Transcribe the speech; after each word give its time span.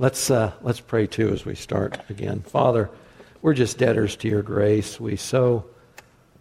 Let's, 0.00 0.30
uh, 0.30 0.52
let's 0.62 0.78
pray 0.78 1.08
too 1.08 1.30
as 1.30 1.44
we 1.44 1.56
start 1.56 1.98
again. 2.08 2.42
Father, 2.42 2.88
we're 3.42 3.54
just 3.54 3.78
debtors 3.78 4.14
to 4.16 4.28
your 4.28 4.42
grace. 4.42 5.00
We 5.00 5.16
so 5.16 5.66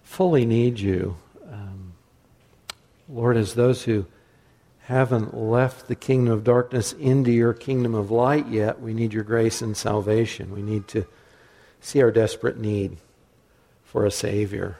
fully 0.03 0.45
need 0.45 0.80
you. 0.80 1.17
Um, 1.51 1.93
Lord, 3.09 3.35
as 3.35 3.56
those 3.56 3.83
who 3.83 4.06
haven't 4.82 5.35
left 5.35 5.88
the 5.88 5.96
kingdom 5.96 6.32
of 6.32 6.43
darkness 6.43 6.93
into 6.93 7.32
your 7.32 7.54
kingdom 7.54 7.96
of 7.96 8.12
light 8.12 8.48
yet, 8.48 8.80
we 8.80 8.93
need 8.93 9.12
your 9.12 9.23
grace 9.23 9.62
and 9.64 9.76
salvation. 9.76 10.52
We 10.52 10.62
need 10.62 10.88
to 10.89 11.08
see 11.82 12.02
our 12.04 12.12
desperate 12.12 12.60
need 12.60 12.98
for 13.84 14.05
a 14.05 14.12
Savior 14.12 14.78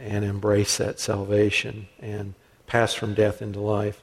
and 0.00 0.24
embrace 0.24 0.78
that 0.78 0.98
salvation 0.98 1.88
and 2.00 2.32
pass 2.66 2.94
from 2.94 3.12
death 3.12 3.42
into 3.42 3.60
life. 3.60 4.02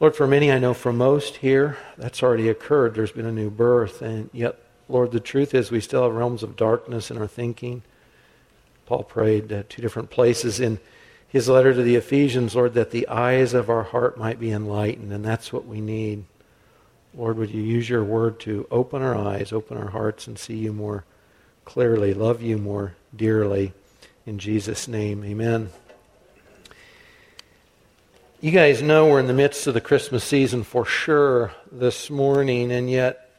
Lord, 0.00 0.16
for 0.16 0.26
many, 0.26 0.50
I 0.50 0.58
know 0.58 0.74
for 0.74 0.92
most 0.92 1.36
here, 1.36 1.78
that's 1.96 2.22
already 2.22 2.48
occurred. 2.48 2.94
There's 2.94 3.12
been 3.12 3.26
a 3.26 3.32
new 3.32 3.50
birth. 3.50 4.02
And 4.02 4.28
yet, 4.32 4.58
Lord, 4.88 5.12
the 5.12 5.20
truth 5.20 5.54
is 5.54 5.70
we 5.70 5.80
still 5.80 6.02
have 6.02 6.12
realms 6.12 6.42
of 6.42 6.56
darkness 6.56 7.10
in 7.10 7.18
our 7.18 7.28
thinking. 7.28 7.82
Paul 8.86 9.04
prayed 9.04 9.50
at 9.52 9.70
two 9.70 9.80
different 9.80 10.10
places 10.10 10.60
in 10.60 10.80
his 11.28 11.48
letter 11.48 11.72
to 11.72 11.82
the 11.82 11.96
Ephesians, 11.96 12.54
Lord, 12.54 12.74
that 12.74 12.90
the 12.90 13.08
eyes 13.08 13.54
of 13.54 13.70
our 13.70 13.84
heart 13.84 14.18
might 14.18 14.40
be 14.40 14.50
enlightened. 14.50 15.12
And 15.12 15.24
that's 15.24 15.52
what 15.52 15.66
we 15.66 15.80
need. 15.80 16.24
Lord, 17.14 17.36
would 17.38 17.50
you 17.50 17.62
use 17.62 17.88
your 17.88 18.04
word 18.04 18.40
to 18.40 18.66
open 18.72 19.00
our 19.00 19.16
eyes, 19.16 19.52
open 19.52 19.76
our 19.76 19.90
hearts, 19.90 20.26
and 20.26 20.36
see 20.36 20.56
you 20.56 20.72
more 20.72 21.04
clearly, 21.64 22.12
love 22.14 22.42
you 22.42 22.58
more 22.58 22.94
dearly. 23.14 23.72
In 24.26 24.38
Jesus' 24.38 24.88
name, 24.88 25.24
amen. 25.24 25.70
You 28.44 28.50
guys 28.50 28.82
know 28.82 29.06
we're 29.06 29.20
in 29.20 29.26
the 29.26 29.32
midst 29.32 29.66
of 29.68 29.72
the 29.72 29.80
Christmas 29.80 30.22
season 30.22 30.64
for 30.64 30.84
sure 30.84 31.54
this 31.72 32.10
morning, 32.10 32.70
and 32.72 32.90
yet, 32.90 33.30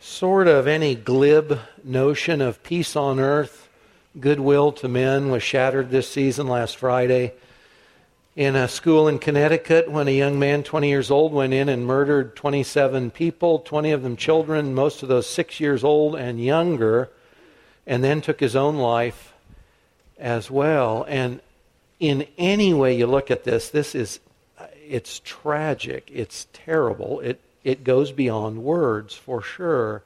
sort 0.00 0.48
of 0.48 0.66
any 0.66 0.96
glib 0.96 1.60
notion 1.84 2.40
of 2.40 2.64
peace 2.64 2.96
on 2.96 3.20
earth, 3.20 3.68
goodwill 4.18 4.72
to 4.72 4.88
men 4.88 5.30
was 5.30 5.44
shattered 5.44 5.90
this 5.90 6.10
season 6.10 6.48
last 6.48 6.76
Friday 6.76 7.34
in 8.34 8.56
a 8.56 8.66
school 8.66 9.06
in 9.06 9.20
Connecticut 9.20 9.88
when 9.88 10.08
a 10.08 10.10
young 10.10 10.40
man, 10.40 10.64
20 10.64 10.88
years 10.88 11.08
old, 11.08 11.32
went 11.32 11.52
in 11.52 11.68
and 11.68 11.86
murdered 11.86 12.34
27 12.34 13.12
people, 13.12 13.60
20 13.60 13.92
of 13.92 14.02
them 14.02 14.16
children, 14.16 14.74
most 14.74 15.04
of 15.04 15.08
those 15.08 15.28
six 15.28 15.60
years 15.60 15.84
old 15.84 16.16
and 16.16 16.44
younger, 16.44 17.08
and 17.86 18.02
then 18.02 18.20
took 18.20 18.40
his 18.40 18.56
own 18.56 18.78
life 18.78 19.32
as 20.18 20.50
well. 20.50 21.06
And 21.06 21.40
in 22.02 22.26
any 22.36 22.74
way 22.74 22.96
you 22.96 23.06
look 23.06 23.30
at 23.30 23.44
this, 23.44 23.70
this 23.70 23.94
is 23.94 24.18
it's 24.88 25.20
tragic, 25.24 26.10
it's 26.12 26.48
terrible, 26.52 27.20
it 27.20 27.40
it 27.62 27.84
goes 27.84 28.10
beyond 28.10 28.64
words 28.64 29.14
for 29.14 29.40
sure. 29.40 30.02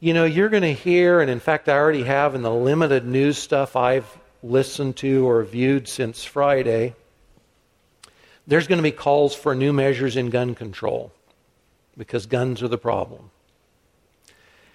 You 0.00 0.14
know, 0.14 0.24
you're 0.24 0.48
going 0.48 0.64
to 0.64 0.74
hear, 0.74 1.20
and 1.20 1.30
in 1.30 1.38
fact, 1.38 1.68
I 1.68 1.76
already 1.76 2.02
have 2.02 2.34
in 2.34 2.42
the 2.42 2.52
limited 2.52 3.06
news 3.06 3.38
stuff 3.38 3.76
I've 3.76 4.18
listened 4.42 4.96
to 4.96 5.28
or 5.28 5.44
viewed 5.44 5.86
since 5.86 6.24
Friday, 6.24 6.96
there's 8.48 8.66
going 8.66 8.80
to 8.80 8.82
be 8.82 8.90
calls 8.90 9.36
for 9.36 9.54
new 9.54 9.72
measures 9.72 10.16
in 10.16 10.28
gun 10.30 10.56
control 10.56 11.12
because 11.96 12.26
guns 12.26 12.64
are 12.64 12.68
the 12.68 12.78
problem 12.78 13.30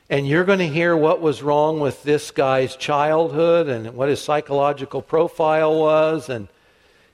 and 0.09 0.27
you're 0.27 0.45
going 0.45 0.59
to 0.59 0.67
hear 0.67 0.95
what 0.95 1.22
was 1.22 1.44
wrong 1.44 1.80
with 1.80 2.03
this 2.03 2.31
guy's 2.31 2.75
childhood 2.75 3.67
and 3.67 3.94
what 3.94 4.09
his 4.09 4.22
psychological 4.22 5.02
profile 5.02 5.77
was 5.80 6.30
and 6.30 6.47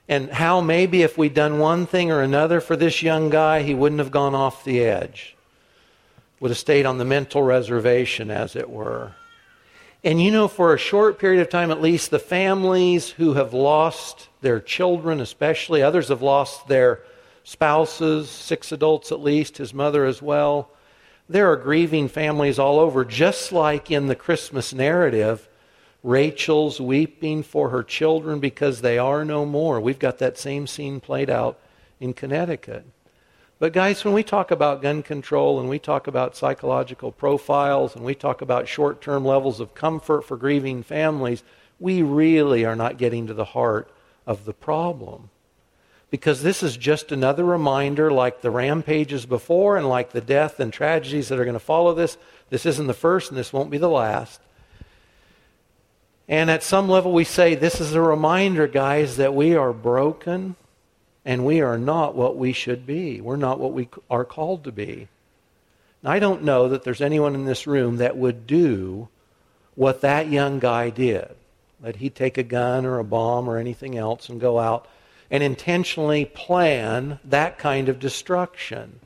and 0.06 0.30
how 0.30 0.60
maybe 0.60 1.00
if 1.02 1.16
we'd 1.16 1.32
done 1.32 1.58
one 1.58 1.86
thing 1.86 2.10
or 2.10 2.20
another 2.20 2.60
for 2.60 2.76
this 2.76 3.02
young 3.02 3.30
guy 3.30 3.62
he 3.62 3.74
wouldn't 3.74 4.00
have 4.00 4.10
gone 4.10 4.34
off 4.34 4.64
the 4.64 4.80
edge. 4.80 5.34
Would 6.40 6.50
have 6.50 6.58
stayed 6.58 6.84
on 6.84 6.98
the 6.98 7.06
mental 7.06 7.42
reservation 7.42 8.30
as 8.30 8.54
it 8.54 8.68
were. 8.68 9.12
And 10.02 10.20
you 10.20 10.30
know 10.30 10.46
for 10.46 10.74
a 10.74 10.78
short 10.78 11.18
period 11.18 11.40
of 11.40 11.48
time 11.48 11.70
at 11.70 11.80
least 11.80 12.10
the 12.10 12.18
families 12.18 13.10
who 13.10 13.32
have 13.34 13.54
lost 13.54 14.28
their 14.42 14.60
children 14.60 15.20
especially 15.20 15.82
others 15.82 16.08
have 16.08 16.22
lost 16.22 16.68
their 16.68 17.00
spouses 17.42 18.30
six 18.30 18.72
adults 18.72 19.10
at 19.10 19.20
least 19.20 19.56
his 19.56 19.74
mother 19.74 20.04
as 20.04 20.20
well 20.22 20.70
there 21.28 21.50
are 21.50 21.56
grieving 21.56 22.08
families 22.08 22.58
all 22.58 22.78
over, 22.78 23.04
just 23.04 23.52
like 23.52 23.90
in 23.90 24.06
the 24.06 24.14
Christmas 24.14 24.74
narrative. 24.74 25.48
Rachel's 26.02 26.80
weeping 26.80 27.42
for 27.42 27.70
her 27.70 27.82
children 27.82 28.38
because 28.38 28.82
they 28.82 28.98
are 28.98 29.24
no 29.24 29.46
more. 29.46 29.80
We've 29.80 29.98
got 29.98 30.18
that 30.18 30.36
same 30.36 30.66
scene 30.66 31.00
played 31.00 31.30
out 31.30 31.58
in 31.98 32.12
Connecticut. 32.12 32.84
But, 33.58 33.72
guys, 33.72 34.04
when 34.04 34.12
we 34.12 34.22
talk 34.22 34.50
about 34.50 34.82
gun 34.82 35.02
control 35.02 35.58
and 35.58 35.70
we 35.70 35.78
talk 35.78 36.06
about 36.06 36.36
psychological 36.36 37.10
profiles 37.10 37.96
and 37.96 38.04
we 38.04 38.14
talk 38.14 38.42
about 38.42 38.68
short 38.68 39.00
term 39.00 39.24
levels 39.24 39.60
of 39.60 39.74
comfort 39.74 40.22
for 40.22 40.36
grieving 40.36 40.82
families, 40.82 41.42
we 41.80 42.02
really 42.02 42.66
are 42.66 42.76
not 42.76 42.98
getting 42.98 43.26
to 43.28 43.34
the 43.34 43.44
heart 43.46 43.90
of 44.26 44.44
the 44.44 44.52
problem 44.52 45.30
because 46.14 46.44
this 46.44 46.62
is 46.62 46.76
just 46.76 47.10
another 47.10 47.44
reminder, 47.44 48.08
like 48.08 48.40
the 48.40 48.48
rampages 48.48 49.26
before 49.26 49.76
and 49.76 49.88
like 49.88 50.12
the 50.12 50.20
death 50.20 50.60
and 50.60 50.72
tragedies 50.72 51.26
that 51.26 51.40
are 51.40 51.44
going 51.44 51.54
to 51.54 51.58
follow 51.58 51.92
this. 51.92 52.16
This 52.50 52.66
isn't 52.66 52.86
the 52.86 52.94
first 52.94 53.32
and 53.32 53.36
this 53.36 53.52
won't 53.52 53.68
be 53.68 53.78
the 53.78 53.88
last. 53.88 54.40
And 56.28 56.52
at 56.52 56.62
some 56.62 56.88
level, 56.88 57.10
we 57.10 57.24
say 57.24 57.56
this 57.56 57.80
is 57.80 57.94
a 57.94 58.00
reminder, 58.00 58.68
guys, 58.68 59.16
that 59.16 59.34
we 59.34 59.56
are 59.56 59.72
broken 59.72 60.54
and 61.24 61.44
we 61.44 61.60
are 61.60 61.78
not 61.78 62.14
what 62.14 62.36
we 62.36 62.52
should 62.52 62.86
be. 62.86 63.20
We're 63.20 63.34
not 63.34 63.58
what 63.58 63.72
we 63.72 63.88
are 64.08 64.24
called 64.24 64.62
to 64.62 64.70
be. 64.70 65.08
Now, 66.04 66.12
I 66.12 66.20
don't 66.20 66.44
know 66.44 66.68
that 66.68 66.84
there's 66.84 67.00
anyone 67.00 67.34
in 67.34 67.44
this 67.44 67.66
room 67.66 67.96
that 67.96 68.16
would 68.16 68.46
do 68.46 69.08
what 69.74 70.02
that 70.02 70.28
young 70.28 70.60
guy 70.60 70.90
did. 70.90 71.34
That 71.80 71.96
he'd 71.96 72.14
take 72.14 72.38
a 72.38 72.44
gun 72.44 72.86
or 72.86 73.00
a 73.00 73.04
bomb 73.04 73.50
or 73.50 73.58
anything 73.58 73.98
else 73.98 74.28
and 74.28 74.40
go 74.40 74.60
out 74.60 74.86
and 75.30 75.42
intentionally 75.42 76.24
plan 76.24 77.18
that 77.24 77.58
kind 77.58 77.88
of 77.88 77.98
destruction. 77.98 79.00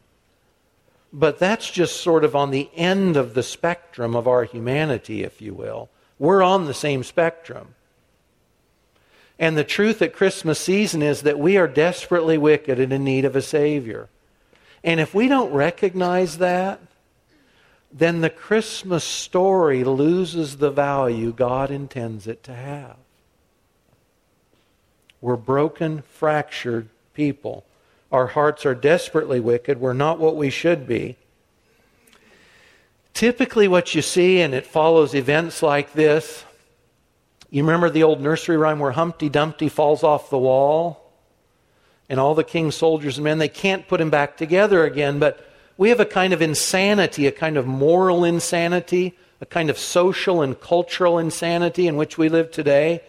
But 1.12 1.38
that's 1.38 1.70
just 1.70 2.00
sort 2.00 2.24
of 2.24 2.36
on 2.36 2.50
the 2.50 2.68
end 2.74 3.16
of 3.16 3.34
the 3.34 3.42
spectrum 3.42 4.14
of 4.14 4.28
our 4.28 4.44
humanity, 4.44 5.22
if 5.22 5.40
you 5.40 5.54
will. 5.54 5.88
We're 6.18 6.42
on 6.42 6.66
the 6.66 6.74
same 6.74 7.02
spectrum. 7.02 7.74
And 9.38 9.56
the 9.56 9.64
truth 9.64 10.02
at 10.02 10.12
Christmas 10.12 10.58
season 10.58 11.00
is 11.00 11.22
that 11.22 11.38
we 11.38 11.56
are 11.56 11.68
desperately 11.68 12.36
wicked 12.36 12.80
and 12.80 12.92
in 12.92 13.04
need 13.04 13.24
of 13.24 13.36
a 13.36 13.42
Savior. 13.42 14.08
And 14.82 15.00
if 15.00 15.14
we 15.14 15.28
don't 15.28 15.52
recognize 15.52 16.38
that, 16.38 16.80
then 17.92 18.20
the 18.20 18.30
Christmas 18.30 19.04
story 19.04 19.84
loses 19.84 20.58
the 20.58 20.70
value 20.70 21.32
God 21.32 21.70
intends 21.70 22.26
it 22.26 22.42
to 22.44 22.54
have. 22.54 22.96
We're 25.20 25.36
broken, 25.36 26.02
fractured 26.02 26.88
people. 27.12 27.64
Our 28.12 28.28
hearts 28.28 28.64
are 28.64 28.74
desperately 28.74 29.40
wicked. 29.40 29.80
We're 29.80 29.92
not 29.92 30.18
what 30.18 30.36
we 30.36 30.50
should 30.50 30.86
be. 30.86 31.16
Typically, 33.12 33.66
what 33.66 33.94
you 33.94 34.02
see, 34.02 34.40
and 34.40 34.54
it 34.54 34.64
follows 34.64 35.14
events 35.14 35.62
like 35.62 35.92
this, 35.92 36.44
you 37.50 37.62
remember 37.62 37.90
the 37.90 38.04
old 38.04 38.20
nursery 38.20 38.56
rhyme 38.56 38.78
where 38.78 38.92
Humpty 38.92 39.28
Dumpty 39.28 39.68
falls 39.68 40.02
off 40.02 40.30
the 40.30 40.38
wall? 40.38 41.04
And 42.08 42.20
all 42.20 42.34
the 42.34 42.44
king's 42.44 42.74
soldiers 42.74 43.18
and 43.18 43.24
men, 43.24 43.38
they 43.38 43.48
can't 43.48 43.88
put 43.88 44.00
him 44.00 44.10
back 44.10 44.36
together 44.36 44.84
again. 44.84 45.18
But 45.18 45.44
we 45.76 45.90
have 45.90 46.00
a 46.00 46.06
kind 46.06 46.32
of 46.32 46.40
insanity, 46.40 47.26
a 47.26 47.32
kind 47.32 47.56
of 47.56 47.66
moral 47.66 48.24
insanity, 48.24 49.18
a 49.40 49.46
kind 49.46 49.68
of 49.68 49.78
social 49.78 50.40
and 50.40 50.58
cultural 50.58 51.18
insanity 51.18 51.86
in 51.86 51.96
which 51.96 52.16
we 52.16 52.28
live 52.28 52.50
today 52.50 53.02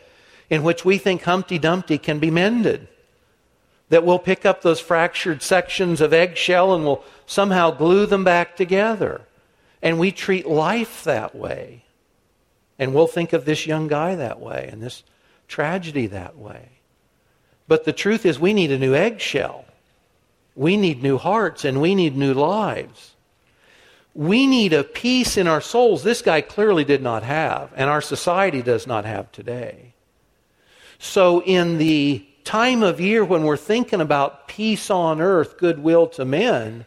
in 0.50 0.64
which 0.64 0.84
we 0.84 0.98
think 0.98 1.24
Humpty 1.24 1.60
Dumpty 1.60 1.98
can 1.98 2.20
be 2.20 2.32
mended. 2.32 2.88
That 3.90 4.04
we'll 4.04 4.20
pick 4.20 4.46
up 4.46 4.62
those 4.62 4.80
fractured 4.80 5.42
sections 5.42 6.02
of 6.02 6.14
eggshell 6.14 6.74
and 6.74 6.84
we'll 6.84 7.04
somehow 7.26 7.72
glue 7.72 8.06
them 8.06 8.24
back 8.24 8.56
together. 8.56 9.22
And 9.82 10.00
we 10.00 10.12
treat 10.12 10.48
life 10.48 11.04
that 11.04 11.36
way. 11.36 11.84
And 12.78 12.94
we'll 12.94 13.08
think 13.08 13.34
of 13.34 13.46
this 13.46 13.66
young 13.66 13.88
guy 13.88 14.16
that 14.16 14.40
way 14.40 14.70
and 14.72 14.82
this 14.82 15.04
tragedy 15.48 16.08
that 16.08 16.38
way. 16.38 16.70
But 17.68 17.86
the 17.86 17.94
truth 17.94 18.26
is, 18.26 18.40
we 18.40 18.54
need 18.54 18.72
a 18.72 18.80
new 18.80 18.96
eggshell. 18.96 19.66
We 20.56 20.78
need 20.78 21.04
new 21.04 21.18
hearts 21.18 21.66
and 21.66 21.82
we 21.82 21.94
need 21.94 22.16
new 22.16 22.34
lives. 22.34 23.16
We 24.14 24.48
need 24.48 24.74
a 24.74 24.84
peace 24.84 25.38
in 25.38 25.48
our 25.48 25.62
souls 25.62 26.04
this 26.04 26.22
guy 26.22 26.42
clearly 26.42 26.84
did 26.84 27.02
not 27.02 27.24
have, 27.24 27.72
and 27.76 27.90
our 27.90 28.02
society 28.02 28.62
does 28.62 28.88
not 28.88 29.06
have 29.06 29.32
today. 29.32 29.94
So, 31.00 31.42
in 31.42 31.78
the 31.78 32.26
time 32.44 32.84
of 32.84 33.00
year 33.00 33.24
when 33.24 33.44
we're 33.44 33.58
thinking 33.58 34.02
about 34.02 34.50
peace 34.50 34.90
on 34.90 35.22
earth, 35.22 35.58
goodwill 35.58 36.08
to 36.08 36.26
men, 36.26 36.86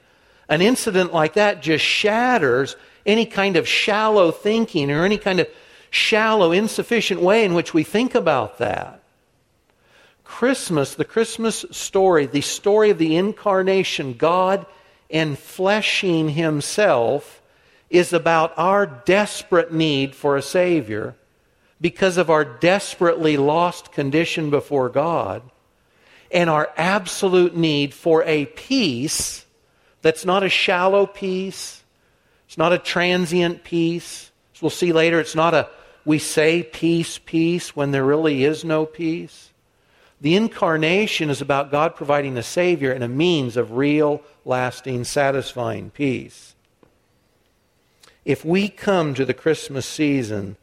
an 0.48 0.60
incident 0.60 1.14
like 1.14 1.32
that 1.34 1.62
just 1.62 1.84
shatters 1.84 2.76
any 3.06 3.24
kind 3.24 3.56
of 3.56 3.66
shallow 3.66 4.30
thinking 4.30 4.90
or 4.90 5.04
any 5.04 5.16
kind 5.16 5.40
of 5.40 5.48
shallow, 5.90 6.52
insufficient 6.52 7.22
way 7.22 7.44
in 7.44 7.54
which 7.54 7.72
we 7.72 7.82
think 7.82 8.14
about 8.14 8.58
that. 8.58 9.02
Christmas, 10.24 10.94
the 10.94 11.04
Christmas 11.04 11.64
story, 11.70 12.26
the 12.26 12.42
story 12.42 12.90
of 12.90 12.98
the 12.98 13.16
incarnation, 13.16 14.12
God 14.12 14.66
enfleshing 15.10 16.30
himself 16.30 17.40
is 17.88 18.12
about 18.12 18.52
our 18.56 18.86
desperate 18.86 19.72
need 19.72 20.14
for 20.14 20.36
a 20.36 20.42
Savior 20.42 21.14
because 21.82 22.16
of 22.16 22.30
our 22.30 22.44
desperately 22.44 23.36
lost 23.36 23.92
condition 23.92 24.48
before 24.48 24.88
God 24.88 25.42
and 26.30 26.48
our 26.48 26.72
absolute 26.76 27.56
need 27.56 27.92
for 27.92 28.22
a 28.22 28.46
peace 28.46 29.44
that's 30.00 30.24
not 30.24 30.44
a 30.44 30.48
shallow 30.48 31.06
peace, 31.06 31.82
it's 32.46 32.56
not 32.56 32.72
a 32.72 32.78
transient 32.78 33.64
peace. 33.64 34.30
As 34.54 34.62
we'll 34.62 34.70
see 34.70 34.92
later, 34.92 35.20
it's 35.20 35.34
not 35.34 35.52
a 35.52 35.68
we 36.04 36.18
say 36.18 36.62
peace, 36.62 37.18
peace 37.18 37.76
when 37.76 37.90
there 37.90 38.04
really 38.04 38.44
is 38.44 38.64
no 38.64 38.86
peace. 38.86 39.50
The 40.20 40.36
incarnation 40.36 41.30
is 41.30 41.40
about 41.40 41.70
God 41.70 41.96
providing 41.96 42.36
a 42.36 42.42
Savior 42.42 42.92
and 42.92 43.02
a 43.02 43.08
means 43.08 43.56
of 43.56 43.72
real, 43.72 44.22
lasting, 44.44 45.04
satisfying 45.04 45.90
peace. 45.90 46.54
If 48.24 48.44
we 48.44 48.68
come 48.68 49.14
to 49.14 49.24
the 49.24 49.34
Christmas 49.34 49.84
season 49.84 50.56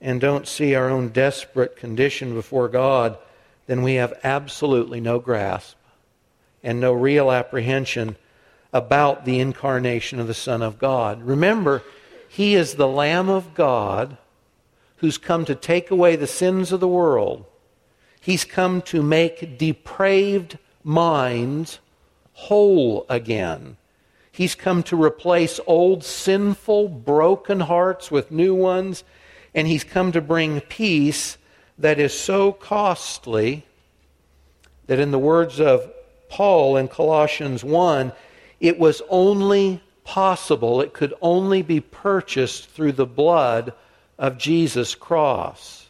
and 0.00 0.20
don't 0.20 0.46
see 0.46 0.74
our 0.74 0.88
own 0.88 1.08
desperate 1.08 1.76
condition 1.76 2.34
before 2.34 2.68
God, 2.68 3.18
then 3.66 3.82
we 3.82 3.94
have 3.94 4.18
absolutely 4.22 5.00
no 5.00 5.18
grasp 5.18 5.76
and 6.62 6.80
no 6.80 6.92
real 6.92 7.30
apprehension 7.30 8.16
about 8.72 9.24
the 9.24 9.40
incarnation 9.40 10.18
of 10.18 10.26
the 10.26 10.34
Son 10.34 10.62
of 10.62 10.78
God. 10.78 11.22
Remember, 11.22 11.82
He 12.28 12.54
is 12.54 12.74
the 12.74 12.88
Lamb 12.88 13.28
of 13.28 13.54
God 13.54 14.18
who's 14.96 15.18
come 15.18 15.44
to 15.44 15.54
take 15.54 15.90
away 15.90 16.16
the 16.16 16.26
sins 16.26 16.72
of 16.72 16.80
the 16.80 16.88
world. 16.88 17.44
He's 18.20 18.44
come 18.44 18.82
to 18.82 19.02
make 19.02 19.58
depraved 19.58 20.58
minds 20.82 21.78
whole 22.32 23.06
again. 23.08 23.76
He's 24.32 24.54
come 24.54 24.82
to 24.84 25.02
replace 25.02 25.60
old, 25.66 26.04
sinful, 26.04 26.88
broken 26.88 27.60
hearts 27.60 28.10
with 28.10 28.30
new 28.30 28.54
ones, 28.54 29.04
and 29.56 29.66
He's 29.66 29.82
come 29.82 30.12
to 30.12 30.20
bring 30.20 30.60
peace 30.60 31.38
that 31.78 31.98
is 31.98 32.16
so 32.16 32.52
costly 32.52 33.66
that, 34.86 35.00
in 35.00 35.10
the 35.10 35.18
words 35.18 35.58
of 35.60 35.90
Paul 36.28 36.76
in 36.76 36.86
Colossians 36.88 37.64
1, 37.64 38.12
it 38.60 38.78
was 38.78 39.02
only 39.08 39.82
possible, 40.04 40.80
it 40.80 40.92
could 40.92 41.14
only 41.20 41.62
be 41.62 41.80
purchased 41.80 42.68
through 42.70 42.92
the 42.92 43.06
blood 43.06 43.72
of 44.18 44.38
Jesus' 44.38 44.94
cross. 44.94 45.86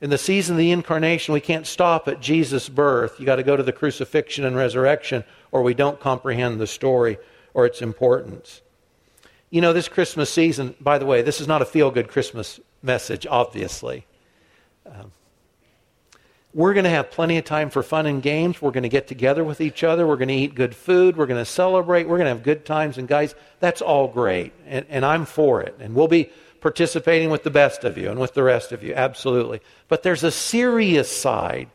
In 0.00 0.10
the 0.10 0.18
season 0.18 0.54
of 0.54 0.58
the 0.58 0.70
incarnation, 0.70 1.34
we 1.34 1.40
can't 1.40 1.66
stop 1.66 2.06
at 2.06 2.20
Jesus' 2.20 2.68
birth. 2.68 3.18
You 3.18 3.24
got 3.24 3.36
to 3.36 3.42
go 3.42 3.56
to 3.56 3.62
the 3.62 3.72
crucifixion 3.72 4.44
and 4.44 4.54
resurrection, 4.54 5.24
or 5.50 5.62
we 5.62 5.74
don't 5.74 5.98
comprehend 5.98 6.60
the 6.60 6.66
story 6.66 7.18
or 7.54 7.64
its 7.64 7.80
importance. 7.80 8.60
You 9.56 9.62
know, 9.62 9.72
this 9.72 9.88
Christmas 9.88 10.28
season, 10.28 10.74
by 10.82 10.98
the 10.98 11.06
way, 11.06 11.22
this 11.22 11.40
is 11.40 11.48
not 11.48 11.62
a 11.62 11.64
feel 11.64 11.90
good 11.90 12.08
Christmas 12.08 12.60
message, 12.82 13.26
obviously. 13.26 14.04
Um, 14.84 15.12
we're 16.52 16.74
going 16.74 16.84
to 16.84 16.90
have 16.90 17.10
plenty 17.10 17.38
of 17.38 17.46
time 17.46 17.70
for 17.70 17.82
fun 17.82 18.04
and 18.04 18.22
games. 18.22 18.60
We're 18.60 18.70
going 18.70 18.82
to 18.82 18.90
get 18.90 19.08
together 19.08 19.42
with 19.44 19.62
each 19.62 19.82
other. 19.82 20.06
We're 20.06 20.18
going 20.18 20.28
to 20.28 20.34
eat 20.34 20.54
good 20.54 20.76
food. 20.76 21.16
We're 21.16 21.24
going 21.24 21.42
to 21.42 21.50
celebrate. 21.50 22.06
We're 22.06 22.18
going 22.18 22.26
to 22.26 22.34
have 22.34 22.42
good 22.42 22.66
times. 22.66 22.98
And, 22.98 23.08
guys, 23.08 23.34
that's 23.58 23.80
all 23.80 24.08
great. 24.08 24.52
And, 24.66 24.84
and 24.90 25.06
I'm 25.06 25.24
for 25.24 25.62
it. 25.62 25.74
And 25.80 25.94
we'll 25.94 26.06
be 26.06 26.28
participating 26.60 27.30
with 27.30 27.42
the 27.42 27.50
best 27.50 27.82
of 27.82 27.96
you 27.96 28.10
and 28.10 28.20
with 28.20 28.34
the 28.34 28.42
rest 28.42 28.72
of 28.72 28.82
you, 28.82 28.92
absolutely. 28.92 29.62
But 29.88 30.02
there's 30.02 30.22
a 30.22 30.30
serious 30.30 31.10
side 31.10 31.70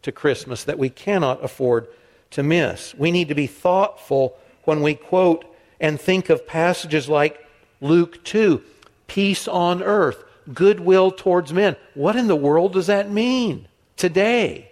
to 0.00 0.10
Christmas 0.10 0.64
that 0.64 0.78
we 0.78 0.88
cannot 0.88 1.44
afford 1.44 1.88
to 2.30 2.42
miss. 2.42 2.94
We 2.94 3.10
need 3.10 3.28
to 3.28 3.34
be 3.34 3.46
thoughtful 3.46 4.38
when 4.64 4.80
we 4.80 4.94
quote 4.94 5.44
and 5.80 6.00
think 6.00 6.30
of 6.30 6.46
passages 6.46 7.08
like 7.08 7.44
Luke 7.80 8.22
2 8.24 8.62
peace 9.06 9.46
on 9.46 9.82
earth, 9.82 10.24
goodwill 10.52 11.10
towards 11.10 11.52
men. 11.52 11.76
What 11.94 12.16
in 12.16 12.26
the 12.26 12.36
world 12.36 12.72
does 12.72 12.88
that 12.88 13.10
mean 13.10 13.68
today? 13.96 14.70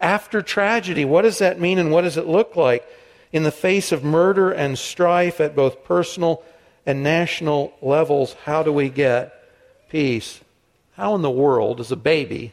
After 0.00 0.42
tragedy, 0.42 1.04
what 1.04 1.22
does 1.22 1.38
that 1.38 1.60
mean 1.60 1.78
and 1.78 1.90
what 1.90 2.02
does 2.02 2.16
it 2.16 2.26
look 2.26 2.56
like 2.56 2.86
in 3.32 3.42
the 3.42 3.50
face 3.50 3.92
of 3.92 4.04
murder 4.04 4.50
and 4.50 4.78
strife 4.78 5.40
at 5.40 5.56
both 5.56 5.84
personal 5.84 6.42
and 6.86 7.02
national 7.02 7.72
levels, 7.80 8.34
how 8.44 8.62
do 8.62 8.72
we 8.72 8.88
get 8.88 9.32
peace? 9.88 10.40
How 10.96 11.14
in 11.14 11.22
the 11.22 11.30
world 11.30 11.78
does 11.78 11.92
a 11.92 11.96
baby 11.96 12.52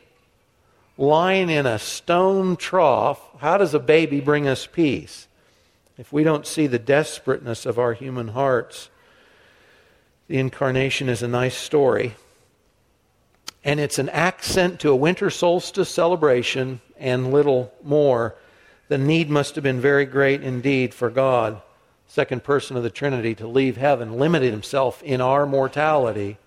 lying 0.98 1.50
in 1.50 1.66
a 1.66 1.80
stone 1.80 2.56
trough, 2.56 3.22
how 3.40 3.58
does 3.58 3.74
a 3.74 3.80
baby 3.80 4.20
bring 4.20 4.48
us 4.48 4.66
peace? 4.66 5.28
If 5.98 6.14
we 6.14 6.24
don't 6.24 6.46
see 6.46 6.68
the 6.68 6.80
desperateness 6.80 7.66
of 7.66 7.80
our 7.80 7.94
human 7.94 8.30
hearts, 8.30 8.90
the 10.28 10.38
incarnation 10.38 11.10
is 11.10 11.24
a 11.24 11.28
nice 11.28 11.58
story. 11.58 12.16
And 13.64 13.80
it's 13.80 14.00
an 14.00 14.10
accent 14.10 14.80
to 14.82 14.92
a 14.92 14.96
winter 14.96 15.30
solstice 15.30 15.90
celebration 15.90 16.82
and 16.98 17.32
little 17.32 17.74
more. 17.84 18.36
The 18.88 18.98
need 18.98 19.30
must 19.30 19.56
have 19.56 19.64
been 19.64 19.82
very 19.82 20.06
great 20.06 20.44
indeed 20.44 20.94
for 20.94 21.10
God 21.10 21.62
second 22.08 22.44
person 22.44 22.78
of 22.78 22.84
the 22.84 22.90
Trinity, 22.90 23.36
to 23.36 23.48
leave 23.48 23.78
heaven, 23.78 24.18
limited 24.18 24.52
himself 24.52 25.04
in 25.04 25.22
our 25.22 25.46
mortality, 25.46 26.38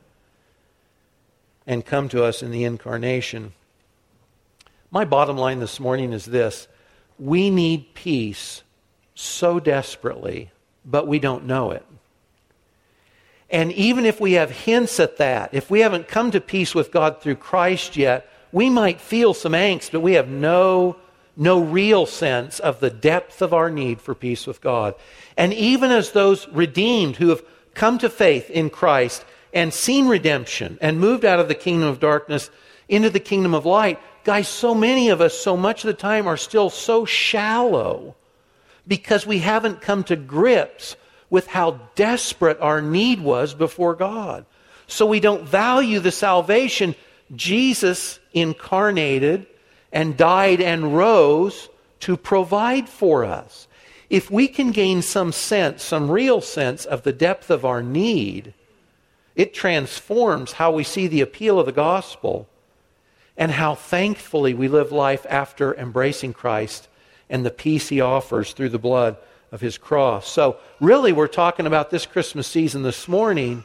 and 1.67 1.85
come 1.85 2.09
to 2.09 2.25
us 2.25 2.43
in 2.43 2.51
the 2.51 2.65
incarnation. 2.65 3.53
My 4.91 5.05
bottom 5.05 5.37
line 5.37 5.61
this 5.61 5.79
morning 5.79 6.13
is 6.13 6.25
this 6.25 6.67
we 7.19 7.51
need 7.51 7.95
peace 7.95 8.63
so 9.15 9.61
desperately, 9.61 10.51
but 10.85 11.07
we 11.07 11.19
don't 11.19 11.47
know 11.47 11.71
it. 11.71 11.85
And 13.51 13.73
even 13.73 14.07
if 14.07 14.21
we 14.21 14.33
have 14.33 14.51
hints 14.51 15.01
at 15.01 15.19
that, 15.19 15.53
if 15.53 15.71
we 15.71 15.81
haven't 15.81 16.09
come 16.09 16.31
to 16.31 16.41
peace 16.41 16.75
with 16.75 16.93
God 16.93 17.21
through 17.21 17.37
Christ 17.37 17.97
yet, 17.97 18.29
we 18.53 18.71
might 18.71 19.01
feel 19.01 19.35
some 19.35 19.53
angst, 19.53 19.91
but 19.93 20.01
we 20.01 20.15
have 20.15 20.29
no 20.29 20.97
no 21.37 21.59
real 21.59 22.05
sense 22.05 22.59
of 22.61 22.81
the 22.81 22.91
depth 22.91 23.41
of 23.41 23.55
our 23.55 23.71
need 23.71 23.99
for 24.01 24.15
peace 24.15 24.47
with 24.47 24.61
God. 24.61 24.95
And 25.39 25.55
even 25.55 25.91
as 25.91 26.13
those 26.13 26.47
redeemed 26.49 27.17
who 27.17 27.31
have 27.31 27.43
come 27.73 27.97
to 27.99 28.11
faith 28.11 28.51
in 28.51 28.69
Christ 28.69 29.25
and 29.55 29.73
seen 29.73 30.07
redemption 30.07 30.77
and 30.83 31.01
moved 31.01 31.25
out 31.25 31.41
of 31.41 31.49
the 31.49 31.55
kingdom 31.55 31.89
of 31.89 31.99
darkness 31.99 32.51
into 32.91 33.09
the 33.09 33.21
kingdom 33.21 33.55
of 33.55 33.65
light, 33.65 33.99
guys, 34.23 34.49
so 34.49 34.75
many 34.75 35.09
of 35.09 35.23
us, 35.23 35.39
so 35.39 35.57
much 35.57 35.83
of 35.83 35.89
the 35.89 35.95
time, 35.95 36.27
are 36.27 36.37
still 36.37 36.69
so 36.69 37.07
shallow 37.07 38.17
because 38.87 39.27
we 39.27 39.39
haven't 39.39 39.81
come 39.81 40.05
to 40.05 40.17
grips 40.17 40.97
with 41.29 41.47
how 41.47 41.81
desperate 41.95 42.61
our 42.61 42.83
need 42.83 43.21
was 43.21 43.55
before 43.55 43.95
God. 43.95 44.45
So 44.87 45.07
we 45.07 45.21
don't 45.21 45.49
value 45.49 46.01
the 46.01 46.11
salvation 46.11 46.97
Jesus 47.35 48.19
incarnated 48.33 49.47
and 49.93 50.17
died 50.17 50.61
and 50.61 50.97
rose 50.97 51.69
to 52.01 52.17
provide 52.17 52.89
for 52.89 53.25
us. 53.25 53.69
If 54.09 54.31
we 54.31 54.49
can 54.49 54.73
gain 54.73 55.03
some 55.03 55.31
sense, 55.31 55.85
some 55.85 56.11
real 56.11 56.41
sense 56.41 56.85
of 56.85 57.05
the 57.05 57.13
depth 57.13 57.51
of 57.51 57.65
our 57.65 57.83
need, 57.83 58.53
it 59.37 59.55
transforms 59.55 60.53
how 60.53 60.73
we 60.73 60.83
see 60.83 61.07
the 61.07 61.21
appeal 61.21 61.61
of 61.61 61.67
the 61.67 61.73
gospel 61.73 62.49
and 63.37 63.53
how 63.53 63.77
thankfully 63.77 64.53
we 64.53 64.67
live 64.67 64.91
life 64.91 65.25
after 65.31 65.75
embracing 65.77 66.33
Christ 66.33 66.89
and 67.31 67.47
the 67.47 67.51
peace 67.51 67.89
he 67.89 68.03
offers 68.03 68.53
through 68.53 68.69
the 68.69 68.79
blood 68.79 69.17
of 69.53 69.63
his 69.63 69.79
cross. 69.79 70.29
So, 70.29 70.59
really, 70.81 71.13
we're 71.13 71.29
talking 71.29 71.67
about 71.67 71.91
this 71.91 72.05
Christmas 72.05 72.47
season 72.47 72.83
this 72.83 73.09
morning, 73.09 73.65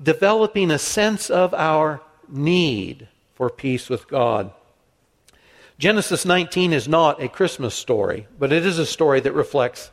developing 0.00 0.70
a 0.70 0.78
sense 0.78 1.30
of 1.30 1.52
our 1.54 2.00
need 2.28 3.08
for 3.34 3.50
peace 3.50 3.88
with 3.88 4.06
God. 4.06 4.52
Genesis 5.78 6.24
19 6.24 6.72
is 6.72 6.86
not 6.86 7.22
a 7.22 7.28
Christmas 7.28 7.74
story, 7.74 8.26
but 8.38 8.52
it 8.52 8.66
is 8.66 8.78
a 8.78 8.86
story 8.86 9.20
that 9.20 9.32
reflects 9.32 9.90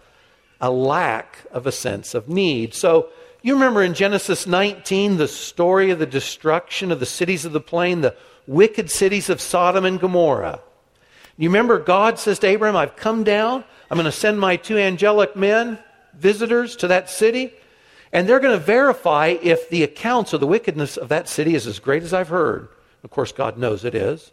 a 0.60 0.72
lack 0.72 1.40
of 1.52 1.68
a 1.68 1.72
sense 1.72 2.14
of 2.14 2.30
need. 2.30 2.74
So, 2.74 3.10
you 3.42 3.54
remember 3.54 3.84
in 3.84 3.94
Genesis 3.94 4.48
19 4.48 5.18
the 5.18 5.28
story 5.28 5.92
of 5.92 6.00
the 6.00 6.06
destruction 6.06 6.92
of 6.92 7.00
the 7.00 7.06
cities 7.06 7.46
of 7.46 7.54
the 7.54 7.62
plain, 7.62 8.02
the 8.02 8.16
wicked 8.48 8.90
cities 8.90 9.30
of 9.30 9.40
Sodom 9.40 9.86
and 9.86 10.00
Gomorrah. 10.00 10.62
You 11.38 11.50
remember 11.50 11.80
God 11.80 12.18
says 12.18 12.40
to 12.40 12.48
Abraham, 12.48 12.76
I've 12.76 12.96
come 12.96 13.24
down, 13.24 13.64
I'm 13.90 13.98
going 13.98 14.06
to 14.06 14.12
send 14.12 14.40
my 14.40 14.56
two 14.56 14.78
angelic 14.78 15.36
men, 15.36 15.80
visitors 16.14 16.76
to 16.78 16.88
that 16.88 17.10
city, 17.10 17.54
and 18.14 18.28
they're 18.28 18.40
going 18.40 18.58
to 18.58 18.66
verify 18.66 19.36
if 19.42 19.70
the 19.70 19.84
accounts 19.84 20.32
of 20.32 20.40
the 20.40 20.48
wickedness 20.48 20.96
of 20.96 21.10
that 21.10 21.28
city 21.28 21.56
is 21.56 21.68
as 21.68 21.80
great 21.80 22.04
as 22.04 22.14
I've 22.14 22.30
heard. 22.30 22.70
Of 23.04 23.10
course, 23.10 23.34
God 23.34 23.58
knows 23.58 23.84
it 23.84 23.94
is. 23.94 24.32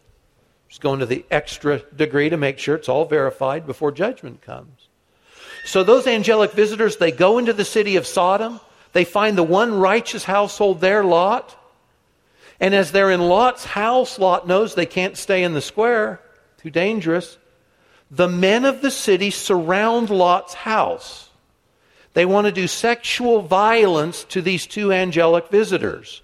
Just 0.69 0.81
going 0.81 0.99
to 1.01 1.05
the 1.05 1.25
extra 1.29 1.79
degree 1.95 2.29
to 2.29 2.37
make 2.37 2.57
sure 2.57 2.75
it's 2.75 2.89
all 2.89 3.05
verified 3.05 3.67
before 3.67 3.91
judgment 3.91 4.41
comes. 4.41 4.87
So 5.65 5.83
those 5.83 6.07
angelic 6.07 6.51
visitors, 6.53 6.97
they 6.97 7.11
go 7.11 7.37
into 7.37 7.53
the 7.53 7.65
city 7.65 7.97
of 7.97 8.07
Sodom. 8.07 8.59
They 8.93 9.05
find 9.05 9.37
the 9.37 9.43
one 9.43 9.73
righteous 9.73 10.23
household 10.23 10.81
there, 10.81 11.03
Lot. 11.03 11.55
And 12.59 12.73
as 12.73 12.91
they're 12.91 13.11
in 13.11 13.21
Lot's 13.21 13.65
house, 13.65 14.17
Lot 14.17 14.47
knows 14.47 14.73
they 14.73 14.85
can't 14.85 15.17
stay 15.17 15.43
in 15.43 15.53
the 15.53 15.61
square, 15.61 16.21
too 16.63 16.69
dangerous. 16.69 17.37
The 18.09 18.29
men 18.29 18.63
of 18.63 18.81
the 18.81 18.89
city 18.89 19.31
surround 19.31 20.09
Lot's 20.09 20.53
house. 20.53 21.29
They 22.13 22.25
want 22.25 22.45
to 22.45 22.53
do 22.53 22.67
sexual 22.67 23.41
violence 23.41 24.23
to 24.25 24.41
these 24.41 24.65
two 24.65 24.93
angelic 24.93 25.49
visitors. 25.49 26.21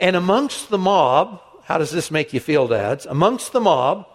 And 0.00 0.16
amongst 0.16 0.68
the 0.68 0.78
mob, 0.78 1.40
how 1.64 1.78
does 1.78 1.92
this 1.92 2.10
make 2.10 2.32
you 2.32 2.40
feel, 2.40 2.66
dads? 2.66 3.06
Amongst 3.06 3.52
the 3.52 3.60
mob 3.60 4.08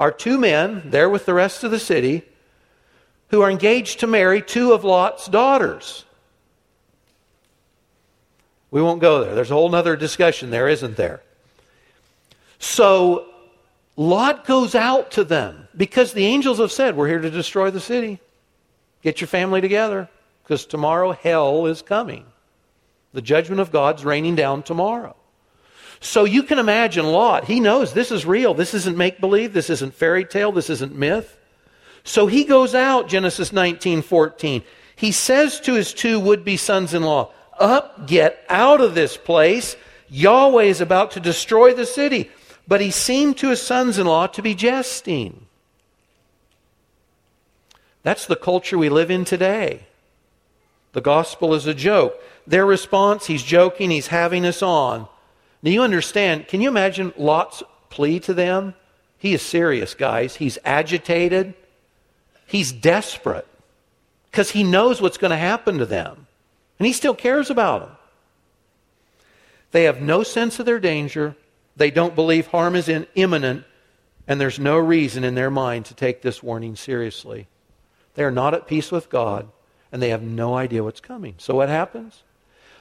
are 0.00 0.10
two 0.10 0.38
men 0.38 0.82
there 0.86 1.10
with 1.10 1.26
the 1.26 1.34
rest 1.34 1.62
of 1.62 1.70
the 1.70 1.80
city 1.80 2.22
who 3.28 3.42
are 3.42 3.50
engaged 3.50 4.00
to 4.00 4.06
marry 4.06 4.40
two 4.40 4.72
of 4.72 4.84
Lot's 4.84 5.26
daughters. 5.26 6.06
We 8.70 8.80
won't 8.80 9.02
go 9.02 9.22
there. 9.22 9.34
There's 9.34 9.50
a 9.50 9.54
whole 9.54 9.74
other 9.74 9.96
discussion 9.96 10.48
there, 10.48 10.68
isn't 10.68 10.96
there? 10.96 11.20
So 12.58 13.31
Lot 13.96 14.46
goes 14.46 14.74
out 14.74 15.12
to 15.12 15.24
them 15.24 15.68
because 15.76 16.12
the 16.12 16.26
angels 16.26 16.58
have 16.58 16.72
said, 16.72 16.96
We're 16.96 17.08
here 17.08 17.20
to 17.20 17.30
destroy 17.30 17.70
the 17.70 17.80
city. 17.80 18.20
Get 19.02 19.20
your 19.20 19.28
family 19.28 19.60
together 19.60 20.08
because 20.42 20.64
tomorrow 20.64 21.12
hell 21.12 21.66
is 21.66 21.82
coming. 21.82 22.24
The 23.12 23.22
judgment 23.22 23.60
of 23.60 23.72
God's 23.72 24.04
raining 24.04 24.36
down 24.36 24.62
tomorrow. 24.62 25.16
So 26.00 26.24
you 26.24 26.42
can 26.42 26.58
imagine 26.58 27.06
Lot. 27.06 27.44
He 27.44 27.60
knows 27.60 27.92
this 27.92 28.10
is 28.10 28.26
real. 28.26 28.54
This 28.54 28.74
isn't 28.74 28.96
make 28.96 29.20
believe. 29.20 29.52
This 29.52 29.70
isn't 29.70 29.94
fairy 29.94 30.24
tale. 30.24 30.50
This 30.50 30.70
isn't 30.70 30.94
myth. 30.94 31.38
So 32.04 32.26
he 32.26 32.44
goes 32.44 32.74
out, 32.74 33.08
Genesis 33.08 33.52
19 33.52 34.02
14. 34.02 34.62
He 34.96 35.12
says 35.12 35.60
to 35.60 35.74
his 35.74 35.92
two 35.92 36.18
would 36.18 36.44
be 36.44 36.56
sons 36.56 36.94
in 36.94 37.02
law, 37.02 37.30
Up, 37.58 38.06
get 38.06 38.44
out 38.48 38.80
of 38.80 38.94
this 38.94 39.16
place. 39.16 39.76
Yahweh 40.08 40.64
is 40.64 40.80
about 40.80 41.12
to 41.12 41.20
destroy 41.20 41.72
the 41.72 41.86
city. 41.86 42.30
But 42.66 42.80
he 42.80 42.90
seemed 42.90 43.38
to 43.38 43.50
his 43.50 43.60
sons 43.60 43.98
in 43.98 44.06
law 44.06 44.26
to 44.28 44.42
be 44.42 44.54
jesting. 44.54 45.46
That's 48.02 48.26
the 48.26 48.36
culture 48.36 48.78
we 48.78 48.88
live 48.88 49.10
in 49.10 49.24
today. 49.24 49.86
The 50.92 51.00
gospel 51.00 51.54
is 51.54 51.66
a 51.66 51.74
joke. 51.74 52.20
Their 52.46 52.66
response, 52.66 53.26
he's 53.26 53.42
joking, 53.42 53.90
he's 53.90 54.08
having 54.08 54.44
us 54.44 54.62
on. 54.62 55.08
Now 55.62 55.70
you 55.70 55.82
understand, 55.82 56.48
can 56.48 56.60
you 56.60 56.68
imagine 56.68 57.12
Lot's 57.16 57.62
plea 57.88 58.18
to 58.20 58.34
them? 58.34 58.74
He 59.18 59.34
is 59.34 59.42
serious, 59.42 59.94
guys. 59.94 60.36
He's 60.36 60.58
agitated. 60.64 61.54
He's 62.46 62.72
desperate 62.72 63.46
because 64.30 64.50
he 64.50 64.64
knows 64.64 65.00
what's 65.00 65.18
going 65.18 65.30
to 65.30 65.36
happen 65.36 65.78
to 65.78 65.86
them. 65.86 66.26
And 66.78 66.86
he 66.86 66.92
still 66.92 67.14
cares 67.14 67.48
about 67.48 67.80
them. 67.82 67.96
They 69.70 69.84
have 69.84 70.02
no 70.02 70.22
sense 70.22 70.58
of 70.58 70.66
their 70.66 70.80
danger. 70.80 71.36
They 71.76 71.90
don't 71.90 72.14
believe 72.14 72.48
harm 72.48 72.74
is 72.74 72.88
in, 72.88 73.06
imminent, 73.14 73.64
and 74.26 74.40
there's 74.40 74.58
no 74.58 74.76
reason 74.76 75.24
in 75.24 75.34
their 75.34 75.50
mind 75.50 75.86
to 75.86 75.94
take 75.94 76.22
this 76.22 76.42
warning 76.42 76.76
seriously. 76.76 77.48
They 78.14 78.24
are 78.24 78.30
not 78.30 78.54
at 78.54 78.66
peace 78.66 78.92
with 78.92 79.08
God, 79.08 79.48
and 79.90 80.02
they 80.02 80.10
have 80.10 80.22
no 80.22 80.54
idea 80.54 80.84
what's 80.84 81.00
coming. 81.00 81.34
So 81.38 81.54
what 81.54 81.68
happens? 81.68 82.22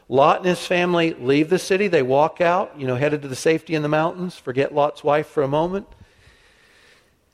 Lot 0.10 0.40
and 0.40 0.46
his 0.46 0.66
family 0.66 1.14
leave 1.14 1.50
the 1.50 1.58
city. 1.58 1.88
They 1.88 2.04
walk 2.04 2.42
out, 2.42 2.78
you 2.78 2.86
know, 2.86 2.98
headed 2.98 3.22
to 3.22 3.30
the 3.30 3.36
safety 3.36 3.76
in 3.76 3.82
the 3.82 3.88
mountains. 3.88 4.36
Forget 4.36 4.76
Lot's 4.76 5.06
wife 5.06 5.28
for 5.28 5.42
a 5.42 5.48
moment. 5.48 5.88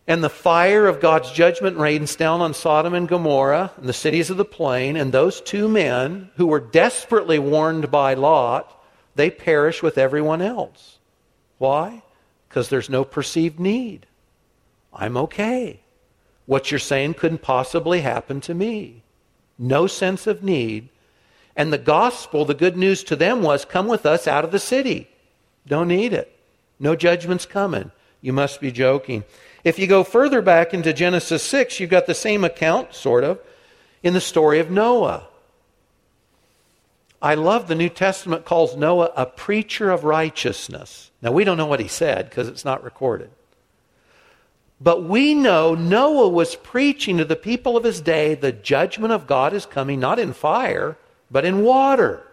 And 0.05 0.23
the 0.23 0.29
fire 0.29 0.87
of 0.87 1.01
God's 1.01 1.31
judgment 1.31 1.77
rains 1.77 2.15
down 2.15 2.39
on 2.39 2.53
Sodom 2.53 2.93
and 2.93 3.09
Gomorrah 3.09 3.71
and 3.77 3.89
the 3.89 3.93
cities 3.93 4.29
of 4.29 4.37
the 4.37 4.45
plain. 4.45 4.95
And 4.95 5.11
those 5.11 5.41
two 5.41 5.67
men, 5.67 6.29
who 6.35 6.47
were 6.47 6.59
desperately 6.59 7.39
warned 7.39 7.89
by 7.89 8.13
Lot, 8.13 8.73
they 9.15 9.31
perish 9.31 9.81
with 9.81 9.97
everyone 9.97 10.41
else. 10.41 10.96
Why? 11.57 12.03
Because 12.47 12.69
there's 12.69 12.89
no 12.89 13.03
perceived 13.03 13.59
need. 13.59 14.05
I'm 14.93 15.17
okay. 15.17 15.81
What 16.45 16.71
you're 16.71 16.79
saying 16.79 17.15
couldn't 17.15 17.41
possibly 17.41 18.01
happen 18.01 18.41
to 18.41 18.53
me. 18.53 19.03
No 19.59 19.87
sense 19.87 20.27
of 20.27 20.43
need. 20.43 20.89
And 21.55 21.73
the 21.73 21.77
gospel, 21.77 22.45
the 22.45 22.53
good 22.53 22.77
news 22.77 23.03
to 23.05 23.15
them 23.15 23.41
was 23.41 23.65
come 23.65 23.87
with 23.87 24.05
us 24.05 24.27
out 24.27 24.45
of 24.45 24.51
the 24.51 24.59
city. 24.59 25.09
Don't 25.65 25.87
need 25.87 26.13
it. 26.13 26.33
No 26.79 26.95
judgment's 26.95 27.45
coming. 27.45 27.91
You 28.21 28.33
must 28.33 28.61
be 28.61 28.71
joking. 28.71 29.23
If 29.63 29.77
you 29.79 29.87
go 29.87 30.03
further 30.03 30.41
back 30.41 30.73
into 30.73 30.93
Genesis 30.93 31.43
6, 31.43 31.79
you've 31.79 31.89
got 31.89 32.05
the 32.05 32.13
same 32.13 32.43
account, 32.43 32.93
sort 32.93 33.23
of, 33.23 33.39
in 34.03 34.13
the 34.13 34.21
story 34.21 34.59
of 34.59 34.71
Noah. 34.71 35.26
I 37.21 37.33
love 37.33 37.67
the 37.67 37.75
New 37.75 37.89
Testament 37.89 38.45
calls 38.45 38.75
Noah 38.75 39.11
a 39.15 39.25
preacher 39.25 39.89
of 39.89 40.03
righteousness. 40.03 41.11
Now, 41.21 41.31
we 41.31 41.43
don't 41.43 41.57
know 41.57 41.65
what 41.65 41.79
he 41.79 41.87
said 41.87 42.29
because 42.29 42.47
it's 42.47 42.65
not 42.65 42.83
recorded. 42.83 43.31
But 44.79 45.03
we 45.03 45.33
know 45.33 45.73
Noah 45.73 46.29
was 46.29 46.55
preaching 46.55 47.17
to 47.17 47.25
the 47.25 47.35
people 47.35 47.75
of 47.75 47.83
his 47.83 48.01
day 48.01 48.35
the 48.35 48.51
judgment 48.51 49.11
of 49.11 49.25
God 49.25 49.53
is 49.53 49.65
coming 49.65 49.99
not 49.99 50.19
in 50.19 50.33
fire, 50.33 50.97
but 51.31 51.45
in 51.45 51.63
water. 51.63 52.23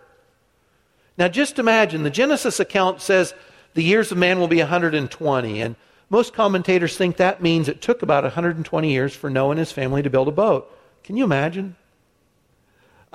Now, 1.16 1.28
just 1.28 1.58
imagine 1.58 2.02
the 2.02 2.10
Genesis 2.10 2.60
account 2.60 3.00
says 3.00 3.32
the 3.72 3.82
years 3.82 4.12
of 4.12 4.18
man 4.18 4.38
will 4.38 4.48
be 4.48 4.58
120. 4.58 5.60
And 5.62 5.76
most 6.10 6.34
commentators 6.34 6.96
think 6.96 7.16
that 7.16 7.42
means 7.42 7.68
it 7.68 7.80
took 7.80 8.02
about 8.02 8.24
120 8.24 8.92
years 8.92 9.16
for 9.16 9.30
Noah 9.30 9.52
and 9.52 9.58
his 9.58 9.72
family 9.72 10.02
to 10.02 10.10
build 10.10 10.28
a 10.28 10.32
boat. 10.32 10.70
Can 11.02 11.16
you 11.16 11.24
imagine? 11.24 11.76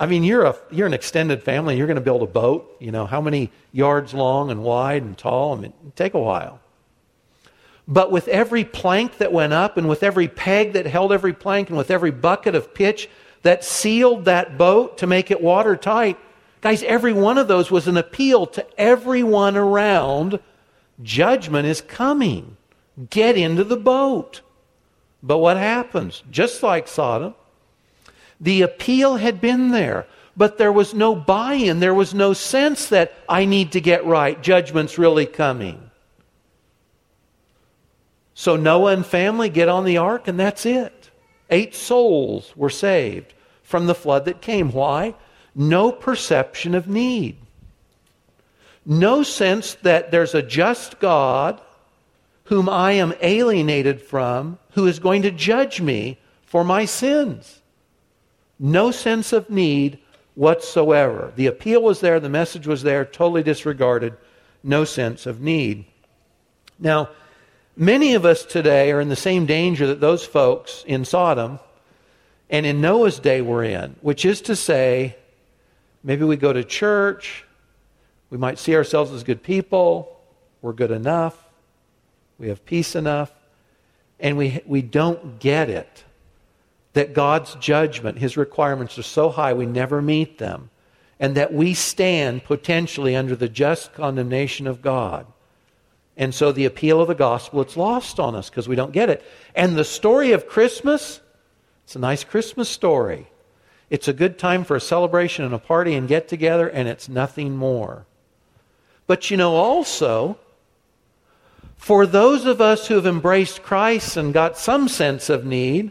I 0.00 0.06
mean, 0.06 0.24
you're, 0.24 0.44
a, 0.46 0.56
you're 0.70 0.86
an 0.86 0.94
extended 0.94 1.42
family. 1.42 1.76
You're 1.76 1.86
going 1.86 1.96
to 1.96 2.00
build 2.00 2.22
a 2.22 2.26
boat. 2.26 2.74
You 2.80 2.90
know, 2.90 3.04
how 3.04 3.20
many 3.20 3.50
yards 3.70 4.14
long 4.14 4.50
and 4.50 4.62
wide 4.62 5.02
and 5.02 5.16
tall? 5.16 5.54
I 5.54 5.60
mean, 5.60 5.74
take 5.94 6.14
a 6.14 6.18
while. 6.18 6.58
But 7.86 8.10
with 8.10 8.26
every 8.28 8.64
plank 8.64 9.18
that 9.18 9.30
went 9.30 9.52
up, 9.52 9.76
and 9.76 9.90
with 9.90 10.02
every 10.02 10.26
peg 10.26 10.72
that 10.72 10.86
held 10.86 11.12
every 11.12 11.34
plank, 11.34 11.68
and 11.68 11.76
with 11.76 11.90
every 11.90 12.10
bucket 12.10 12.54
of 12.54 12.72
pitch 12.72 13.10
that 13.42 13.62
sealed 13.62 14.24
that 14.24 14.56
boat 14.56 14.96
to 14.98 15.06
make 15.06 15.30
it 15.30 15.42
watertight, 15.42 16.16
guys, 16.62 16.82
every 16.84 17.12
one 17.12 17.36
of 17.36 17.46
those 17.46 17.70
was 17.70 17.86
an 17.86 17.98
appeal 17.98 18.46
to 18.46 18.80
everyone 18.80 19.56
around. 19.56 20.40
Judgment 21.02 21.66
is 21.66 21.82
coming. 21.82 22.56
Get 23.10 23.36
into 23.36 23.64
the 23.64 23.76
boat. 23.76 24.40
But 25.22 25.38
what 25.38 25.58
happens? 25.58 26.22
Just 26.30 26.62
like 26.62 26.88
Sodom, 26.88 27.34
the 28.40 28.62
appeal 28.62 29.16
had 29.16 29.40
been 29.40 29.70
there, 29.70 30.06
but 30.36 30.56
there 30.56 30.72
was 30.72 30.94
no 30.94 31.14
buy 31.14 31.54
in. 31.54 31.80
There 31.80 31.94
was 31.94 32.14
no 32.14 32.32
sense 32.32 32.88
that 32.88 33.12
I 33.28 33.44
need 33.44 33.72
to 33.72 33.80
get 33.80 34.06
right. 34.06 34.40
Judgment's 34.42 34.98
really 34.98 35.26
coming. 35.26 35.90
So 38.34 38.56
Noah 38.56 38.92
and 38.92 39.04
family 39.04 39.50
get 39.50 39.68
on 39.68 39.84
the 39.84 39.98
ark, 39.98 40.26
and 40.26 40.40
that's 40.40 40.64
it. 40.64 41.10
Eight 41.50 41.74
souls 41.74 42.54
were 42.56 42.70
saved 42.70 43.34
from 43.62 43.86
the 43.86 43.94
flood 43.94 44.24
that 44.24 44.40
came. 44.40 44.72
Why? 44.72 45.14
No 45.54 45.92
perception 45.92 46.74
of 46.74 46.88
need. 46.88 47.36
No 48.86 49.22
sense 49.22 49.74
that 49.82 50.10
there's 50.10 50.34
a 50.34 50.42
just 50.42 51.00
God 51.00 51.60
whom 52.44 52.68
I 52.68 52.92
am 52.92 53.14
alienated 53.20 54.00
from 54.00 54.58
who 54.72 54.86
is 54.86 54.98
going 54.98 55.22
to 55.22 55.30
judge 55.30 55.80
me 55.80 56.18
for 56.46 56.64
my 56.64 56.84
sins. 56.84 57.59
No 58.62 58.90
sense 58.90 59.32
of 59.32 59.48
need 59.48 59.98
whatsoever. 60.34 61.32
The 61.34 61.46
appeal 61.46 61.82
was 61.82 62.00
there, 62.00 62.20
the 62.20 62.28
message 62.28 62.66
was 62.66 62.82
there, 62.82 63.06
totally 63.06 63.42
disregarded. 63.42 64.14
No 64.62 64.84
sense 64.84 65.24
of 65.24 65.40
need. 65.40 65.86
Now, 66.78 67.08
many 67.74 68.12
of 68.12 68.26
us 68.26 68.44
today 68.44 68.92
are 68.92 69.00
in 69.00 69.08
the 69.08 69.16
same 69.16 69.46
danger 69.46 69.86
that 69.86 70.00
those 70.00 70.26
folks 70.26 70.84
in 70.86 71.06
Sodom 71.06 71.58
and 72.50 72.66
in 72.66 72.82
Noah's 72.82 73.18
day 73.18 73.40
were 73.40 73.64
in, 73.64 73.96
which 74.02 74.26
is 74.26 74.42
to 74.42 74.54
say, 74.54 75.16
maybe 76.04 76.24
we 76.24 76.36
go 76.36 76.52
to 76.52 76.62
church, 76.62 77.46
we 78.28 78.36
might 78.36 78.58
see 78.58 78.76
ourselves 78.76 79.10
as 79.12 79.24
good 79.24 79.42
people, 79.42 80.20
we're 80.60 80.74
good 80.74 80.90
enough, 80.90 81.42
we 82.38 82.48
have 82.48 82.66
peace 82.66 82.94
enough, 82.94 83.32
and 84.18 84.36
we, 84.36 84.60
we 84.66 84.82
don't 84.82 85.40
get 85.40 85.70
it 85.70 86.04
that 86.92 87.14
God's 87.14 87.54
judgment, 87.56 88.18
his 88.18 88.36
requirements 88.36 88.98
are 88.98 89.02
so 89.02 89.30
high 89.30 89.52
we 89.52 89.66
never 89.66 90.02
meet 90.02 90.38
them, 90.38 90.70
and 91.18 91.36
that 91.36 91.52
we 91.52 91.74
stand 91.74 92.44
potentially 92.44 93.14
under 93.14 93.36
the 93.36 93.48
just 93.48 93.92
condemnation 93.92 94.66
of 94.66 94.82
God. 94.82 95.26
And 96.16 96.34
so 96.34 96.52
the 96.52 96.64
appeal 96.64 97.00
of 97.00 97.08
the 97.08 97.14
gospel, 97.14 97.60
it's 97.60 97.76
lost 97.76 98.18
on 98.18 98.34
us 98.34 98.50
because 98.50 98.68
we 98.68 98.76
don't 98.76 98.92
get 98.92 99.08
it. 99.08 99.24
And 99.54 99.76
the 99.76 99.84
story 99.84 100.32
of 100.32 100.48
Christmas, 100.48 101.20
it's 101.84 101.96
a 101.96 102.00
nice 102.00 102.24
Christmas 102.24 102.68
story. 102.68 103.28
It's 103.88 104.08
a 104.08 104.12
good 104.12 104.38
time 104.38 104.64
for 104.64 104.76
a 104.76 104.80
celebration 104.80 105.44
and 105.44 105.54
a 105.54 105.58
party 105.58 105.94
and 105.94 106.06
get 106.06 106.28
together, 106.28 106.68
and 106.68 106.88
it's 106.88 107.08
nothing 107.08 107.56
more. 107.56 108.06
But 109.06 109.30
you 109.30 109.36
know, 109.36 109.56
also, 109.56 110.38
for 111.76 112.06
those 112.06 112.44
of 112.44 112.60
us 112.60 112.86
who 112.86 112.94
have 112.94 113.06
embraced 113.06 113.62
Christ 113.62 114.16
and 114.16 114.32
got 114.34 114.58
some 114.58 114.88
sense 114.88 115.28
of 115.28 115.44
need, 115.44 115.90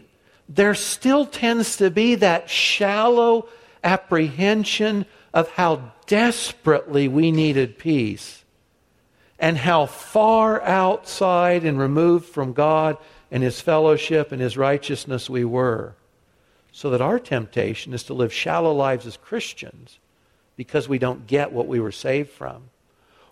there 0.52 0.74
still 0.74 1.24
tends 1.26 1.76
to 1.76 1.90
be 1.90 2.16
that 2.16 2.50
shallow 2.50 3.48
apprehension 3.84 5.06
of 5.32 5.48
how 5.50 5.92
desperately 6.08 7.06
we 7.06 7.30
needed 7.30 7.78
peace 7.78 8.44
and 9.38 9.56
how 9.56 9.86
far 9.86 10.60
outside 10.62 11.64
and 11.64 11.78
removed 11.78 12.26
from 12.26 12.52
God 12.52 12.98
and 13.30 13.44
His 13.44 13.60
fellowship 13.60 14.32
and 14.32 14.42
His 14.42 14.56
righteousness 14.56 15.30
we 15.30 15.44
were. 15.44 15.94
So 16.72 16.90
that 16.90 17.00
our 17.00 17.20
temptation 17.20 17.94
is 17.94 18.02
to 18.04 18.14
live 18.14 18.32
shallow 18.32 18.72
lives 18.72 19.06
as 19.06 19.16
Christians 19.16 20.00
because 20.56 20.88
we 20.88 20.98
don't 20.98 21.28
get 21.28 21.52
what 21.52 21.68
we 21.68 21.78
were 21.78 21.92
saved 21.92 22.30
from. 22.30 22.64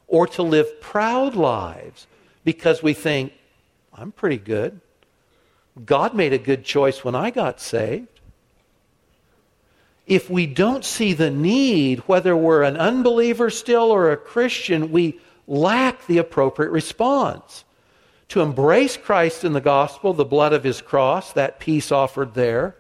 Or 0.07 0.29
to 0.29 0.43
live 0.45 0.81
proud 0.81 1.35
lives 1.35 2.07
because 2.45 2.81
we 2.81 2.95
think, 2.95 3.33
I'm 3.93 4.13
pretty 4.13 4.39
good. 4.39 4.81
God 5.85 6.14
made 6.14 6.32
a 6.32 6.38
good 6.38 6.64
choice 6.64 7.04
when 7.04 7.14
I 7.14 7.30
got 7.30 7.61
saved. 7.61 8.08
If 10.06 10.30
we 10.30 10.47
don't 10.47 10.85
see 10.85 11.12
the 11.12 11.30
need, 11.30 12.00
whether 12.00 12.37
we're 12.37 12.62
an 12.62 12.76
unbeliever 12.76 13.50
still 13.50 13.90
or 13.90 14.11
a 14.11 14.16
Christian, 14.16 14.90
we 14.90 15.20
lack 15.47 16.06
the 16.06 16.18
appropriate 16.18 16.70
response. 16.70 17.64
To 18.28 18.40
embrace 18.40 18.97
Christ 18.97 19.44
in 19.44 19.52
the 19.52 19.61
gospel, 19.61 20.12
the 20.12 20.25
blood 20.25 20.52
of 20.52 20.64
his 20.64 20.80
cross, 20.82 21.32
that 21.32 21.61
peace 21.61 21.92
offered 21.92 22.35
there, 22.35 22.76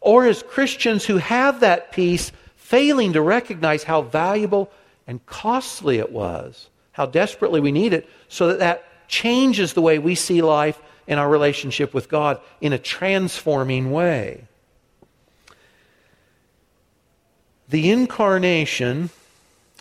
or 0.00 0.26
as 0.26 0.42
Christians 0.42 1.04
who 1.04 1.16
have 1.16 1.60
that 1.60 1.92
peace, 1.92 2.32
failing 2.56 3.12
to 3.12 3.22
recognize 3.22 3.84
how 3.84 4.02
valuable 4.02 4.70
and 5.06 5.24
costly 5.26 5.98
it 5.98 6.10
was, 6.10 6.68
how 6.92 7.06
desperately 7.06 7.60
we 7.60 7.72
need 7.72 7.92
it, 7.92 8.08
so 8.28 8.48
that 8.48 8.58
that 8.58 9.08
changes 9.08 9.72
the 9.72 9.82
way 9.82 9.98
we 9.98 10.14
see 10.14 10.42
life 10.42 10.80
and 11.06 11.20
our 11.20 11.28
relationship 11.28 11.94
with 11.94 12.08
God 12.08 12.40
in 12.60 12.72
a 12.72 12.78
transforming 12.78 13.90
way. 13.90 14.46
The 17.68 17.90
incarnation 17.90 19.10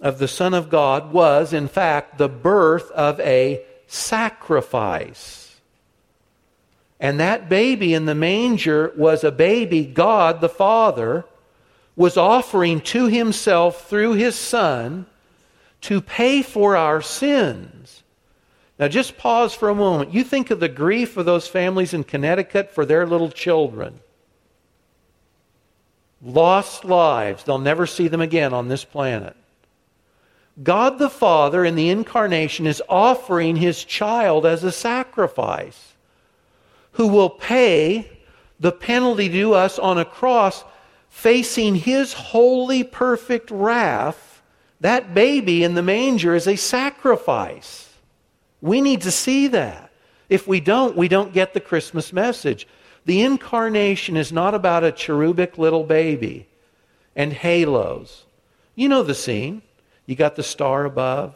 of 0.01 0.19
the 0.19 0.27
Son 0.27 0.53
of 0.53 0.69
God 0.69 1.13
was, 1.13 1.53
in 1.53 1.67
fact, 1.67 2.17
the 2.17 2.29
birth 2.29 2.89
of 2.91 3.19
a 3.19 3.63
sacrifice. 3.87 5.55
And 6.99 7.19
that 7.19 7.49
baby 7.49 7.93
in 7.93 8.05
the 8.05 8.15
manger 8.15 8.93
was 8.95 9.23
a 9.23 9.31
baby 9.31 9.85
God 9.85 10.41
the 10.41 10.49
Father 10.49 11.25
was 11.95 12.17
offering 12.17 12.81
to 12.81 13.07
himself 13.07 13.89
through 13.89 14.13
his 14.13 14.35
Son 14.35 15.05
to 15.81 16.01
pay 16.01 16.41
for 16.41 16.75
our 16.75 17.01
sins. 17.01 18.02
Now, 18.83 18.89
just 18.89 19.17
pause 19.17 19.53
for 19.53 19.69
a 19.69 19.75
moment. 19.75 20.13
You 20.13 20.25
think 20.25 20.51
of 20.51 20.59
the 20.59 20.67
grief 20.67 21.15
of 21.15 21.25
those 21.25 21.47
families 21.47 21.93
in 21.93 22.03
Connecticut 22.03 22.69
for 22.69 22.85
their 22.85 23.07
little 23.07 23.31
children. 23.31 24.01
Lost 26.21 26.83
lives. 26.83 27.45
They'll 27.45 27.59
never 27.59 27.87
see 27.87 28.09
them 28.09 28.19
again 28.19 28.53
on 28.53 28.67
this 28.67 28.83
planet. 28.83 29.37
God 30.61 30.99
the 30.99 31.09
Father 31.09 31.63
in 31.63 31.75
the 31.75 31.89
incarnation 31.89 32.67
is 32.67 32.81
offering 32.89 33.55
his 33.55 33.85
child 33.85 34.45
as 34.45 34.65
a 34.65 34.71
sacrifice 34.73 35.93
who 36.91 37.07
will 37.07 37.29
pay 37.29 38.11
the 38.59 38.73
penalty 38.73 39.29
to 39.29 39.53
us 39.53 39.79
on 39.79 39.97
a 39.97 40.03
cross 40.03 40.61
facing 41.07 41.75
his 41.75 42.11
holy, 42.11 42.83
perfect 42.83 43.49
wrath. 43.49 44.41
That 44.81 45.13
baby 45.13 45.63
in 45.63 45.73
the 45.73 45.81
manger 45.81 46.35
is 46.35 46.49
a 46.49 46.57
sacrifice. 46.57 47.91
We 48.63 48.79
need 48.79 49.01
to 49.01 49.11
see 49.11 49.47
that. 49.47 49.91
If 50.29 50.47
we 50.47 50.61
don't, 50.61 50.95
we 50.95 51.09
don't 51.09 51.33
get 51.33 51.53
the 51.53 51.59
Christmas 51.59 52.13
message. 52.13 52.65
The 53.03 53.21
incarnation 53.21 54.15
is 54.15 54.31
not 54.31 54.55
about 54.55 54.85
a 54.85 54.93
cherubic 54.93 55.57
little 55.57 55.83
baby 55.83 56.47
and 57.13 57.33
halos. 57.33 58.23
You 58.73 58.87
know 58.87 59.03
the 59.03 59.15
scene. 59.15 59.63
You 60.05 60.15
got 60.15 60.37
the 60.37 60.43
star 60.43 60.85
above, 60.85 61.35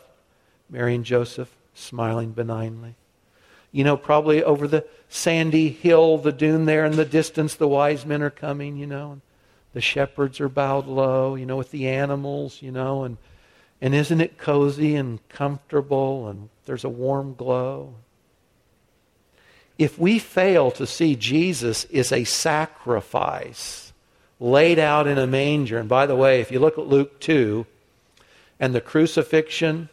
Mary 0.70 0.96
and 0.96 1.04
Joseph 1.04 1.54
smiling 1.74 2.32
benignly. 2.32 2.96
You 3.74 3.84
know, 3.84 3.98
probably 3.98 4.42
over 4.42 4.66
the 4.66 4.86
sandy 5.10 5.68
hill, 5.68 6.18
the 6.18 6.32
dune 6.32 6.64
there 6.64 6.86
in 6.86 6.96
the 6.96 7.04
distance, 7.04 7.56
the 7.56 7.68
wise 7.68 8.06
men 8.06 8.24
are 8.24 8.30
coming, 8.30 8.78
you 8.78 8.88
know. 8.88 9.12
And 9.12 9.22
the 9.74 9.82
shepherds 9.82 10.40
are 10.40 10.48
bowed 10.48 10.88
low, 10.88 11.36
you 11.36 11.46
know, 11.46 11.58
with 11.58 11.72
the 11.72 11.90
animals, 11.90 12.62
you 12.62 12.72
know, 12.72 13.04
and 13.04 13.18
and 13.82 13.94
isn't 13.94 14.22
it 14.22 14.38
cozy 14.38 14.96
and 14.96 15.28
comfortable 15.30 16.28
and 16.28 16.50
there's 16.66 16.84
a 16.84 16.90
warm 16.90 17.34
glow? 17.36 17.96
If 19.78 20.00
we 20.00 20.18
fail 20.18 20.72
to 20.72 20.88
see 20.88 21.16
Jesus 21.16 21.86
is 21.86 22.12
a 22.12 22.24
sacrifice 22.24 23.94
laid 24.40 24.80
out 24.80 25.08
in 25.08 25.18
a 25.18 25.28
manger, 25.28 25.78
and 25.78 25.90
by 25.90 26.06
the 26.06 26.16
way, 26.16 26.42
if 26.42 26.52
you 26.52 26.60
look 26.60 26.78
at 26.78 26.88
Luke 26.88 27.20
2, 27.20 27.66
and 28.60 28.74
the 28.74 28.82
crucifixion 28.82 29.90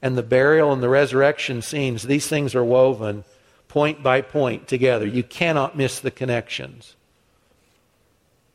and 0.00 0.16
the 0.16 0.22
burial 0.22 0.72
and 0.72 0.82
the 0.82 0.88
resurrection 0.88 1.62
scenes, 1.62 2.04
these 2.04 2.26
things 2.26 2.54
are 2.54 2.64
woven 2.64 3.24
point 3.68 4.02
by 4.02 4.20
point 4.20 4.68
together. 4.68 5.06
You 5.06 5.24
cannot 5.24 5.76
miss 5.76 5.98
the 5.98 6.10
connections. 6.10 6.94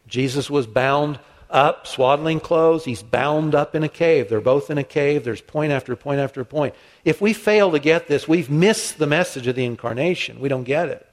Jesus 0.07 0.49
was 0.49 0.65
bound 0.65 1.19
up, 1.49 1.88
swaddling 1.88 2.39
clothes. 2.39 2.85
He's 2.85 3.01
bound 3.01 3.55
up 3.55 3.75
in 3.75 3.83
a 3.83 3.89
cave. 3.89 4.29
They're 4.29 4.41
both 4.41 4.69
in 4.69 4.77
a 4.77 4.83
cave. 4.83 5.23
There's 5.23 5.41
point 5.41 5.71
after 5.71 5.95
point 5.95 6.19
after 6.19 6.43
point. 6.43 6.75
If 7.03 7.21
we 7.21 7.33
fail 7.33 7.71
to 7.71 7.79
get 7.79 8.07
this, 8.07 8.27
we've 8.27 8.49
missed 8.49 8.97
the 8.97 9.07
message 9.07 9.47
of 9.47 9.55
the 9.55 9.65
incarnation. 9.65 10.39
We 10.39 10.49
don't 10.49 10.63
get 10.63 10.89
it. 10.89 11.05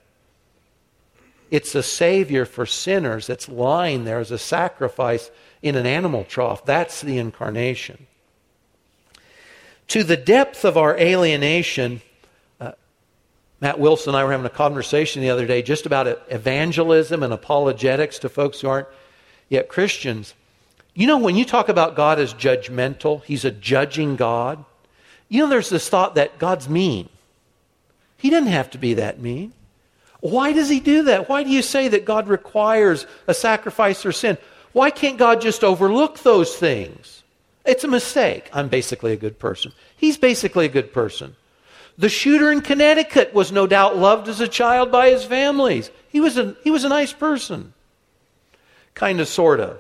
It's 1.51 1.75
a 1.75 1.83
Savior 1.83 2.45
for 2.45 2.67
sinners 2.67 3.27
that's 3.27 3.49
lying 3.49 4.05
there 4.05 4.19
as 4.19 4.31
a 4.31 4.39
sacrifice 4.39 5.31
in 5.63 5.77
an 5.77 5.87
animal 5.87 6.25
trough. 6.25 6.65
That's 6.65 7.01
the 7.01 7.19
incarnation. 7.19 8.07
To 9.89 10.03
the 10.03 10.17
depth 10.17 10.65
of 10.65 10.77
our 10.77 10.99
alienation, 10.99 12.03
uh, 12.61 12.73
Matt 13.61 13.79
Wilson 13.79 14.11
and 14.11 14.17
I 14.17 14.25
were 14.25 14.33
having 14.33 14.47
a 14.47 14.51
conversation 14.51 15.23
the 15.23 15.31
other 15.31 15.47
day 15.47 15.63
just 15.63 15.87
about 15.87 16.09
evangelism 16.29 17.23
and 17.23 17.33
apologetics 17.33 18.19
to 18.19 18.29
folks 18.29 18.61
who 18.61 18.69
aren't 18.69 18.89
yet 19.49 19.69
Christians. 19.69 20.35
You 20.95 21.07
know, 21.07 21.19
when 21.19 21.37
you 21.37 21.45
talk 21.45 21.69
about 21.69 21.97
God 21.97 22.19
as 22.19 22.35
judgmental, 22.35 23.23
He's 23.25 23.45
a 23.45 23.51
judging 23.51 24.17
God. 24.17 24.65
You 25.29 25.41
know, 25.41 25.49
there's 25.49 25.71
this 25.71 25.89
thought 25.89 26.15
that 26.15 26.39
God's 26.39 26.69
mean. 26.69 27.09
He 28.17 28.31
doesn't 28.31 28.51
have 28.51 28.71
to 28.71 28.79
be 28.79 28.95
that 28.95 29.21
mean. 29.21 29.53
Why 30.21 30.53
does 30.53 30.69
He 30.69 30.81
do 30.81 31.03
that? 31.05 31.29
Why 31.29 31.43
do 31.43 31.51
you 31.51 31.63
say 31.63 31.89
that 31.89 32.05
God 32.05 32.29
requires 32.29 33.07
a 33.27 33.35
sacrifice 33.35 34.03
for 34.03 34.13
sin? 34.13 34.39
Why 34.73 34.91
can't 34.91 35.19
God 35.19 35.41
just 35.41 35.65
overlook 35.65 36.19
those 36.19 36.57
things? 36.57 37.23
It's 37.65 37.85
a 37.85 37.89
mistake. 37.89 38.49
I'm 38.53 38.69
basically 38.69 39.13
a 39.13 39.17
good 39.17 39.39
person. 39.39 39.73
He's 39.97 40.17
basically 40.17 40.67
a 40.67 40.71
good 40.71 40.93
person. 40.93 41.37
The 41.99 42.09
shooter 42.09 42.53
in 42.53 42.61
Connecticut 42.61 43.33
was 43.35 43.51
no 43.51 43.67
doubt 43.67 43.97
loved 43.97 44.29
as 44.29 44.41
a 44.41 44.49
child 44.49 44.93
by 44.93 45.11
his 45.11 45.25
families. 45.25 45.91
He 46.11 46.21
was 46.21 46.37
a, 46.37 46.55
he 46.63 46.71
was 46.71 46.85
a 46.85 46.91
nice 46.91 47.13
person. 47.13 47.73
Kind 48.97 49.21
of, 49.21 49.29
sort 49.29 49.61
of. 49.61 49.79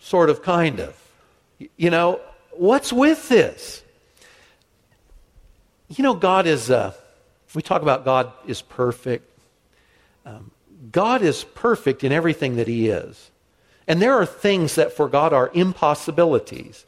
Sort 0.00 0.28
of, 0.28 0.42
kind 0.42 0.80
of. 0.80 1.00
You 1.76 1.90
know, 1.90 2.20
what's 2.50 2.92
with 2.92 3.28
this? 3.28 3.84
You 5.88 6.02
know, 6.02 6.14
God 6.14 6.48
is, 6.48 6.72
uh, 6.72 6.92
we 7.54 7.62
talk 7.62 7.82
about 7.82 8.04
God 8.04 8.32
is 8.48 8.62
perfect. 8.62 9.30
Um, 10.26 10.50
God 10.90 11.22
is 11.22 11.44
perfect 11.44 12.02
in 12.02 12.10
everything 12.10 12.56
that 12.56 12.66
He 12.66 12.88
is. 12.88 13.30
And 13.86 14.02
there 14.02 14.14
are 14.14 14.26
things 14.26 14.74
that 14.74 14.92
for 14.92 15.08
God 15.08 15.32
are 15.32 15.52
impossibilities. 15.54 16.84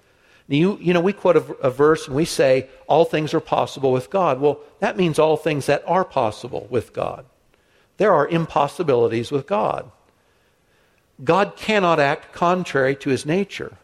You, 0.48 0.76
you 0.80 0.92
know, 0.92 1.00
we 1.00 1.12
quote 1.12 1.36
a, 1.36 1.44
a, 1.62 1.70
verse 1.70 2.08
and 2.08 2.16
we 2.16 2.24
say, 2.24 2.68
all 2.88 3.04
things 3.04 3.32
are 3.32 3.40
possible 3.40 3.92
with 3.92 4.10
God. 4.10 4.40
Well, 4.40 4.58
that 4.80 4.96
means 4.96 5.20
all 5.20 5.36
things 5.36 5.66
that 5.66 5.84
are 5.86 6.04
possible 6.04 6.66
with 6.68 6.92
God. 6.92 7.26
There 7.98 8.12
are 8.12 8.26
impossibilities 8.26 9.30
with 9.30 9.46
God. 9.46 9.90
God 11.22 11.56
cannot 11.56 12.00
act 12.00 12.32
contrary 12.32 12.96
to 12.96 13.10
his 13.10 13.26
nature. 13.26 13.76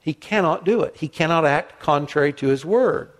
He 0.00 0.14
cannot 0.14 0.64
do 0.64 0.82
it. 0.82 0.96
He 0.96 1.08
cannot 1.08 1.44
act 1.44 1.80
contrary 1.80 2.32
to 2.34 2.46
his 2.46 2.64
word. 2.64 3.10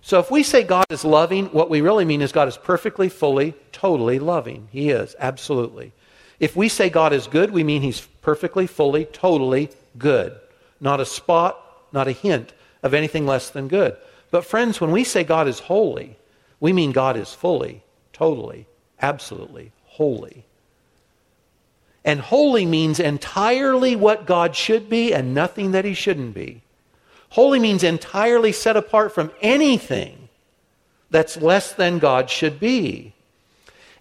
So 0.00 0.20
if 0.20 0.30
we 0.30 0.42
say 0.42 0.62
God 0.62 0.86
is 0.90 1.04
loving, 1.04 1.46
what 1.46 1.68
we 1.68 1.80
really 1.80 2.04
mean 2.04 2.22
is 2.22 2.32
God 2.32 2.48
is 2.48 2.56
perfectly, 2.56 3.08
fully, 3.08 3.54
totally 3.72 4.18
loving. 4.18 4.68
He 4.70 4.90
is, 4.90 5.14
absolutely. 5.18 5.92
If 6.40 6.56
we 6.56 6.68
say 6.68 6.88
God 6.88 7.12
is 7.12 7.26
good, 7.26 7.50
we 7.50 7.64
mean 7.64 7.82
he's 7.82 8.00
perfectly, 8.22 8.66
fully, 8.66 9.06
totally 9.06 9.70
good. 9.98 10.38
Not 10.80 11.00
a 11.00 11.04
spot, 11.04 11.60
not 11.92 12.06
a 12.06 12.12
hint 12.12 12.52
of 12.82 12.94
anything 12.94 13.26
less 13.26 13.50
than 13.50 13.66
good. 13.66 13.96
But, 14.30 14.44
friends, 14.44 14.80
when 14.80 14.92
we 14.92 15.02
say 15.02 15.24
God 15.24 15.48
is 15.48 15.58
holy, 15.58 16.16
we 16.60 16.72
mean 16.72 16.92
God 16.92 17.16
is 17.16 17.34
fully, 17.34 17.82
totally, 18.12 18.66
absolutely 19.00 19.72
holy. 19.84 20.44
And 22.04 22.20
holy 22.20 22.64
means 22.64 23.00
entirely 23.00 23.96
what 23.96 24.26
God 24.26 24.56
should 24.56 24.88
be 24.88 25.12
and 25.12 25.34
nothing 25.34 25.72
that 25.72 25.84
he 25.84 25.94
shouldn't 25.94 26.34
be. 26.34 26.62
Holy 27.30 27.58
means 27.58 27.82
entirely 27.82 28.52
set 28.52 28.76
apart 28.76 29.12
from 29.12 29.30
anything 29.42 30.28
that's 31.10 31.36
less 31.36 31.72
than 31.72 31.98
God 31.98 32.30
should 32.30 32.58
be. 32.58 33.12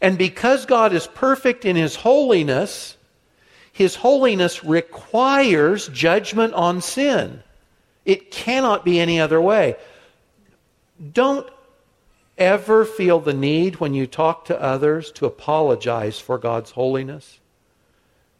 And 0.01 0.17
because 0.17 0.65
God 0.65 0.93
is 0.93 1.07
perfect 1.07 1.65
in 1.65 1.75
his 1.75 1.95
holiness, 1.95 2.95
his 3.73 3.95
holiness 3.95 4.63
requires 4.63 5.87
judgment 5.89 6.53
on 6.53 6.81
sin. 6.81 7.43
It 8.05 8.31
cannot 8.31 8.85
be 8.85 8.99
any 8.99 9.19
other 9.19 9.41
way. 9.41 9.75
Don't 11.13 11.47
ever 12.37 12.85
feel 12.85 13.19
the 13.19 13.33
need 13.33 13.79
when 13.79 13.93
you 13.93 14.07
talk 14.07 14.45
to 14.45 14.61
others 14.61 15.11
to 15.13 15.25
apologize 15.25 16.19
for 16.19 16.37
God's 16.37 16.71
holiness? 16.71 17.39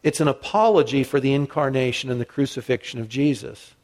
It's 0.02 0.20
an 0.20 0.28
apology 0.28 1.02
for 1.04 1.20
the 1.20 1.34
incarnation 1.34 2.10
and 2.10 2.20
the 2.20 2.24
crucifixion 2.24 3.00
of 3.00 3.08
Jesus. 3.08 3.74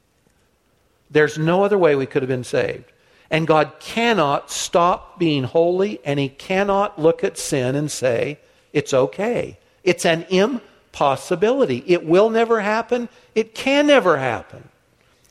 There's 1.10 1.38
no 1.38 1.64
other 1.64 1.78
way 1.78 1.96
we 1.96 2.06
could 2.06 2.22
have 2.22 2.28
been 2.28 2.44
saved. 2.44 2.92
And 3.30 3.46
God 3.46 3.72
cannot 3.80 4.50
stop 4.50 5.18
being 5.18 5.44
holy, 5.44 6.00
and 6.04 6.20
He 6.20 6.28
cannot 6.28 6.98
look 6.98 7.24
at 7.24 7.38
sin 7.38 7.74
and 7.74 7.90
say, 7.90 8.38
it's 8.72 8.92
okay. 8.92 9.58
It's 9.82 10.04
an 10.04 10.26
impossibility. 10.30 11.82
It 11.86 12.04
will 12.04 12.30
never 12.30 12.60
happen. 12.60 13.08
It 13.34 13.54
can 13.54 13.86
never 13.86 14.18
happen. 14.18 14.68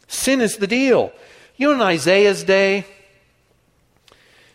Sin 0.07 0.41
is 0.41 0.57
the 0.57 0.67
deal. 0.67 1.11
You 1.57 1.67
know, 1.67 1.73
in 1.73 1.81
Isaiah's 1.81 2.43
day, 2.43 2.85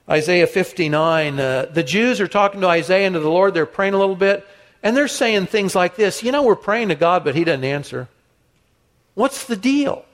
Isaiah 0.08 0.46
59, 0.46 1.38
uh, 1.38 1.66
the 1.70 1.82
Jews 1.82 2.20
are 2.20 2.28
talking 2.28 2.62
to 2.62 2.68
Isaiah 2.68 3.06
and 3.06 3.14
to 3.14 3.20
the 3.20 3.28
Lord. 3.28 3.52
They're 3.52 3.66
praying 3.66 3.94
a 3.94 3.98
little 3.98 4.16
bit, 4.16 4.46
and 4.82 4.96
they're 4.96 5.08
saying 5.08 5.46
things 5.46 5.74
like 5.74 5.96
this 5.96 6.22
You 6.22 6.32
know, 6.32 6.42
we're 6.42 6.56
praying 6.56 6.88
to 6.88 6.94
God, 6.94 7.24
but 7.24 7.34
He 7.34 7.44
doesn't 7.44 7.64
answer. 7.64 8.08
What's 9.14 9.44
the 9.44 9.56
deal? 9.56 10.04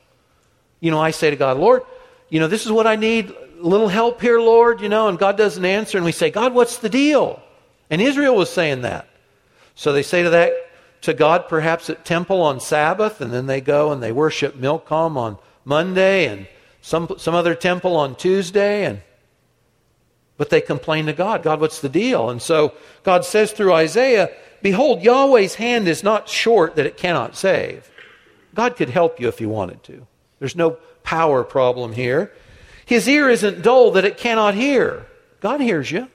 You 0.81 0.91
know, 0.91 1.01
I 1.01 1.13
say 1.13 1.31
to 1.31 1.37
God, 1.37 1.59
Lord, 1.59 1.83
you 2.29 2.41
know, 2.41 2.49
this 2.49 2.67
is 2.67 2.73
what 2.73 2.87
I 2.87 2.97
need. 2.97 3.31
A 3.31 3.67
little 3.67 3.89
help 3.89 4.21
here, 4.21 4.41
Lord, 4.41 4.81
you 4.81 4.89
know, 4.89 5.09
and 5.09 5.19
God 5.19 5.37
doesn't 5.37 5.65
answer. 5.65 5.97
And 5.97 6.05
we 6.05 6.13
say, 6.13 6.31
God, 6.31 6.53
what's 6.53 6.79
the 6.79 6.89
deal? 6.89 7.41
And 7.89 8.03
Israel 8.03 8.35
was 8.35 8.51
saying 8.51 8.83
that. 8.83 9.09
So 9.75 9.93
they 9.93 10.03
say 10.03 10.23
to 10.23 10.31
that 10.31 10.53
to 11.03 11.15
God 11.15 11.49
perhaps 11.49 11.91
at 11.91 12.05
temple 12.05 12.41
on 12.41 12.61
Sabbath, 12.61 13.21
and 13.21 13.33
then 13.33 13.47
they 13.47 13.61
go 13.61 13.93
and 13.93 14.03
they 14.03 14.11
worship 14.11 14.57
Milcom 14.57 15.19
on 15.19 15.39
Monday 15.65 16.27
and 16.27 16.49
some, 16.81 17.09
some 17.19 17.35
other 17.35 17.55
temple 17.55 17.97
on 17.97 18.15
Tuesday, 18.15 18.85
and 18.85 19.03
but 20.37 20.51
they 20.51 20.61
complain 20.61 21.07
to 21.07 21.13
God. 21.13 21.43
God, 21.43 21.61
what's 21.61 21.81
the 21.81 21.89
deal? 21.89 22.31
And 22.31 22.43
so 22.43 22.75
God 23.03 23.25
says 23.25 23.53
through 23.53 23.73
Isaiah, 23.73 24.31
Behold, 24.63 25.03
Yahweh's 25.03 25.57
hand 25.57 25.87
is 25.89 26.03
not 26.03 26.29
short 26.29 26.77
that 26.77 26.87
it 26.87 26.97
cannot 26.97 27.37
save. 27.37 27.91
God 28.55 28.77
could 28.77 28.91
help 28.91 29.21
you 29.21 29.29
if 29.29 29.39
he 29.39 29.47
wanted 29.47 29.83
to. 29.85 30.07
There's 30.39 30.57
no 30.57 30.79
power 31.03 31.45
problem 31.45 31.93
here. 31.93 32.33
His 32.87 33.09
ear 33.09 33.29
isn't 33.29 33.63
dull 33.63 33.93
that 33.93 34.05
it 34.05 34.17
cannot 34.17 34.55
hear. 34.55 35.07
God 35.41 35.61
hears 35.61 35.91
you. 35.91 36.09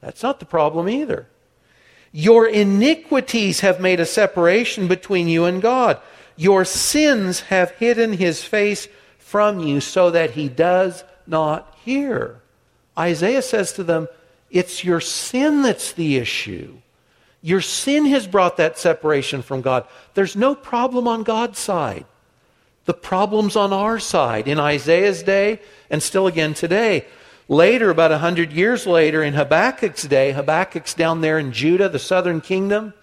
That's 0.00 0.22
not 0.22 0.38
the 0.38 0.46
problem 0.46 0.88
either. 0.88 1.26
Your 2.12 2.46
iniquities 2.46 3.60
have 3.60 3.80
made 3.80 4.00
a 4.00 4.06
separation 4.06 4.86
between 4.86 5.26
you 5.26 5.46
and 5.46 5.60
God. 5.60 5.98
Your 6.36 6.64
sins 6.64 7.40
have 7.40 7.72
hidden 7.72 8.12
his 8.12 8.44
face 8.44 8.86
from 9.18 9.60
you 9.60 9.80
so 9.80 10.10
that 10.10 10.32
he 10.32 10.48
does 10.48 11.04
not 11.26 11.76
hear. 11.84 12.40
Isaiah 12.98 13.42
says 13.42 13.72
to 13.74 13.84
them, 13.84 14.08
It's 14.50 14.84
your 14.84 15.00
sin 15.00 15.62
that's 15.62 15.92
the 15.92 16.16
issue. 16.16 16.78
Your 17.42 17.60
sin 17.60 18.06
has 18.06 18.26
brought 18.26 18.56
that 18.56 18.78
separation 18.78 19.42
from 19.42 19.60
God. 19.60 19.86
There's 20.14 20.34
no 20.34 20.54
problem 20.54 21.06
on 21.06 21.24
God's 21.24 21.58
side. 21.58 22.06
The 22.86 22.94
problem's 22.94 23.56
on 23.56 23.72
our 23.72 23.98
side 23.98 24.48
in 24.48 24.58
Isaiah's 24.58 25.22
day 25.22 25.60
and 25.90 26.02
still 26.02 26.26
again 26.26 26.54
today. 26.54 27.06
Later, 27.48 27.90
about 27.90 28.12
a 28.12 28.18
hundred 28.18 28.52
years 28.52 28.86
later, 28.86 29.22
in 29.22 29.34
Habakkuk's 29.34 30.04
day, 30.04 30.32
Habakkuk's 30.32 30.94
down 30.94 31.20
there 31.20 31.38
in 31.38 31.52
Judah, 31.52 31.88
the 31.88 31.98
southern 31.98 32.40
kingdom. 32.40 32.94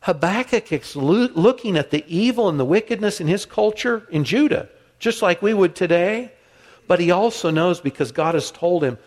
Habakkuk 0.00 0.70
is 0.72 0.94
looking 0.94 1.76
at 1.76 1.90
the 1.90 2.04
evil 2.06 2.48
and 2.48 2.60
the 2.60 2.64
wickedness 2.64 3.20
in 3.20 3.26
his 3.26 3.46
culture 3.46 4.06
in 4.10 4.24
Judah, 4.24 4.68
just 4.98 5.22
like 5.22 5.40
we 5.40 5.54
would 5.54 5.74
today. 5.74 6.32
But 6.86 7.00
he 7.00 7.10
also 7.10 7.50
knows 7.50 7.80
because 7.80 8.12
God 8.12 8.34
has 8.34 8.50
told 8.50 8.84
him 8.84 8.98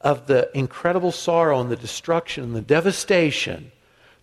of 0.00 0.26
the 0.26 0.50
incredible 0.56 1.12
sorrow 1.12 1.60
and 1.60 1.70
the 1.70 1.76
destruction 1.76 2.44
and 2.44 2.54
the 2.54 2.60
devastation 2.60 3.72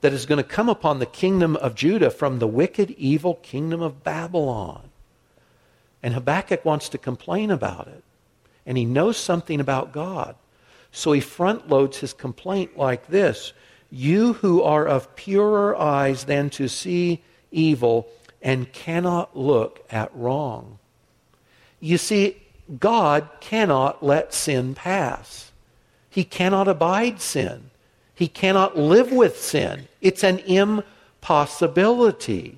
that 0.01 0.13
is 0.13 0.25
going 0.25 0.37
to 0.37 0.43
come 0.43 0.69
upon 0.69 0.99
the 0.99 1.05
kingdom 1.05 1.55
of 1.57 1.75
Judah 1.75 2.09
from 2.09 2.39
the 2.39 2.47
wicked, 2.47 2.91
evil 2.91 3.35
kingdom 3.35 3.81
of 3.81 4.03
Babylon. 4.03 4.89
And 6.03 6.13
Habakkuk 6.13 6.63
wants 6.63 6.89
to 6.89 6.97
complain 6.97 7.49
about 7.49 7.87
it. 7.87 8.03
And 8.65 8.77
he 8.77 8.85
knows 8.85 9.17
something 9.17 9.59
about 9.59 9.91
God. 9.91 10.35
So 10.91 11.11
he 11.11 11.21
front 11.21 11.69
loads 11.69 11.97
his 11.97 12.13
complaint 12.13 12.77
like 12.77 13.07
this 13.07 13.53
You 13.89 14.33
who 14.33 14.61
are 14.61 14.87
of 14.87 15.15
purer 15.15 15.75
eyes 15.75 16.25
than 16.25 16.49
to 16.51 16.67
see 16.67 17.23
evil 17.51 18.07
and 18.41 18.71
cannot 18.71 19.35
look 19.35 19.83
at 19.89 20.15
wrong. 20.15 20.77
You 21.79 21.97
see, 21.97 22.37
God 22.79 23.29
cannot 23.39 24.03
let 24.03 24.33
sin 24.33 24.73
pass. 24.73 25.51
He 26.09 26.23
cannot 26.23 26.67
abide 26.67 27.21
sin. 27.21 27.69
He 28.15 28.27
cannot 28.27 28.77
live 28.77 29.11
with 29.11 29.39
sin. 29.39 29.87
It's 30.01 30.23
an 30.23 30.39
impossibility. 30.39 32.57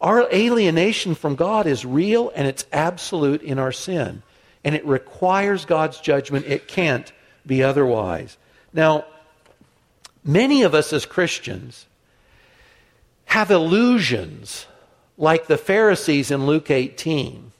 Our 0.00 0.28
alienation 0.32 1.14
from 1.14 1.36
God 1.36 1.66
is 1.66 1.84
real 1.84 2.32
and 2.34 2.48
it's 2.48 2.66
absolute 2.72 3.42
in 3.42 3.58
our 3.58 3.72
sin. 3.72 4.22
And 4.64 4.74
it 4.74 4.86
requires 4.86 5.64
God's 5.64 6.00
judgment. 6.00 6.46
It 6.46 6.66
can't 6.66 7.12
be 7.46 7.62
otherwise. 7.62 8.36
Now, 8.72 9.04
many 10.24 10.62
of 10.62 10.74
us 10.74 10.92
as 10.92 11.06
Christians 11.06 11.86
have 13.26 13.50
illusions 13.50 14.66
like 15.16 15.46
the 15.46 15.58
Pharisees 15.58 16.30
in 16.30 16.46
Luke 16.46 16.70
18 16.70 17.51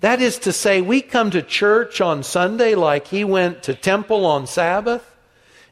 that 0.00 0.20
is 0.20 0.38
to 0.40 0.52
say, 0.52 0.80
we 0.80 1.02
come 1.02 1.30
to 1.30 1.42
church 1.42 2.00
on 2.00 2.22
Sunday 2.22 2.74
like 2.74 3.08
he 3.08 3.24
went 3.24 3.62
to 3.64 3.74
temple 3.74 4.24
on 4.26 4.46
Sabbath, 4.46 5.04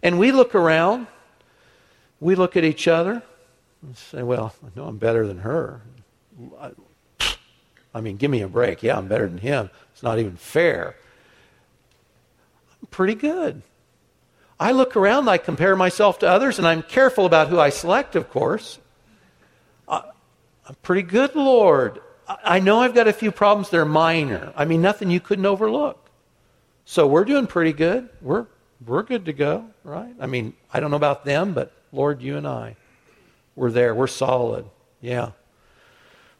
and 0.02 0.18
we 0.18 0.32
look 0.32 0.54
around, 0.54 1.06
we 2.20 2.34
look 2.34 2.56
at 2.56 2.64
each 2.64 2.86
other, 2.86 3.22
and 3.82 3.96
say, 3.96 4.22
Well, 4.22 4.54
I 4.64 4.78
know 4.78 4.86
I'm 4.86 4.98
better 4.98 5.26
than 5.26 5.38
her. 5.38 5.80
I 7.94 8.00
mean, 8.00 8.16
give 8.16 8.30
me 8.30 8.42
a 8.42 8.48
break. 8.48 8.82
Yeah, 8.82 8.98
I'm 8.98 9.08
better 9.08 9.26
than 9.26 9.38
him. 9.38 9.70
It's 9.92 10.02
not 10.02 10.18
even 10.18 10.36
fair. 10.36 10.94
I'm 12.80 12.88
pretty 12.88 13.14
good. 13.14 13.62
I 14.60 14.72
look 14.72 14.96
around, 14.96 15.28
I 15.28 15.38
compare 15.38 15.74
myself 15.74 16.18
to 16.20 16.28
others, 16.28 16.58
and 16.58 16.66
I'm 16.66 16.82
careful 16.82 17.26
about 17.26 17.48
who 17.48 17.58
I 17.58 17.70
select, 17.70 18.14
of 18.14 18.30
course. 18.30 18.78
I'm 20.68 20.74
pretty 20.82 21.02
good, 21.02 21.34
Lord. 21.34 22.00
I 22.28 22.60
know 22.60 22.80
I've 22.80 22.94
got 22.94 23.08
a 23.08 23.12
few 23.12 23.32
problems. 23.32 23.70
They're 23.70 23.84
minor. 23.84 24.52
I 24.56 24.64
mean, 24.64 24.82
nothing 24.82 25.10
you 25.10 25.20
couldn't 25.20 25.46
overlook. 25.46 26.10
So 26.84 27.06
we're 27.06 27.24
doing 27.24 27.46
pretty 27.46 27.72
good. 27.72 28.08
We're, 28.20 28.46
we're 28.84 29.02
good 29.02 29.24
to 29.26 29.32
go, 29.32 29.66
right? 29.84 30.14
I 30.20 30.26
mean, 30.26 30.54
I 30.72 30.80
don't 30.80 30.90
know 30.90 30.96
about 30.96 31.24
them, 31.24 31.54
but 31.54 31.72
Lord, 31.92 32.22
you 32.22 32.36
and 32.36 32.46
I, 32.46 32.76
we're 33.56 33.70
there. 33.70 33.94
We're 33.94 34.06
solid. 34.06 34.66
Yeah. 35.00 35.30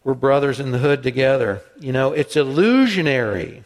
We're 0.05 0.15
brothers 0.15 0.61
in 0.61 0.71
the 0.71 0.79
hood 0.79 1.03
together. 1.03 1.63
You 1.79 1.93
know, 1.93 2.13
it's 2.13 2.37
illusionary. 2.37 3.65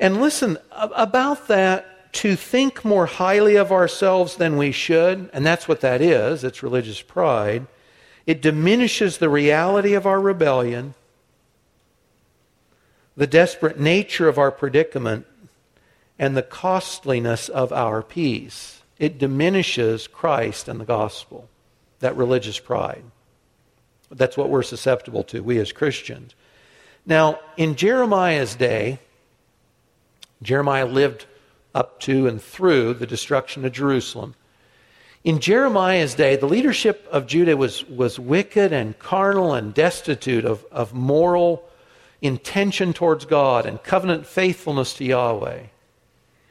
And 0.00 0.20
listen, 0.20 0.58
about 0.72 1.48
that, 1.48 2.12
to 2.12 2.36
think 2.36 2.84
more 2.84 3.06
highly 3.06 3.56
of 3.56 3.72
ourselves 3.72 4.36
than 4.36 4.58
we 4.58 4.70
should, 4.70 5.30
and 5.32 5.46
that's 5.46 5.66
what 5.66 5.80
that 5.80 6.02
is, 6.02 6.44
it's 6.44 6.62
religious 6.62 7.00
pride 7.00 7.66
it 8.26 8.42
diminishes 8.42 9.18
the 9.18 9.28
reality 9.28 9.94
of 9.94 10.06
our 10.06 10.20
rebellion, 10.20 10.94
the 13.16 13.26
desperate 13.26 13.78
nature 13.78 14.28
of 14.28 14.38
our 14.38 14.50
predicament, 14.50 15.26
and 16.18 16.36
the 16.36 16.42
costliness 16.42 17.48
of 17.48 17.72
our 17.72 18.02
peace. 18.02 18.82
It 18.98 19.18
diminishes 19.18 20.06
Christ 20.06 20.68
and 20.68 20.78
the 20.80 20.84
gospel, 20.84 21.48
that 22.00 22.16
religious 22.16 22.58
pride. 22.58 23.02
That's 24.10 24.36
what 24.36 24.50
we're 24.50 24.62
susceptible 24.62 25.24
to, 25.24 25.42
we 25.42 25.58
as 25.58 25.72
Christians. 25.72 26.34
Now, 27.04 27.40
in 27.56 27.74
Jeremiah's 27.74 28.54
day, 28.54 28.98
Jeremiah 30.42 30.86
lived 30.86 31.26
up 31.74 31.98
to 32.00 32.26
and 32.26 32.40
through 32.40 32.94
the 32.94 33.06
destruction 33.06 33.64
of 33.64 33.72
Jerusalem. 33.72 34.34
In 35.24 35.38
Jeremiah's 35.38 36.14
day, 36.14 36.34
the 36.36 36.46
leadership 36.46 37.06
of 37.10 37.26
Judah 37.26 37.56
was, 37.56 37.84
was 37.88 38.18
wicked 38.18 38.72
and 38.72 38.98
carnal 38.98 39.54
and 39.54 39.72
destitute 39.72 40.44
of, 40.44 40.64
of 40.72 40.92
moral 40.92 41.68
intention 42.20 42.92
towards 42.92 43.24
God 43.24 43.64
and 43.64 43.82
covenant 43.82 44.26
faithfulness 44.26 44.94
to 44.94 45.04
Yahweh. 45.04 45.64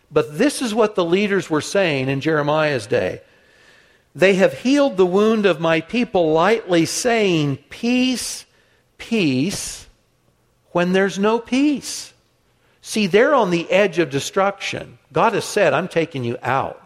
But 0.10 0.38
this 0.38 0.62
is 0.62 0.74
what 0.74 0.96
the 0.96 1.06
leaders 1.06 1.50
were 1.50 1.62
saying 1.62 2.10
in 2.10 2.22
Jeremiah's 2.22 2.88
day. 2.88 3.22
They 4.14 4.36
have 4.36 4.60
healed 4.60 4.98
the 4.98 5.06
wound 5.06 5.46
of 5.46 5.62
my 5.62 5.82
people 5.82 6.34
lightly, 6.34 6.86
saying, 6.86 7.58
Peace, 7.70 8.46
peace, 8.98 9.88
when 10.72 10.92
there's 10.92 11.18
no 11.18 11.40
peace. 11.40 12.14
See, 12.82 13.08
they're 13.08 13.34
on 13.34 13.52
the 13.52 13.70
edge 13.70 14.00
of 14.00 14.10
destruction. 14.10 14.98
God 15.14 15.34
has 15.34 15.46
said, 15.46 15.74
I'm 15.74 15.88
taking 15.88 16.24
you 16.24 16.38
out. 16.42 16.81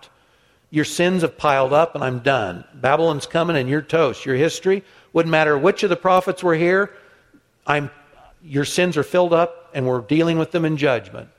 Your 0.75 0.83
sins 0.83 1.21
have 1.21 1.37
piled 1.37 1.71
up 1.71 1.95
and 1.95 2.03
I'm 2.03 2.19
done. 2.19 2.65
Babylon's 2.73 3.25
coming 3.25 3.55
and 3.55 3.69
you're 3.69 3.81
toast. 3.81 4.25
Your 4.25 4.35
history 4.35 4.83
wouldn't 5.13 5.31
matter 5.31 5.57
which 5.57 5.83
of 5.83 5.89
the 5.89 5.95
prophets 5.95 6.43
were 6.43 6.53
here. 6.53 6.91
I'm, 7.65 7.89
your 8.43 8.65
sins 8.65 8.97
are 8.97 9.03
filled 9.03 9.31
up 9.31 9.69
and 9.73 9.87
we're 9.87 10.01
dealing 10.01 10.37
with 10.37 10.51
them 10.51 10.65
in 10.65 10.75
judgment. 10.75 11.29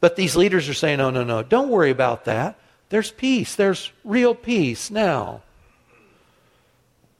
But 0.00 0.16
these 0.16 0.36
leaders 0.36 0.68
are 0.68 0.74
saying, 0.74 0.98
no, 0.98 1.08
no, 1.08 1.24
no, 1.24 1.42
don't 1.42 1.70
worry 1.70 1.88
about 1.88 2.26
that. 2.26 2.58
There's 2.90 3.10
peace. 3.10 3.54
There's 3.56 3.90
real 4.04 4.34
peace 4.34 4.90
now. 4.90 5.40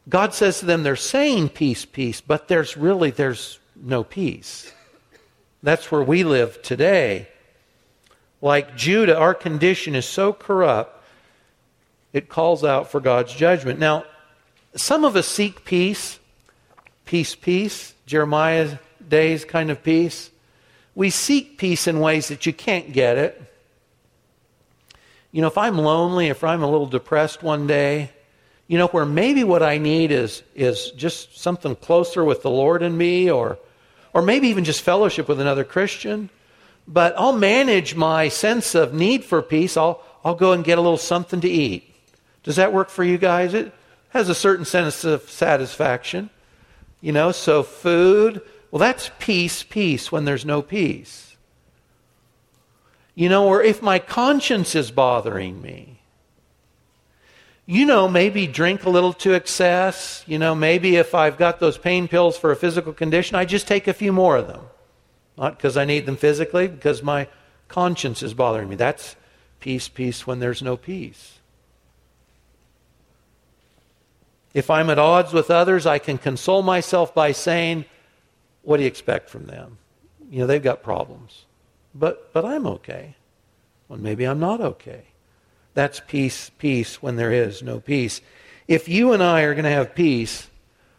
God 0.07 0.35
says 0.35 0.61
to 0.61 0.67
them, 0.67 0.83
they're 0.83 0.95
saying 0.95 1.49
peace, 1.49 1.87
peace, 1.87 2.21
but 2.21 2.49
there's 2.49 2.77
really, 2.77 3.13
there's 3.13 3.61
no 3.75 4.05
peace. 4.05 4.71
That's 5.63 5.91
where 5.91 6.03
we 6.03 6.23
live 6.23 6.61
today. 6.61 7.29
Like 8.43 8.77
Judah, 8.77 9.17
our 9.17 9.33
condition 9.33 9.95
is 9.95 10.05
so 10.05 10.35
corrupt, 10.35 10.99
it 12.13 12.29
calls 12.29 12.65
out 12.65 12.91
for 12.91 13.01
God's 13.01 13.33
judgment. 13.33 13.79
Now, 13.79 14.05
some 14.75 15.05
of 15.05 15.17
us 15.17 15.27
seek 15.27 15.65
peace, 15.65 16.19
peace, 17.05 17.35
peace, 17.35 17.95
Jeremiah's 18.07 18.75
days 19.07 19.45
kind 19.45 19.71
of 19.71 19.83
peace. 19.83 20.31
We 20.95 21.11
seek 21.11 21.59
peace 21.59 21.87
in 21.87 22.01
ways 22.01 22.29
that 22.29 22.47
you 22.47 22.53
can't 22.53 22.93
get 22.93 23.19
it. 23.19 23.43
You 25.31 25.41
know, 25.41 25.49
if 25.49 25.57
I'm 25.57 25.79
lonely, 25.79 26.29
if 26.29 26.45
I'm 26.45 26.63
a 26.63 26.71
little 26.71 26.87
depressed 26.87 27.43
one 27.43 27.67
day, 27.67 28.11
you 28.69 28.79
know, 28.79 28.89
where 28.89 29.07
maybe 29.07 29.45
what 29.45 29.63
I 29.63 29.79
need 29.79 30.11
is, 30.11 30.43
is 30.55 30.91
just 30.93 31.39
something 31.39 31.75
closer 31.77 32.25
with 32.25 32.43
the 32.43 32.51
Lord 32.51 32.83
and 32.83 32.97
me, 32.97 33.31
or, 33.31 33.59
or 34.13 34.23
maybe 34.23 34.49
even 34.49 34.65
just 34.65 34.83
fellowship 34.83 35.29
with 35.29 35.41
another 35.41 35.65
Christian. 35.65 36.31
But 36.87 37.15
I'll 37.17 37.33
manage 37.33 37.95
my 37.95 38.29
sense 38.29 38.75
of 38.75 38.93
need 38.93 39.25
for 39.25 39.41
peace. 39.41 39.77
I'll, 39.77 40.03
I'll 40.25 40.35
go 40.35 40.53
and 40.53 40.65
get 40.65 40.79
a 40.79 40.81
little 40.81 40.99
something 40.99 41.41
to 41.41 41.49
eat. 41.49 41.92
Does 42.43 42.57
that 42.57 42.73
work 42.73 42.89
for 42.89 43.05
you 43.05 43.19
guys? 43.19 43.55
It 43.55 43.73
has 44.11 44.29
a 44.29 44.35
certain 44.35 44.65
sense 44.65 45.05
of 45.05 45.31
satisfaction. 45.31 46.31
You 47.01 47.13
know, 47.13 47.33
so 47.33 47.63
food, 47.63 48.43
well, 48.71 48.79
that's 48.79 49.11
peace, 49.19 49.63
peace 49.63 50.13
when 50.13 50.25
there's 50.25 50.45
no 50.45 50.63
peace. 50.63 51.37
You 53.15 53.29
know, 53.29 53.47
or 53.47 53.63
if 53.63 53.83
my 53.83 53.99
conscience 53.99 54.75
is 54.75 54.91
bothering 54.91 55.61
me, 55.61 56.01
you 57.67 57.87
know, 57.87 58.09
maybe 58.09 58.47
drink 58.47 58.85
a 58.85 58.91
little 58.91 59.13
to 59.15 59.35
excess. 59.35 60.25
You 60.27 60.39
know, 60.39 60.55
maybe 60.55 60.97
if 60.97 61.15
I've 61.15 61.39
got 61.39 61.61
those 61.61 61.79
pain 61.79 62.09
pills 62.09 62.37
for 62.37 62.51
a 62.51 62.57
physical 62.57 62.93
condition, 62.93 63.37
I 63.37 63.45
just 63.45 63.69
take 63.69 63.87
a 63.87 63.93
few 63.93 64.13
more 64.13 64.37
of 64.37 64.49
them. 64.49 64.63
Not 65.37 65.57
because 65.57 65.77
I 65.77 65.85
need 65.85 66.07
them 66.07 66.17
physically, 66.17 66.69
because 66.69 67.03
my 67.03 67.29
conscience 67.69 68.23
is 68.23 68.35
bothering 68.35 68.69
me. 68.69 68.77
That's 68.77 69.17
peace, 69.61 69.89
peace 69.89 70.27
when 70.27 70.41
there's 70.41 70.63
no 70.63 70.77
peace. 70.77 71.39
If 74.55 74.71
I'm 74.71 74.91
at 74.91 74.99
odds 74.99 75.33
with 75.33 75.51
others, 75.51 75.87
I 75.87 75.99
can 75.99 76.19
console 76.19 76.63
myself 76.63 77.15
by 77.15 77.33
saying, 77.33 77.85
What 78.63 78.77
do 78.77 78.83
you 78.83 78.89
expect 78.89 79.31
from 79.31 79.47
them? 79.47 79.79
You 80.31 80.41
know, 80.41 80.47
they've 80.47 80.63
got 80.63 80.83
problems. 80.83 81.45
But, 81.95 82.33
but 82.33 82.45
I'm 82.45 82.67
okay. 82.67 83.17
Well, 83.89 83.99
maybe 83.99 84.25
I'm 84.25 84.41
not 84.41 84.61
okay. 84.61 85.03
That's 85.75 86.01
peace, 86.07 86.51
peace 86.59 87.03
when 87.03 87.17
there 87.17 87.33
is 87.33 87.63
no 87.63 87.81
peace. 87.81 88.21
If 88.69 88.89
you 88.89 89.13
and 89.13 89.23
I 89.23 89.43
are 89.43 89.55
going 89.55 89.65
to 89.65 89.71
have 89.71 89.95
peace, 89.95 90.49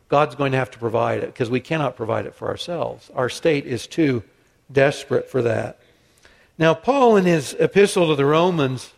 God's 0.09 0.35
going 0.35 0.51
to 0.51 0.57
have 0.57 0.71
to 0.71 0.79
provide 0.79 1.23
it 1.23 1.27
because 1.27 1.49
we 1.49 1.59
cannot 1.59 1.95
provide 1.95 2.25
it 2.25 2.35
for 2.35 2.47
ourselves. 2.47 3.09
Our 3.15 3.29
state 3.29 3.65
is 3.65 3.87
too 3.87 4.23
desperate 4.71 5.29
for 5.29 5.41
that. 5.43 5.79
Now, 6.57 6.75
Paul, 6.75 7.17
in 7.17 7.25
his 7.25 7.55
epistle 7.59 8.09
to 8.09 8.15
the 8.15 8.25
Romans, 8.25 8.93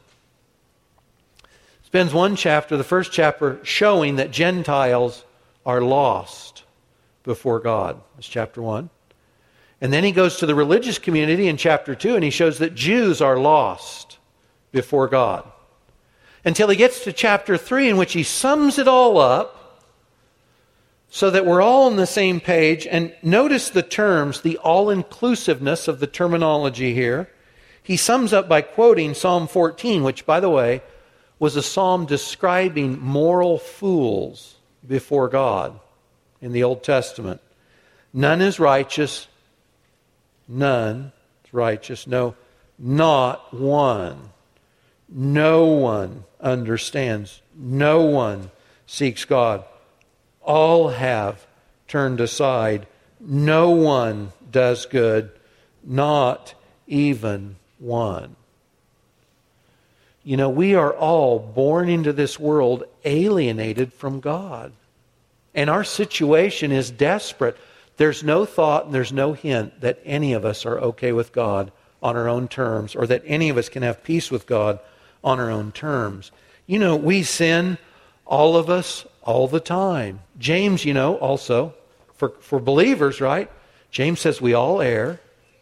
spends 1.95 2.13
one 2.13 2.35
chapter, 2.35 2.75
the 2.75 2.83
first 2.83 3.13
chapter, 3.13 3.57
showing 3.63 4.17
that 4.17 4.29
Gentiles 4.29 5.23
are 5.65 5.79
lost 5.79 6.65
before 7.23 7.61
God. 7.61 8.01
That's 8.15 8.27
chapter 8.27 8.61
1. 8.61 8.89
And 9.79 9.93
then 9.93 10.03
he 10.03 10.11
goes 10.11 10.39
to 10.39 10.45
the 10.45 10.55
religious 10.55 10.99
community 10.99 11.47
in 11.47 11.55
chapter 11.55 11.95
2 11.95 12.15
and 12.15 12.23
he 12.25 12.31
shows 12.31 12.57
that 12.57 12.75
Jews 12.75 13.21
are 13.21 13.39
lost 13.39 14.17
before 14.73 15.07
God 15.07 15.49
until 16.43 16.67
he 16.67 16.75
gets 16.75 17.01
to 17.05 17.13
chapter 17.13 17.55
3, 17.57 17.91
in 17.91 17.95
which 17.95 18.11
he 18.11 18.23
sums 18.23 18.77
it 18.77 18.89
all 18.89 19.17
up 19.17 19.81
so 21.09 21.29
that 21.29 21.45
we're 21.45 21.61
all 21.61 21.85
on 21.85 21.95
the 21.95 22.05
same 22.05 22.41
page. 22.41 22.85
And 22.85 23.15
notice 23.23 23.69
the 23.69 23.83
terms, 23.83 24.41
the 24.41 24.57
all 24.57 24.89
inclusiveness 24.89 25.87
of 25.87 26.01
the 26.01 26.07
terminology 26.07 26.93
here. 26.93 27.29
He 27.81 27.95
sums 27.95 28.33
up 28.33 28.49
by 28.49 28.63
quoting 28.63 29.13
Psalm 29.13 29.47
14, 29.47 30.03
which, 30.03 30.25
by 30.25 30.41
the 30.41 30.49
way, 30.49 30.81
was 31.45 31.55
a 31.55 31.61
psalm 31.61 32.07
describing 32.07 32.99
moral 32.99 33.59
fools 33.59 34.55
before 34.87 35.27
God 35.27 35.79
in 36.41 36.53
the 36.53 36.63
Old 36.63 36.83
Testament. 36.83 37.39
None 38.11 38.41
is 38.41 38.59
righteous, 38.59 39.27
none 40.47 41.11
is 41.43 41.53
righteous, 41.53 42.07
no, 42.07 42.33
not 42.79 43.53
one. 43.53 44.31
No 45.07 45.65
one 45.65 46.23
understands. 46.41 47.43
No 47.55 48.01
one 48.01 48.49
seeks 48.87 49.23
God. 49.23 49.63
All 50.41 50.89
have 50.89 51.45
turned 51.87 52.21
aside. 52.21 52.87
No 53.19 53.69
one 53.69 54.31
does 54.49 54.87
good, 54.87 55.29
not 55.83 56.55
even 56.87 57.57
one. 57.77 58.35
You 60.25 60.37
know, 60.37 60.49
we 60.49 60.73
are 60.73 60.91
all 60.91 61.37
born 61.37 61.87
into 61.87 62.11
this 62.11 62.39
world 62.39 62.83
alienated 63.05 63.93
from 63.93 64.19
God. 64.19 64.73
And 65.53 65.69
our 65.69 65.83
situation 65.83 66.71
is 66.71 66.89
desperate. 66.89 67.55
There's 67.97 68.23
no 68.23 68.43
thought 68.43 68.85
and 68.85 68.93
there's 68.93 69.13
no 69.13 69.33
hint 69.33 69.79
that 69.81 69.99
any 70.03 70.33
of 70.33 70.43
us 70.43 70.65
are 70.65 70.79
okay 70.79 71.11
with 71.11 71.31
God 71.31 71.71
on 72.01 72.17
our 72.17 72.27
own 72.27 72.47
terms 72.47 72.95
or 72.95 73.05
that 73.05 73.21
any 73.25 73.49
of 73.49 73.57
us 73.57 73.69
can 73.69 73.83
have 73.83 74.03
peace 74.03 74.31
with 74.31 74.47
God 74.47 74.79
on 75.23 75.39
our 75.39 75.51
own 75.51 75.71
terms. 75.71 76.31
You 76.65 76.79
know, 76.79 76.95
we 76.95 77.21
sin, 77.21 77.77
all 78.25 78.57
of 78.57 78.67
us, 78.67 79.05
all 79.21 79.47
the 79.47 79.59
time. 79.59 80.21
James, 80.39 80.85
you 80.85 80.93
know, 80.95 81.17
also, 81.17 81.75
for, 82.15 82.29
for 82.41 82.59
believers, 82.59 83.21
right? 83.21 83.51
James 83.91 84.21
says 84.21 84.41
we 84.41 84.55
all 84.55 84.81
err 84.81 85.19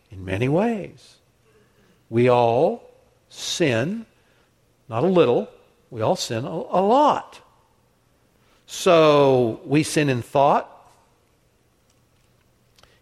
in 0.09 0.23
many 0.23 0.47
ways. 0.47 1.17
We 2.09 2.29
all 2.29 2.89
sin, 3.27 4.05
not 4.93 5.03
a 5.03 5.07
little, 5.07 5.49
we 5.89 6.01
all 6.01 6.15
sin 6.15 6.45
a, 6.45 6.49
a 6.49 6.81
lot. 6.81 7.41
So 8.67 9.59
we 9.65 9.81
sin 9.81 10.07
in 10.07 10.21
thought. 10.21 10.69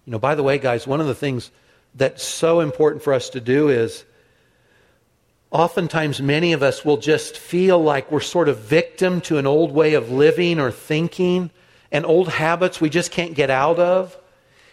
You 0.05 0.11
know, 0.11 0.19
by 0.19 0.35
the 0.35 0.41
way, 0.41 0.57
guys, 0.57 0.87
one 0.87 1.01
of 1.01 1.07
the 1.07 1.13
things 1.13 1.51
that's 1.93 2.23
so 2.23 2.61
important 2.61 3.03
for 3.03 3.11
us 3.11 3.31
to 3.31 3.41
do 3.41 3.67
is 3.67 4.05
Oftentimes, 5.51 6.21
many 6.21 6.53
of 6.53 6.63
us 6.63 6.85
will 6.85 6.95
just 6.95 7.37
feel 7.37 7.77
like 7.77 8.09
we're 8.09 8.21
sort 8.21 8.47
of 8.47 8.59
victim 8.59 9.19
to 9.19 9.37
an 9.37 9.45
old 9.45 9.73
way 9.73 9.95
of 9.95 10.09
living 10.09 10.61
or 10.61 10.71
thinking 10.71 11.51
and 11.91 12.05
old 12.05 12.29
habits 12.29 12.79
we 12.79 12.89
just 12.89 13.11
can't 13.11 13.33
get 13.33 13.49
out 13.49 13.77
of. 13.77 14.17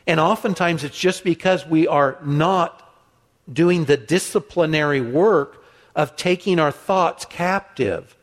And 0.06 0.20
oftentimes, 0.20 0.84
it's 0.84 0.96
just 0.96 1.24
because 1.24 1.66
we 1.66 1.88
are 1.88 2.16
not 2.24 2.80
doing 3.52 3.86
the 3.86 3.96
disciplinary 3.96 5.00
work 5.00 5.57
of 5.98 6.14
taking 6.14 6.60
our 6.60 6.70
thoughts 6.70 7.26
captive. 7.26 8.16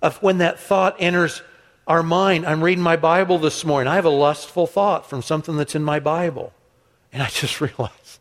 Of 0.00 0.22
when 0.22 0.38
that 0.38 0.60
thought 0.60 0.94
enters 1.00 1.42
our 1.86 2.02
mind. 2.02 2.46
I'm 2.46 2.62
reading 2.62 2.84
my 2.84 2.96
Bible 2.96 3.38
this 3.38 3.64
morning. 3.64 3.88
I 3.88 3.96
have 3.96 4.04
a 4.04 4.10
lustful 4.10 4.66
thought 4.66 5.10
from 5.10 5.22
something 5.22 5.56
that's 5.56 5.74
in 5.74 5.82
my 5.82 5.98
Bible. 5.98 6.52
And 7.12 7.22
I 7.22 7.26
just 7.26 7.60
realized, 7.60 8.20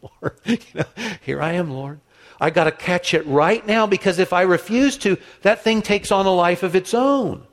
Lord, 0.00 0.38
you 0.46 0.58
know, 0.74 0.84
here 1.20 1.42
I 1.42 1.52
am, 1.52 1.70
Lord. 1.70 2.00
I 2.40 2.48
got 2.50 2.64
to 2.64 2.72
catch 2.72 3.12
it 3.12 3.26
right 3.26 3.64
now 3.66 3.86
because 3.86 4.18
if 4.18 4.32
I 4.32 4.42
refuse 4.42 4.96
to, 4.98 5.18
that 5.42 5.62
thing 5.62 5.82
takes 5.82 6.10
on 6.10 6.24
a 6.24 6.32
life 6.32 6.62
of 6.62 6.74
its 6.74 6.94
own. 6.94 7.46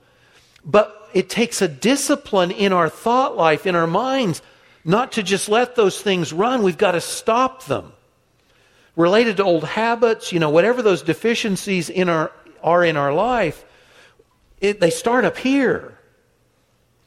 But 0.63 1.09
it 1.13 1.29
takes 1.29 1.61
a 1.61 1.67
discipline 1.67 2.51
in 2.51 2.71
our 2.71 2.89
thought 2.89 3.35
life, 3.35 3.67
in 3.67 3.75
our 3.75 3.87
minds, 3.87 4.41
not 4.85 5.11
to 5.13 5.23
just 5.23 5.49
let 5.49 5.75
those 5.75 6.01
things 6.01 6.31
run. 6.31 6.63
We've 6.63 6.77
got 6.77 6.93
to 6.93 7.01
stop 7.01 7.65
them. 7.65 7.91
Related 8.99 9.37
to 9.37 9.45
old 9.45 9.63
habits, 9.63 10.33
you 10.33 10.41
know, 10.41 10.49
whatever 10.49 10.81
those 10.81 11.01
deficiencies 11.01 11.89
in 11.89 12.09
our, 12.09 12.33
are 12.61 12.83
in 12.83 12.97
our 12.97 13.13
life, 13.13 13.63
it, 14.59 14.81
they 14.81 14.89
start 14.89 15.23
up 15.23 15.37
here. 15.37 15.97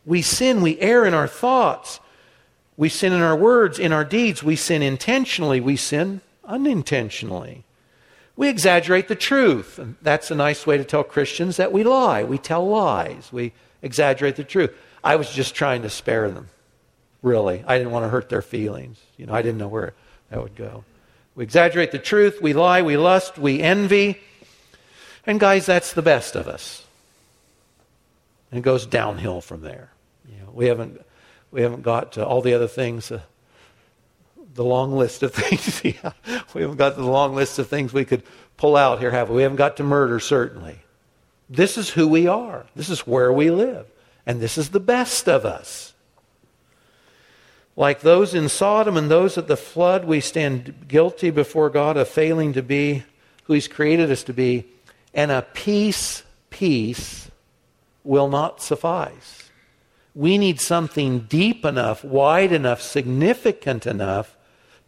We 0.07 0.22
sin, 0.22 0.62
we 0.62 0.81
err 0.81 1.05
in 1.05 1.12
our 1.12 1.28
thoughts. 1.28 2.00
We 2.78 2.88
sin 2.88 3.12
in 3.12 3.20
our 3.20 3.37
words, 3.37 3.78
in 3.78 3.92
our 3.92 4.07
deeds. 4.07 4.42
We 4.42 4.57
sin 4.57 4.81
intentionally, 4.81 5.61
we 5.61 5.76
sin 5.76 6.22
unintentionally. 6.46 7.64
We 8.37 8.48
exaggerate 8.48 9.09
the 9.09 9.14
truth. 9.14 9.78
And 9.78 9.96
that's 10.00 10.31
a 10.31 10.35
nice 10.35 10.66
way 10.66 10.78
to 10.78 10.85
tell 10.85 11.05
Christians 11.05 11.59
that 11.59 11.72
we 11.72 11.85
lie. 11.85 12.24
We 12.24 12.38
tell 12.38 12.66
lies. 12.66 13.28
We 13.31 13.52
exaggerate 13.83 14.37
the 14.37 14.44
truth. 14.44 14.74
I 15.05 15.16
was 15.16 15.31
just 15.31 15.55
trying 15.55 15.83
to 15.83 15.90
spare 15.90 16.31
them, 16.31 16.48
really. 17.20 17.62
I 17.66 17.76
didn't 17.76 17.92
want 17.92 18.07
to 18.07 18.09
hurt 18.09 18.31
their 18.31 18.40
feelings. 18.40 18.98
You 19.18 19.26
know, 19.26 19.35
I 19.35 19.42
didn't 19.42 19.59
know 19.59 19.68
where 19.68 19.92
that 20.31 20.42
would 20.42 20.57
go. 20.57 20.85
We 21.34 21.44
exaggerate 21.44 21.92
the 21.92 21.98
truth. 21.98 22.40
We 22.42 22.52
lie. 22.52 22.82
We 22.82 22.96
lust. 22.96 23.38
We 23.38 23.60
envy. 23.60 24.20
And 25.26 25.40
guys, 25.40 25.66
that's 25.66 25.92
the 25.92 26.02
best 26.02 26.36
of 26.36 26.48
us. 26.48 26.84
And 28.50 28.58
it 28.58 28.62
goes 28.62 28.86
downhill 28.86 29.40
from 29.40 29.62
there. 29.62 29.90
You 30.28 30.38
know, 30.40 30.50
we 30.52 30.66
haven't 30.66 31.00
we 31.50 31.62
haven't 31.62 31.82
got 31.82 32.12
to 32.12 32.26
all 32.26 32.42
the 32.42 32.54
other 32.54 32.68
things. 32.68 33.10
Uh, 33.10 33.20
the 34.54 34.64
long 34.64 34.92
list 34.92 35.22
of 35.22 35.32
things. 35.34 35.82
we 35.82 35.92
haven't 36.60 36.76
got 36.76 36.96
the 36.96 37.04
long 37.04 37.34
list 37.34 37.58
of 37.58 37.68
things 37.68 37.92
we 37.92 38.04
could 38.04 38.22
pull 38.56 38.76
out 38.76 39.00
here, 39.00 39.10
have 39.10 39.30
we? 39.30 39.36
We 39.36 39.42
haven't 39.42 39.56
got 39.56 39.76
to 39.78 39.84
murder, 39.84 40.20
certainly. 40.20 40.78
This 41.48 41.76
is 41.76 41.90
who 41.90 42.08
we 42.08 42.26
are. 42.26 42.66
This 42.74 42.90
is 42.90 43.06
where 43.06 43.32
we 43.32 43.50
live. 43.50 43.86
And 44.26 44.40
this 44.40 44.56
is 44.56 44.70
the 44.70 44.80
best 44.80 45.28
of 45.28 45.44
us. 45.44 45.91
Like 47.76 48.00
those 48.00 48.35
in 48.35 48.48
Sodom 48.48 48.96
and 48.96 49.11
those 49.11 49.38
at 49.38 49.48
the 49.48 49.56
flood, 49.56 50.04
we 50.04 50.20
stand 50.20 50.87
guilty 50.88 51.30
before 51.30 51.70
God 51.70 51.96
of 51.96 52.08
failing 52.08 52.52
to 52.52 52.62
be 52.62 53.04
who 53.44 53.54
He's 53.54 53.68
created 53.68 54.11
us 54.11 54.22
to 54.24 54.32
be, 54.32 54.66
and 55.14 55.30
a 55.30 55.42
peace, 55.42 56.22
peace 56.50 57.30
will 58.04 58.28
not 58.28 58.62
suffice. 58.62 59.50
We 60.14 60.37
need 60.37 60.61
something 60.61 61.20
deep 61.20 61.64
enough, 61.64 62.04
wide 62.04 62.52
enough, 62.52 62.82
significant 62.82 63.87
enough 63.87 64.37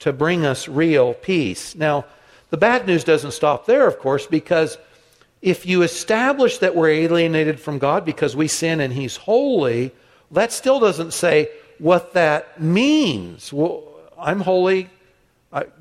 to 0.01 0.13
bring 0.13 0.45
us 0.45 0.69
real 0.69 1.15
peace. 1.15 1.75
Now, 1.75 2.05
the 2.51 2.57
bad 2.57 2.87
news 2.87 3.05
doesn't 3.05 3.33
stop 3.33 3.67
there, 3.67 3.87
of 3.87 3.99
course, 3.99 4.27
because 4.27 4.77
if 5.41 5.67
you 5.67 5.83
establish 5.83 6.59
that 6.59 6.77
we're 6.77 6.91
alienated 6.91 7.59
from 7.59 7.79
God 7.79 8.05
because 8.05 8.37
we 8.37 8.49
sin 8.49 8.81
and 8.81 8.93
He's 8.93 9.17
holy, 9.17 9.93
that 10.31 10.53
still 10.53 10.79
doesn't 10.79 11.13
say 11.13 11.49
what 11.79 12.15
that 12.15 12.61
means. 12.61 13.53
Well, 13.53 13.85
I'm 14.19 14.41
holy, 14.41 14.91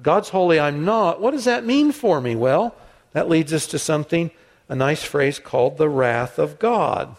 God's 0.02 0.30
holy, 0.30 0.60
I'm 0.60 0.86
not. 0.86 1.22
What 1.22 1.32
does 1.32 1.46
that 1.46 1.66
mean 1.66 1.92
for 1.92 2.22
me? 2.22 2.36
Well, 2.36 2.76
that 3.14 3.30
leads 3.30 3.54
us 3.54 3.68
to 3.68 3.80
something, 3.80 4.32
a 4.70 4.76
nice 4.76 5.04
phrase 5.04 5.40
called 5.40 5.78
the 5.78 5.90
wrath 5.90 6.38
of 6.40 6.60
God. 6.60 7.16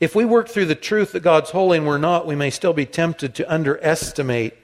If 0.00 0.14
we 0.14 0.24
work 0.24 0.48
through 0.48 0.66
the 0.66 0.74
truth 0.74 1.12
that 1.12 1.20
God's 1.20 1.50
holy 1.50 1.76
and 1.76 1.86
we're 1.86 1.98
not, 1.98 2.26
we 2.26 2.34
may 2.34 2.48
still 2.50 2.72
be 2.72 2.86
tempted 2.86 3.34
to 3.34 3.52
underestimate 3.52 4.54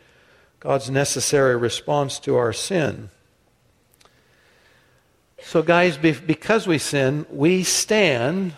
God's 0.60 0.90
necessary 0.90 1.56
response 1.56 2.18
to 2.20 2.36
our 2.36 2.54
sin. 2.54 3.10
So, 5.42 5.62
guys, 5.62 5.98
because 5.98 6.66
we 6.66 6.78
sin, 6.78 7.26
we 7.30 7.62
stand, 7.62 8.54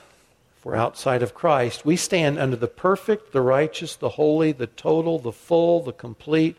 we're 0.64 0.76
outside 0.76 1.22
of 1.22 1.34
Christ, 1.34 1.84
we 1.84 1.96
stand 1.96 2.38
under 2.38 2.56
the 2.56 2.68
perfect, 2.68 3.32
the 3.32 3.40
righteous, 3.40 3.96
the 3.96 4.10
holy, 4.10 4.52
the 4.52 4.66
total, 4.66 5.18
the 5.18 5.32
full, 5.32 5.82
the 5.82 5.92
complete 5.92 6.56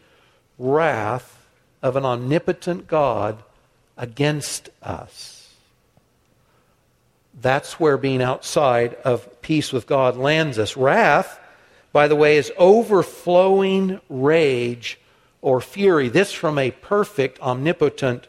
wrath 0.58 1.48
of 1.82 1.96
an 1.96 2.06
omnipotent 2.06 2.88
God 2.88 3.44
against 3.98 4.70
us. 4.82 5.54
That's 7.42 7.80
where 7.80 7.98
being 7.98 8.22
outside 8.22 8.96
of 9.06 9.42
peace 9.42 9.72
with 9.72 9.88
God 9.88 10.18
lands 10.18 10.60
us. 10.60 10.76
Wrath, 10.76 11.40
by 11.94 12.08
the 12.08 12.16
way, 12.16 12.38
is 12.38 12.52
overflowing 12.58 14.02
rage 14.10 15.00
or 15.42 15.62
fury. 15.62 16.10
This 16.10 16.34
from 16.34 16.58
a 16.58 16.72
perfect, 16.72 17.40
omnipotent 17.42 18.28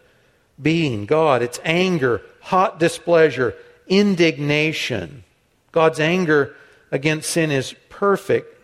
being, 0.60 1.06
God. 1.06 1.42
It's 1.42 1.58
anger, 1.64 2.22
hot 2.40 2.78
displeasure, 2.78 3.54
indignation. 3.88 5.24
God's 5.72 6.00
anger 6.00 6.54
against 6.90 7.30
sin 7.30 7.50
is 7.50 7.74
perfect, 7.88 8.56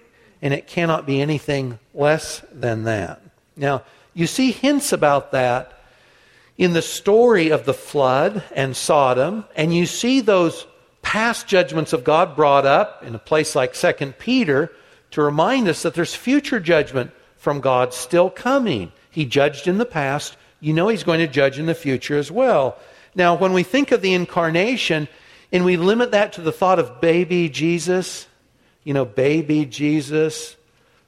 and 0.42 0.52
it 0.52 0.66
cannot 0.66 1.06
be 1.06 1.20
anything 1.20 1.78
less 1.94 2.42
than 2.52 2.84
that. 2.84 3.22
Now, 3.56 3.82
you 4.14 4.26
see 4.26 4.50
hints 4.52 4.92
about 4.92 5.32
that 5.32 5.72
in 6.58 6.72
the 6.72 6.82
story 6.82 7.50
of 7.50 7.64
the 7.64 7.74
flood 7.74 8.42
and 8.54 8.76
Sodom, 8.76 9.44
and 9.54 9.74
you 9.74 9.86
see 9.86 10.20
those 10.20 10.66
past 11.02 11.46
judgments 11.46 11.92
of 11.92 12.02
God 12.02 12.34
brought 12.34 12.66
up 12.66 13.04
in 13.04 13.14
a 13.14 13.18
place 13.18 13.54
like 13.54 13.74
2 13.74 14.14
Peter 14.18 14.72
to 15.12 15.22
remind 15.22 15.68
us 15.68 15.82
that 15.82 15.94
there's 15.94 16.14
future 16.14 16.58
judgment 16.58 17.12
from 17.36 17.60
God 17.60 17.94
still 17.94 18.28
coming. 18.28 18.90
He 19.10 19.24
judged 19.24 19.68
in 19.68 19.78
the 19.78 19.86
past. 19.86 20.36
You 20.60 20.72
know 20.72 20.88
He's 20.88 21.04
going 21.04 21.20
to 21.20 21.28
judge 21.28 21.58
in 21.58 21.66
the 21.66 21.74
future 21.74 22.18
as 22.18 22.30
well. 22.30 22.78
Now, 23.14 23.36
when 23.36 23.52
we 23.52 23.62
think 23.62 23.92
of 23.92 24.02
the 24.02 24.14
incarnation 24.14 25.08
and 25.52 25.64
we 25.64 25.76
limit 25.76 26.10
that 26.10 26.34
to 26.34 26.40
the 26.40 26.52
thought 26.52 26.78
of 26.78 27.00
baby 27.00 27.48
Jesus, 27.48 28.26
you 28.84 28.94
know, 28.94 29.04
baby 29.04 29.64
Jesus, 29.64 30.56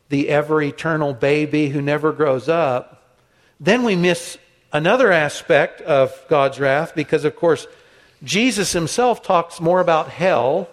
the 0.09 0.29
ever 0.29 0.63
eternal 0.63 1.15
baby 1.15 1.69
who 1.69 1.83
never 1.83 2.13
grows 2.13 2.49
up, 2.49 3.17
then 3.61 3.83
we 3.83 3.97
miss 3.97 4.39
another 4.73 5.13
aspect 5.13 5.81
of 5.83 6.13
God's 6.29 6.61
wrath 6.61 6.95
because, 6.95 7.25
of 7.25 7.37
course, 7.37 7.67
Jesus 8.23 8.73
himself 8.73 9.23
talks 9.23 9.61
more 9.61 9.81
about 9.81 10.09
hell, 10.09 10.69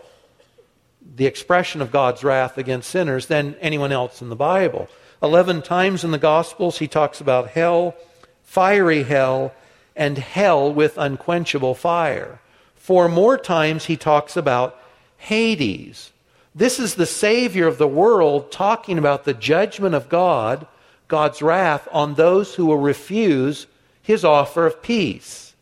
the 1.16 1.26
expression 1.26 1.82
of 1.82 1.92
God's 1.92 2.24
wrath 2.24 2.58
against 2.58 2.90
sinners, 2.90 3.28
than 3.28 3.56
anyone 3.62 3.92
else 3.92 4.22
in 4.22 4.30
the 4.30 4.36
Bible. 4.36 4.88
Eleven 5.22 5.62
times 5.62 6.04
in 6.04 6.12
the 6.12 6.18
Gospels, 6.18 6.80
he 6.80 6.88
talks 6.88 7.22
about 7.22 7.50
hell, 7.50 7.96
fiery 8.44 9.04
hell, 9.04 9.54
and 9.96 10.18
hell 10.18 10.72
with 10.74 10.98
unquenchable 10.98 11.76
fire. 11.76 12.40
Four 12.86 13.10
more 13.10 13.36
times, 13.36 13.86
he 13.86 13.98
talks 13.98 14.38
about 14.38 14.80
Hades. 15.18 16.12
This 16.54 16.80
is 16.80 16.94
the 16.94 17.08
Savior 17.08 17.66
of 17.66 17.80
the 17.80 17.88
world 17.88 18.52
talking 18.52 19.00
about 19.00 19.24
the 19.24 19.34
judgment 19.34 19.96
of 19.96 20.08
God, 20.08 20.68
God's 21.08 21.42
wrath 21.42 21.88
on 21.92 22.14
those 22.14 22.54
who 22.54 22.68
will 22.68 22.78
refuse 22.78 23.66
his 24.04 24.24
offer 24.24 24.68
of 24.68 24.84
peace. 24.84 25.56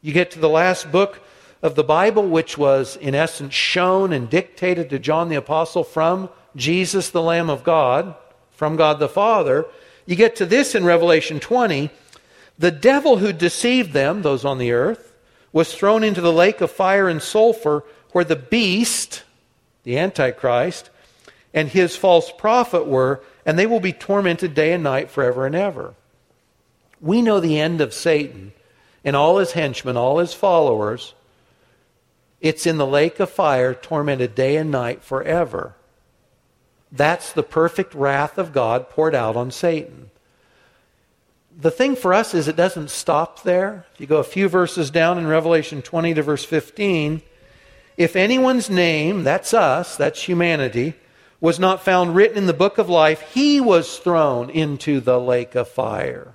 You 0.00 0.14
get 0.14 0.30
to 0.30 0.38
the 0.38 0.48
last 0.48 0.90
book 0.90 1.20
of 1.60 1.74
the 1.74 1.84
Bible, 1.84 2.26
which 2.26 2.56
was 2.56 2.96
in 2.96 3.14
essence 3.14 3.52
shown 3.52 4.14
and 4.14 4.30
dictated 4.30 4.88
to 4.88 4.98
John 4.98 5.28
the 5.28 5.36
Apostle 5.36 5.84
from 5.84 6.30
Jesus, 6.56 7.10
the 7.10 7.20
Lamb 7.20 7.50
of 7.50 7.62
God, 7.62 8.14
from 8.52 8.76
God 8.76 9.00
the 9.00 9.08
Father. 9.10 9.66
You 10.06 10.16
get 10.16 10.34
to 10.36 10.46
this 10.46 10.74
in 10.74 10.86
Revelation 10.86 11.40
20. 11.40 11.90
The 12.58 12.70
devil 12.70 13.18
who 13.18 13.34
deceived 13.34 13.92
them, 13.92 14.22
those 14.22 14.46
on 14.46 14.56
the 14.56 14.72
earth, 14.72 15.10
was 15.54 15.72
thrown 15.72 16.02
into 16.02 16.20
the 16.20 16.32
lake 16.32 16.60
of 16.60 16.70
fire 16.70 17.08
and 17.08 17.22
sulfur 17.22 17.84
where 18.10 18.24
the 18.24 18.36
beast, 18.36 19.22
the 19.84 19.96
Antichrist, 19.96 20.90
and 21.54 21.68
his 21.68 21.96
false 21.96 22.32
prophet 22.32 22.86
were, 22.86 23.22
and 23.46 23.56
they 23.56 23.64
will 23.64 23.78
be 23.78 23.92
tormented 23.92 24.52
day 24.52 24.72
and 24.72 24.82
night 24.82 25.08
forever 25.08 25.46
and 25.46 25.54
ever. 25.54 25.94
We 27.00 27.22
know 27.22 27.38
the 27.38 27.60
end 27.60 27.80
of 27.80 27.94
Satan 27.94 28.52
and 29.04 29.14
all 29.14 29.38
his 29.38 29.52
henchmen, 29.52 29.96
all 29.96 30.18
his 30.18 30.34
followers. 30.34 31.14
It's 32.40 32.66
in 32.66 32.76
the 32.76 32.86
lake 32.86 33.20
of 33.20 33.30
fire, 33.30 33.74
tormented 33.74 34.34
day 34.34 34.56
and 34.56 34.72
night 34.72 35.04
forever. 35.04 35.76
That's 36.90 37.32
the 37.32 37.44
perfect 37.44 37.94
wrath 37.94 38.38
of 38.38 38.52
God 38.52 38.90
poured 38.90 39.14
out 39.14 39.36
on 39.36 39.52
Satan. 39.52 40.10
The 41.56 41.70
thing 41.70 41.94
for 41.94 42.12
us 42.12 42.34
is 42.34 42.48
it 42.48 42.56
doesn't 42.56 42.90
stop 42.90 43.42
there. 43.42 43.86
If 43.94 44.00
you 44.00 44.06
go 44.06 44.18
a 44.18 44.24
few 44.24 44.48
verses 44.48 44.90
down 44.90 45.18
in 45.18 45.26
Revelation 45.26 45.82
20 45.82 46.14
to 46.14 46.22
verse 46.22 46.44
15, 46.44 47.22
if 47.96 48.16
anyone's 48.16 48.68
name, 48.68 49.22
that's 49.22 49.54
us, 49.54 49.96
that's 49.96 50.22
humanity, 50.22 50.94
was 51.40 51.60
not 51.60 51.84
found 51.84 52.16
written 52.16 52.38
in 52.38 52.46
the 52.46 52.52
book 52.52 52.78
of 52.78 52.88
life, 52.88 53.20
he 53.32 53.60
was 53.60 53.98
thrown 53.98 54.50
into 54.50 55.00
the 55.00 55.20
lake 55.20 55.54
of 55.54 55.68
fire. 55.68 56.34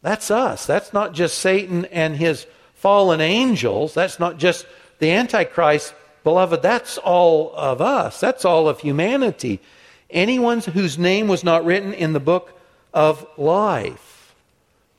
That's 0.00 0.30
us. 0.30 0.66
That's 0.66 0.92
not 0.92 1.12
just 1.12 1.38
Satan 1.38 1.84
and 1.86 2.16
his 2.16 2.46
fallen 2.74 3.20
angels. 3.20 3.92
That's 3.92 4.18
not 4.18 4.38
just 4.38 4.66
the 5.00 5.10
Antichrist. 5.10 5.94
Beloved, 6.24 6.62
that's 6.62 6.96
all 6.98 7.52
of 7.54 7.80
us. 7.82 8.20
That's 8.20 8.44
all 8.44 8.68
of 8.68 8.80
humanity. 8.80 9.60
Anyone 10.08 10.60
whose 10.60 10.96
name 10.96 11.28
was 11.28 11.42
not 11.42 11.64
written 11.64 11.92
in 11.92 12.12
the 12.12 12.20
book 12.20 12.55
of 12.96 13.26
life. 13.36 14.34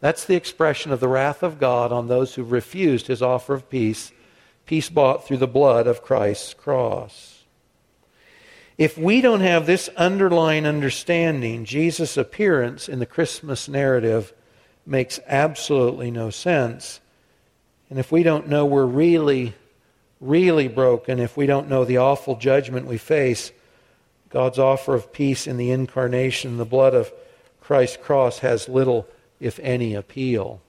That's 0.01 0.25
the 0.25 0.35
expression 0.35 0.91
of 0.91 0.99
the 0.99 1.07
wrath 1.07 1.41
of 1.41 1.59
God 1.59 1.91
on 1.91 2.07
those 2.07 2.35
who 2.35 2.43
refused 2.43 3.07
his 3.07 3.23
offer 3.23 3.55
of 3.55 3.71
peace, 3.71 4.11
peace 4.67 4.87
bought 4.87 5.25
through 5.25 5.37
the 5.37 5.47
blood 5.47 5.87
of 5.87 6.03
Christ's 6.03 6.53
cross. 6.53 7.43
If 8.77 8.99
we 8.99 9.19
don't 9.21 9.39
have 9.39 9.65
this 9.65 9.89
underlying 9.97 10.67
understanding, 10.67 11.65
Jesus' 11.65 12.17
appearance 12.17 12.87
in 12.87 12.99
the 12.99 13.07
Christmas 13.07 13.67
narrative 13.67 14.31
makes 14.85 15.19
absolutely 15.25 16.11
no 16.11 16.29
sense. 16.29 16.99
And 17.89 17.97
if 17.97 18.11
we 18.11 18.21
don't 18.21 18.47
know 18.47 18.67
we're 18.67 18.85
really, 18.85 19.55
really 20.21 20.67
broken, 20.67 21.17
if 21.17 21.35
we 21.35 21.47
don't 21.47 21.67
know 21.67 21.83
the 21.83 21.97
awful 21.97 22.35
judgment 22.35 22.85
we 22.85 22.99
face, 22.99 23.51
God's 24.29 24.59
offer 24.59 24.93
of 24.93 25.11
peace 25.11 25.47
in 25.47 25.57
the 25.57 25.71
incarnation, 25.71 26.57
the 26.57 26.65
blood 26.65 26.93
of 26.93 27.11
Christ's 27.67 27.97
cross, 27.97 28.39
has 28.39 28.69
little, 28.69 29.09
if 29.41 29.59
any, 29.59 29.93
appeal. 29.93 30.61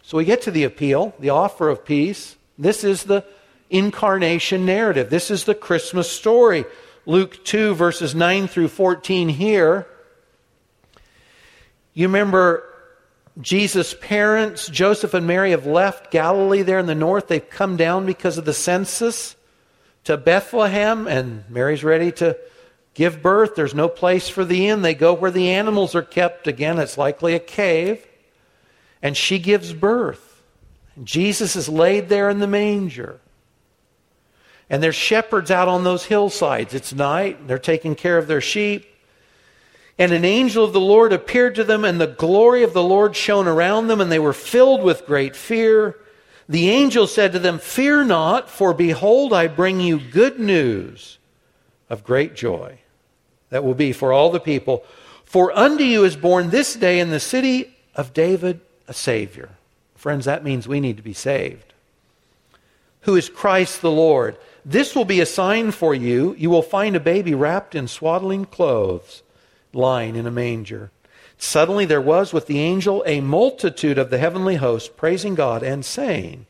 So 0.00 0.16
we 0.16 0.24
get 0.24 0.40
to 0.42 0.50
the 0.50 0.64
appeal, 0.64 1.14
the 1.18 1.28
offer 1.28 1.68
of 1.68 1.84
peace. 1.84 2.36
This 2.56 2.84
is 2.84 3.02
the 3.02 3.22
incarnation 3.68 4.64
narrative. 4.64 5.10
This 5.10 5.30
is 5.30 5.44
the 5.44 5.54
Christmas 5.54 6.10
story. 6.10 6.64
Luke 7.04 7.44
2, 7.44 7.74
verses 7.74 8.14
9 8.14 8.48
through 8.48 8.68
14 8.68 9.28
here. 9.28 9.86
You 11.92 12.06
remember 12.06 12.64
Jesus' 13.38 13.94
parents, 14.00 14.68
Joseph 14.68 15.12
and 15.12 15.26
Mary, 15.26 15.50
have 15.50 15.66
left 15.66 16.10
Galilee 16.10 16.62
there 16.62 16.78
in 16.78 16.86
the 16.86 16.94
north. 16.94 17.28
They've 17.28 17.50
come 17.50 17.76
down 17.76 18.06
because 18.06 18.38
of 18.38 18.46
the 18.46 18.54
census 18.54 19.36
to 20.04 20.16
Bethlehem, 20.16 21.06
and 21.06 21.44
Mary's 21.50 21.84
ready 21.84 22.10
to 22.12 22.38
give 22.96 23.22
birth. 23.22 23.54
There's 23.54 23.74
no 23.74 23.88
place 23.88 24.28
for 24.28 24.44
the 24.44 24.68
inn. 24.68 24.80
They 24.80 24.94
go 24.94 25.12
where 25.12 25.30
the 25.30 25.50
animals 25.50 25.94
are 25.94 26.02
kept. 26.02 26.46
Again, 26.46 26.78
it's 26.78 26.96
likely 26.98 27.34
a 27.34 27.38
cave. 27.38 28.04
And 29.02 29.14
she 29.16 29.38
gives 29.38 29.74
birth. 29.74 30.42
And 30.96 31.06
Jesus 31.06 31.56
is 31.56 31.68
laid 31.68 32.08
there 32.08 32.30
in 32.30 32.38
the 32.38 32.46
manger. 32.46 33.20
And 34.70 34.82
there's 34.82 34.96
shepherds 34.96 35.50
out 35.50 35.68
on 35.68 35.84
those 35.84 36.06
hillsides. 36.06 36.72
It's 36.72 36.94
night. 36.94 37.46
They're 37.46 37.58
taking 37.58 37.94
care 37.94 38.16
of 38.16 38.28
their 38.28 38.40
sheep. 38.40 38.86
And 39.98 40.12
an 40.12 40.24
angel 40.24 40.64
of 40.64 40.72
the 40.72 40.80
Lord 40.80 41.12
appeared 41.12 41.54
to 41.56 41.64
them, 41.64 41.84
and 41.84 42.00
the 42.00 42.06
glory 42.06 42.62
of 42.62 42.72
the 42.72 42.82
Lord 42.82 43.14
shone 43.14 43.46
around 43.46 43.88
them, 43.88 44.00
and 44.00 44.10
they 44.10 44.18
were 44.18 44.32
filled 44.32 44.82
with 44.82 45.06
great 45.06 45.36
fear. 45.36 45.96
The 46.48 46.70
angel 46.70 47.06
said 47.06 47.32
to 47.32 47.38
them, 47.38 47.58
Fear 47.58 48.04
not, 48.04 48.50
for 48.50 48.72
behold, 48.72 49.32
I 49.32 49.48
bring 49.48 49.80
you 49.80 50.00
good 50.00 50.40
news 50.40 51.18
of 51.88 52.04
great 52.04 52.34
joy 52.34 52.78
that 53.50 53.64
will 53.64 53.74
be 53.74 53.92
for 53.92 54.12
all 54.12 54.30
the 54.30 54.40
people. 54.40 54.84
For 55.24 55.56
unto 55.56 55.84
you 55.84 56.04
is 56.04 56.16
born 56.16 56.50
this 56.50 56.74
day 56.74 57.00
in 57.00 57.10
the 57.10 57.20
city 57.20 57.76
of 57.94 58.14
David 58.14 58.60
a 58.88 58.94
Savior. 58.94 59.50
Friends, 59.94 60.24
that 60.24 60.44
means 60.44 60.68
we 60.68 60.80
need 60.80 60.96
to 60.96 61.02
be 61.02 61.12
saved. 61.12 61.72
Who 63.02 63.16
is 63.16 63.28
Christ 63.28 63.82
the 63.82 63.90
Lord? 63.90 64.36
This 64.64 64.94
will 64.94 65.04
be 65.04 65.20
a 65.20 65.26
sign 65.26 65.70
for 65.70 65.94
you. 65.94 66.34
You 66.38 66.50
will 66.50 66.62
find 66.62 66.96
a 66.96 67.00
baby 67.00 67.34
wrapped 67.34 67.74
in 67.74 67.88
swaddling 67.88 68.46
clothes, 68.46 69.22
lying 69.72 70.16
in 70.16 70.26
a 70.26 70.30
manger. 70.30 70.90
Suddenly 71.38 71.84
there 71.84 72.00
was 72.00 72.32
with 72.32 72.46
the 72.46 72.58
angel 72.58 73.04
a 73.06 73.20
multitude 73.20 73.98
of 73.98 74.10
the 74.10 74.18
heavenly 74.18 74.56
host 74.56 74.96
praising 74.96 75.34
God 75.34 75.62
and 75.62 75.84
saying, 75.84 76.46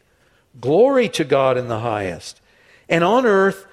Glory 0.60 1.08
to 1.10 1.24
God 1.24 1.58
in 1.58 1.68
the 1.68 1.80
highest, 1.80 2.40
and 2.88 3.04
on 3.04 3.26
earth 3.26 3.65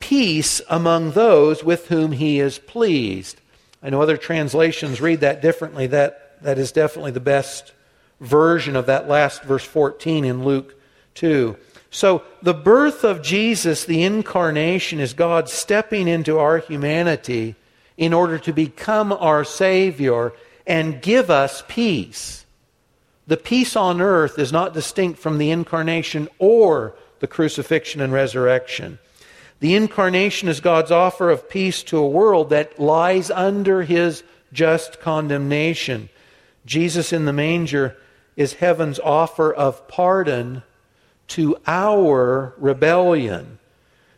peace 0.00 0.60
among 0.68 1.12
those 1.12 1.62
with 1.62 1.88
whom 1.88 2.12
he 2.12 2.40
is 2.40 2.58
pleased. 2.58 3.40
I 3.82 3.90
know 3.90 4.02
other 4.02 4.16
translations 4.16 5.00
read 5.00 5.20
that 5.20 5.40
differently. 5.40 5.86
That, 5.86 6.42
that 6.42 6.58
is 6.58 6.72
definitely 6.72 7.12
the 7.12 7.20
best 7.20 7.72
version 8.20 8.76
of 8.76 8.86
that 8.86 9.08
last 9.08 9.42
verse 9.44 9.64
14 9.64 10.24
in 10.24 10.44
Luke 10.44 10.74
2. 11.14 11.56
So, 11.92 12.22
the 12.42 12.54
birth 12.54 13.02
of 13.02 13.22
Jesus, 13.22 13.84
the 13.84 14.02
incarnation, 14.04 15.00
is 15.00 15.12
God 15.12 15.48
stepping 15.48 16.06
into 16.06 16.38
our 16.38 16.58
humanity 16.58 17.56
in 17.96 18.12
order 18.12 18.38
to 18.38 18.52
become 18.52 19.12
our 19.12 19.44
Savior 19.44 20.32
and 20.66 21.02
give 21.02 21.30
us 21.30 21.64
peace. 21.66 22.46
The 23.26 23.36
peace 23.36 23.76
on 23.76 24.00
earth 24.00 24.38
is 24.38 24.52
not 24.52 24.74
distinct 24.74 25.18
from 25.18 25.38
the 25.38 25.50
incarnation 25.50 26.28
or 26.38 26.94
the 27.18 27.26
crucifixion 27.26 28.00
and 28.00 28.12
resurrection. 28.12 28.98
The 29.60 29.74
incarnation 29.74 30.48
is 30.48 30.60
God's 30.60 30.90
offer 30.90 31.30
of 31.30 31.48
peace 31.48 31.82
to 31.84 31.98
a 31.98 32.08
world 32.08 32.50
that 32.50 32.80
lies 32.80 33.30
under 33.30 33.82
his 33.82 34.22
just 34.52 35.00
condemnation. 35.00 36.08
Jesus 36.64 37.12
in 37.12 37.26
the 37.26 37.32
manger 37.32 37.96
is 38.36 38.54
heaven's 38.54 38.98
offer 38.98 39.52
of 39.52 39.86
pardon 39.86 40.62
to 41.28 41.56
our 41.66 42.54
rebellion. 42.56 43.58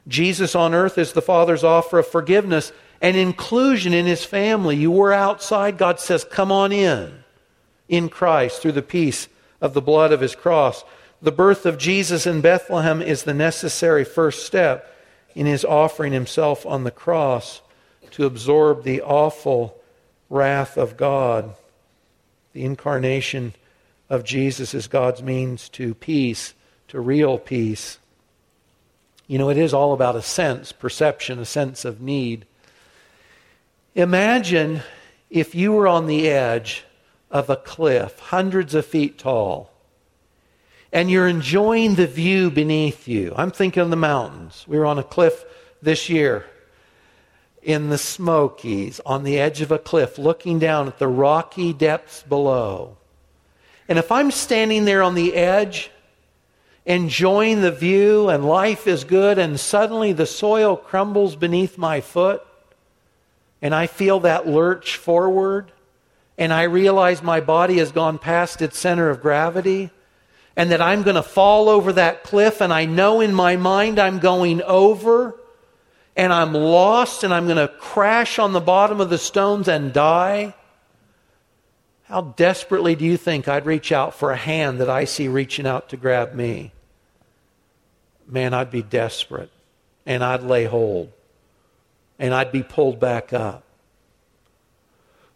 Jesus 0.08 0.54
on 0.54 0.74
earth 0.74 0.96
is 0.96 1.12
the 1.12 1.22
Father's 1.22 1.64
offer 1.64 1.98
of 1.98 2.06
forgiveness 2.06 2.72
and 3.00 3.16
inclusion 3.16 3.92
in 3.92 4.06
his 4.06 4.24
family. 4.24 4.76
You 4.76 4.92
were 4.92 5.12
outside, 5.12 5.76
God 5.76 5.98
says, 5.98 6.24
Come 6.24 6.52
on 6.52 6.70
in, 6.72 7.24
in 7.88 8.08
Christ, 8.08 8.62
through 8.62 8.72
the 8.72 8.82
peace 8.82 9.28
of 9.60 9.74
the 9.74 9.82
blood 9.82 10.12
of 10.12 10.20
his 10.20 10.36
cross. 10.36 10.84
The 11.20 11.32
birth 11.32 11.66
of 11.66 11.78
Jesus 11.78 12.26
in 12.26 12.40
Bethlehem 12.40 13.02
is 13.02 13.24
the 13.24 13.34
necessary 13.34 14.04
first 14.04 14.46
step 14.46 14.91
in 15.34 15.46
his 15.46 15.64
offering 15.64 16.12
himself 16.12 16.66
on 16.66 16.84
the 16.84 16.90
cross 16.90 17.60
to 18.12 18.26
absorb 18.26 18.84
the 18.84 19.00
awful 19.00 19.80
wrath 20.28 20.76
of 20.76 20.96
God. 20.96 21.54
The 22.52 22.64
incarnation 22.64 23.54
of 24.10 24.24
Jesus 24.24 24.74
is 24.74 24.86
God's 24.86 25.22
means 25.22 25.68
to 25.70 25.94
peace, 25.94 26.54
to 26.88 27.00
real 27.00 27.38
peace. 27.38 27.98
You 29.26 29.38
know, 29.38 29.48
it 29.48 29.56
is 29.56 29.72
all 29.72 29.94
about 29.94 30.16
a 30.16 30.22
sense, 30.22 30.72
perception, 30.72 31.38
a 31.38 31.46
sense 31.46 31.84
of 31.84 32.00
need. 32.00 32.44
Imagine 33.94 34.82
if 35.30 35.54
you 35.54 35.72
were 35.72 35.88
on 35.88 36.06
the 36.06 36.28
edge 36.28 36.84
of 37.30 37.48
a 37.48 37.56
cliff, 37.56 38.18
hundreds 38.18 38.74
of 38.74 38.84
feet 38.84 39.18
tall, 39.18 39.71
and 40.92 41.10
you're 41.10 41.28
enjoying 41.28 41.94
the 41.94 42.06
view 42.06 42.50
beneath 42.50 43.08
you. 43.08 43.32
I'm 43.36 43.50
thinking 43.50 43.82
of 43.82 43.90
the 43.90 43.96
mountains. 43.96 44.64
We 44.68 44.78
were 44.78 44.86
on 44.86 44.98
a 44.98 45.02
cliff 45.02 45.44
this 45.80 46.08
year 46.08 46.44
in 47.62 47.88
the 47.88 47.98
Smokies 47.98 49.00
on 49.06 49.22
the 49.22 49.38
edge 49.38 49.60
of 49.60 49.72
a 49.72 49.78
cliff 49.78 50.18
looking 50.18 50.58
down 50.58 50.88
at 50.88 50.98
the 50.98 51.08
rocky 51.08 51.72
depths 51.72 52.22
below. 52.22 52.96
And 53.88 53.98
if 53.98 54.12
I'm 54.12 54.30
standing 54.30 54.84
there 54.84 55.02
on 55.02 55.14
the 55.14 55.34
edge, 55.34 55.90
enjoying 56.84 57.62
the 57.62 57.70
view, 57.70 58.28
and 58.28 58.44
life 58.44 58.86
is 58.86 59.04
good, 59.04 59.38
and 59.38 59.58
suddenly 59.58 60.12
the 60.12 60.26
soil 60.26 60.76
crumbles 60.76 61.36
beneath 61.36 61.78
my 61.78 62.00
foot, 62.00 62.44
and 63.60 63.74
I 63.74 63.86
feel 63.86 64.20
that 64.20 64.48
lurch 64.48 64.96
forward, 64.96 65.70
and 66.36 66.52
I 66.52 66.64
realize 66.64 67.22
my 67.22 67.40
body 67.40 67.78
has 67.78 67.92
gone 67.92 68.18
past 68.18 68.60
its 68.60 68.78
center 68.78 69.08
of 69.10 69.22
gravity, 69.22 69.90
and 70.56 70.70
that 70.70 70.82
I'm 70.82 71.02
going 71.02 71.16
to 71.16 71.22
fall 71.22 71.68
over 71.68 71.92
that 71.94 72.24
cliff, 72.24 72.60
and 72.60 72.72
I 72.72 72.84
know 72.84 73.20
in 73.20 73.34
my 73.34 73.56
mind 73.56 73.98
I'm 73.98 74.18
going 74.18 74.62
over, 74.62 75.34
and 76.14 76.32
I'm 76.32 76.52
lost, 76.52 77.24
and 77.24 77.32
I'm 77.32 77.46
going 77.46 77.56
to 77.56 77.68
crash 77.68 78.38
on 78.38 78.52
the 78.52 78.60
bottom 78.60 79.00
of 79.00 79.10
the 79.10 79.18
stones 79.18 79.68
and 79.68 79.92
die. 79.92 80.54
How 82.04 82.20
desperately 82.20 82.94
do 82.94 83.04
you 83.06 83.16
think 83.16 83.48
I'd 83.48 83.64
reach 83.64 83.92
out 83.92 84.14
for 84.14 84.30
a 84.30 84.36
hand 84.36 84.80
that 84.80 84.90
I 84.90 85.04
see 85.04 85.28
reaching 85.28 85.66
out 85.66 85.88
to 85.88 85.96
grab 85.96 86.34
me? 86.34 86.72
Man, 88.28 88.52
I'd 88.52 88.70
be 88.70 88.82
desperate, 88.82 89.50
and 90.04 90.22
I'd 90.22 90.42
lay 90.42 90.64
hold, 90.64 91.10
and 92.18 92.34
I'd 92.34 92.52
be 92.52 92.62
pulled 92.62 93.00
back 93.00 93.32
up. 93.32 93.64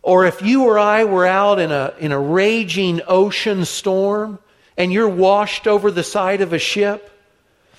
Or 0.03 0.27
if 0.27 0.43
you 0.43 0.64
or 0.64 0.79
I 0.79 1.05
were 1.05 1.27
out 1.27 1.59
in 1.59 1.73
a, 1.73 1.95
in 1.99 2.12
a 2.12 2.21
raging 2.21 3.01
ocean 3.09 3.64
storm, 3.64 4.39
and 4.77 4.93
you're 4.93 5.09
washed 5.09 5.66
over 5.66 5.91
the 5.91 6.03
side 6.03 6.41
of 6.41 6.53
a 6.53 6.59
ship 6.59 7.11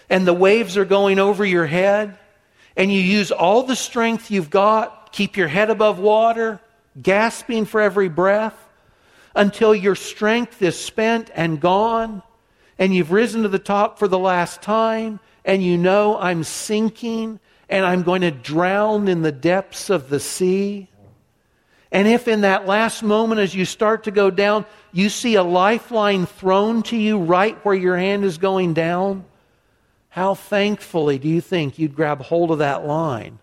and 0.09 0.25
the 0.25 0.33
waves 0.33 0.77
are 0.77 0.85
going 0.85 1.19
over 1.19 1.45
your 1.45 1.65
head 1.65 2.17
and 2.75 2.91
you 2.91 2.99
use 2.99 3.31
all 3.31 3.63
the 3.63 3.75
strength 3.75 4.31
you've 4.31 4.49
got, 4.49 5.11
keep 5.11 5.37
your 5.37 5.47
head 5.47 5.69
above 5.69 5.99
water, 5.99 6.59
gasping 7.01 7.65
for 7.65 7.81
every 7.81 8.09
breath 8.09 8.57
until 9.35 9.73
your 9.73 9.95
strength 9.95 10.61
is 10.61 10.79
spent 10.79 11.29
and 11.33 11.59
gone 11.59 12.23
and 12.79 12.93
you've 12.93 13.11
risen 13.11 13.43
to 13.43 13.49
the 13.49 13.59
top 13.59 13.99
for 13.99 14.07
the 14.07 14.19
last 14.19 14.61
time 14.61 15.19
and 15.45 15.63
you 15.63 15.77
know 15.77 16.17
I'm 16.17 16.43
sinking 16.43 17.39
and 17.69 17.85
I'm 17.85 18.03
going 18.03 18.21
to 18.21 18.31
drown 18.31 19.07
in 19.07 19.21
the 19.21 19.31
depths 19.31 19.89
of 19.89 20.09
the 20.09 20.19
sea. 20.19 20.87
And 21.91 22.07
if 22.07 22.27
in 22.27 22.41
that 22.41 22.65
last 22.65 23.03
moment, 23.03 23.39
as 23.39 23.55
you 23.55 23.65
start 23.65 24.05
to 24.05 24.11
go 24.11 24.29
down, 24.29 24.65
you 24.97 25.09
see 25.09 25.35
a 25.35 25.43
lifeline 25.43 26.25
thrown 26.25 26.81
to 26.83 26.97
you 26.97 27.19
right 27.19 27.57
where 27.63 27.75
your 27.75 27.97
hand 27.97 28.23
is 28.23 28.37
going 28.37 28.73
down, 28.73 29.25
how 30.09 30.33
thankfully 30.33 31.19
do 31.19 31.27
you 31.27 31.41
think 31.41 31.77
you'd 31.77 31.95
grab 31.95 32.21
hold 32.21 32.49
of 32.49 32.57
that 32.57 32.85
line 32.85 33.37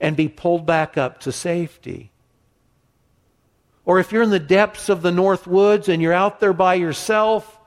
and 0.00 0.16
be 0.16 0.28
pulled 0.28 0.66
back 0.66 0.98
up 0.98 1.20
to 1.20 1.30
safety? 1.30 2.10
Or 3.84 4.00
if 4.00 4.10
you're 4.10 4.22
in 4.22 4.30
the 4.30 4.38
depths 4.40 4.88
of 4.88 5.02
the 5.02 5.12
North 5.12 5.46
Woods 5.46 5.88
and 5.88 6.02
you're 6.02 6.12
out 6.12 6.40
there 6.40 6.52
by 6.52 6.74
yourself 6.74 7.60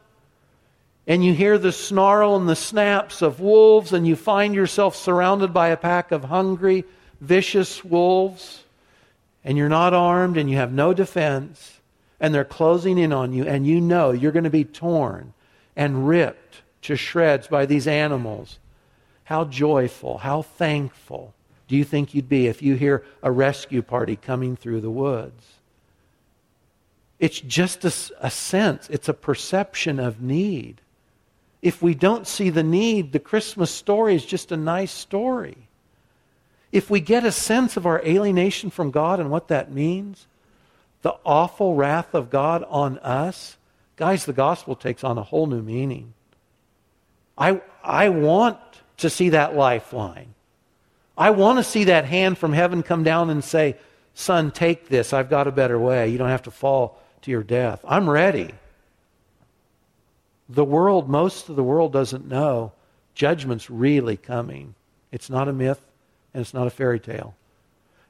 and 1.07 1.23
you 1.23 1.33
hear 1.33 1.57
the 1.57 1.71
snarl 1.71 2.35
and 2.35 2.49
the 2.49 2.55
snaps 2.55 3.21
of 3.21 3.39
wolves 3.39 3.93
and 3.93 4.05
you 4.05 4.17
find 4.17 4.55
yourself 4.55 4.95
surrounded 4.95 5.53
by 5.53 5.69
a 5.69 5.77
pack 5.77 6.11
of 6.11 6.25
hungry, 6.25 6.83
vicious 7.21 7.83
wolves 7.85 8.63
and 9.45 9.57
you're 9.57 9.69
not 9.69 9.93
armed 9.93 10.35
and 10.35 10.49
you 10.49 10.57
have 10.57 10.73
no 10.73 10.93
defense, 10.93 11.79
and 12.19 12.33
they're 12.33 12.45
closing 12.45 12.97
in 12.97 13.11
on 13.11 13.33
you, 13.33 13.45
and 13.45 13.67
you 13.67 13.81
know 13.81 14.11
you're 14.11 14.31
going 14.31 14.43
to 14.43 14.49
be 14.49 14.63
torn 14.63 15.33
and 15.75 16.07
ripped 16.07 16.61
to 16.83 16.95
shreds 16.95 17.47
by 17.47 17.65
these 17.65 17.87
animals, 17.87 18.59
how 19.25 19.43
joyful, 19.45 20.19
how 20.19 20.41
thankful 20.41 21.33
do 21.67 21.75
you 21.75 21.83
think 21.83 22.13
you'd 22.13 22.29
be 22.29 22.47
if 22.47 22.61
you 22.61 22.75
hear 22.75 23.03
a 23.23 23.31
rescue 23.31 23.81
party 23.81 24.15
coming 24.15 24.55
through 24.55 24.81
the 24.81 24.89
woods? 24.89 25.43
It's 27.19 27.39
just 27.39 27.85
a, 27.85 27.93
a 28.19 28.29
sense, 28.29 28.89
it's 28.89 29.09
a 29.09 29.13
perception 29.13 29.99
of 29.99 30.21
need. 30.21 30.81
If 31.61 31.81
we 31.81 31.95
don't 31.95 32.27
see 32.27 32.49
the 32.49 32.63
need, 32.63 33.11
the 33.11 33.19
Christmas 33.19 33.71
story 33.71 34.15
is 34.15 34.25
just 34.25 34.51
a 34.51 34.57
nice 34.57 34.91
story 34.91 35.65
if 36.75 36.89
we 36.89 36.99
get 36.99 37.23
a 37.23 37.31
sense 37.31 37.77
of 37.77 37.85
our 37.85 38.01
alienation 38.05 38.69
from 38.69 38.91
God 38.91 39.21
and 39.21 39.31
what 39.31 39.47
that 39.47 39.71
means, 39.71 40.27
the 41.05 41.15
awful 41.23 41.75
wrath 41.75 42.15
of 42.15 42.31
God 42.31 42.65
on 42.67 42.97
us, 42.97 43.57
guys, 43.95 44.25
the 44.25 44.33
gospel 44.33 44.75
takes 44.75 45.03
on 45.03 45.19
a 45.19 45.21
whole 45.21 45.45
new 45.45 45.61
meaning. 45.61 46.15
I, 47.37 47.61
I 47.83 48.09
want 48.09 48.57
to 48.97 49.11
see 49.11 49.29
that 49.29 49.55
lifeline. 49.55 50.33
I 51.15 51.29
want 51.29 51.59
to 51.59 51.63
see 51.63 51.83
that 51.83 52.05
hand 52.05 52.39
from 52.39 52.53
heaven 52.53 52.81
come 52.81 53.03
down 53.03 53.29
and 53.29 53.43
say, 53.43 53.75
Son, 54.15 54.49
take 54.49 54.89
this. 54.89 55.13
I've 55.13 55.29
got 55.29 55.45
a 55.45 55.51
better 55.51 55.77
way. 55.77 56.09
You 56.09 56.17
don't 56.17 56.29
have 56.29 56.41
to 56.41 56.51
fall 56.51 56.99
to 57.21 57.29
your 57.29 57.43
death. 57.43 57.85
I'm 57.87 58.09
ready. 58.09 58.55
The 60.49 60.65
world, 60.65 61.07
most 61.07 61.49
of 61.49 61.55
the 61.55 61.63
world 61.63 61.93
doesn't 61.93 62.25
know 62.27 62.71
judgment's 63.13 63.69
really 63.69 64.17
coming. 64.17 64.73
It's 65.11 65.29
not 65.29 65.47
a 65.47 65.53
myth 65.53 65.85
and 66.33 66.41
it's 66.41 66.55
not 66.55 66.65
a 66.65 66.71
fairy 66.71 66.99
tale. 66.99 67.35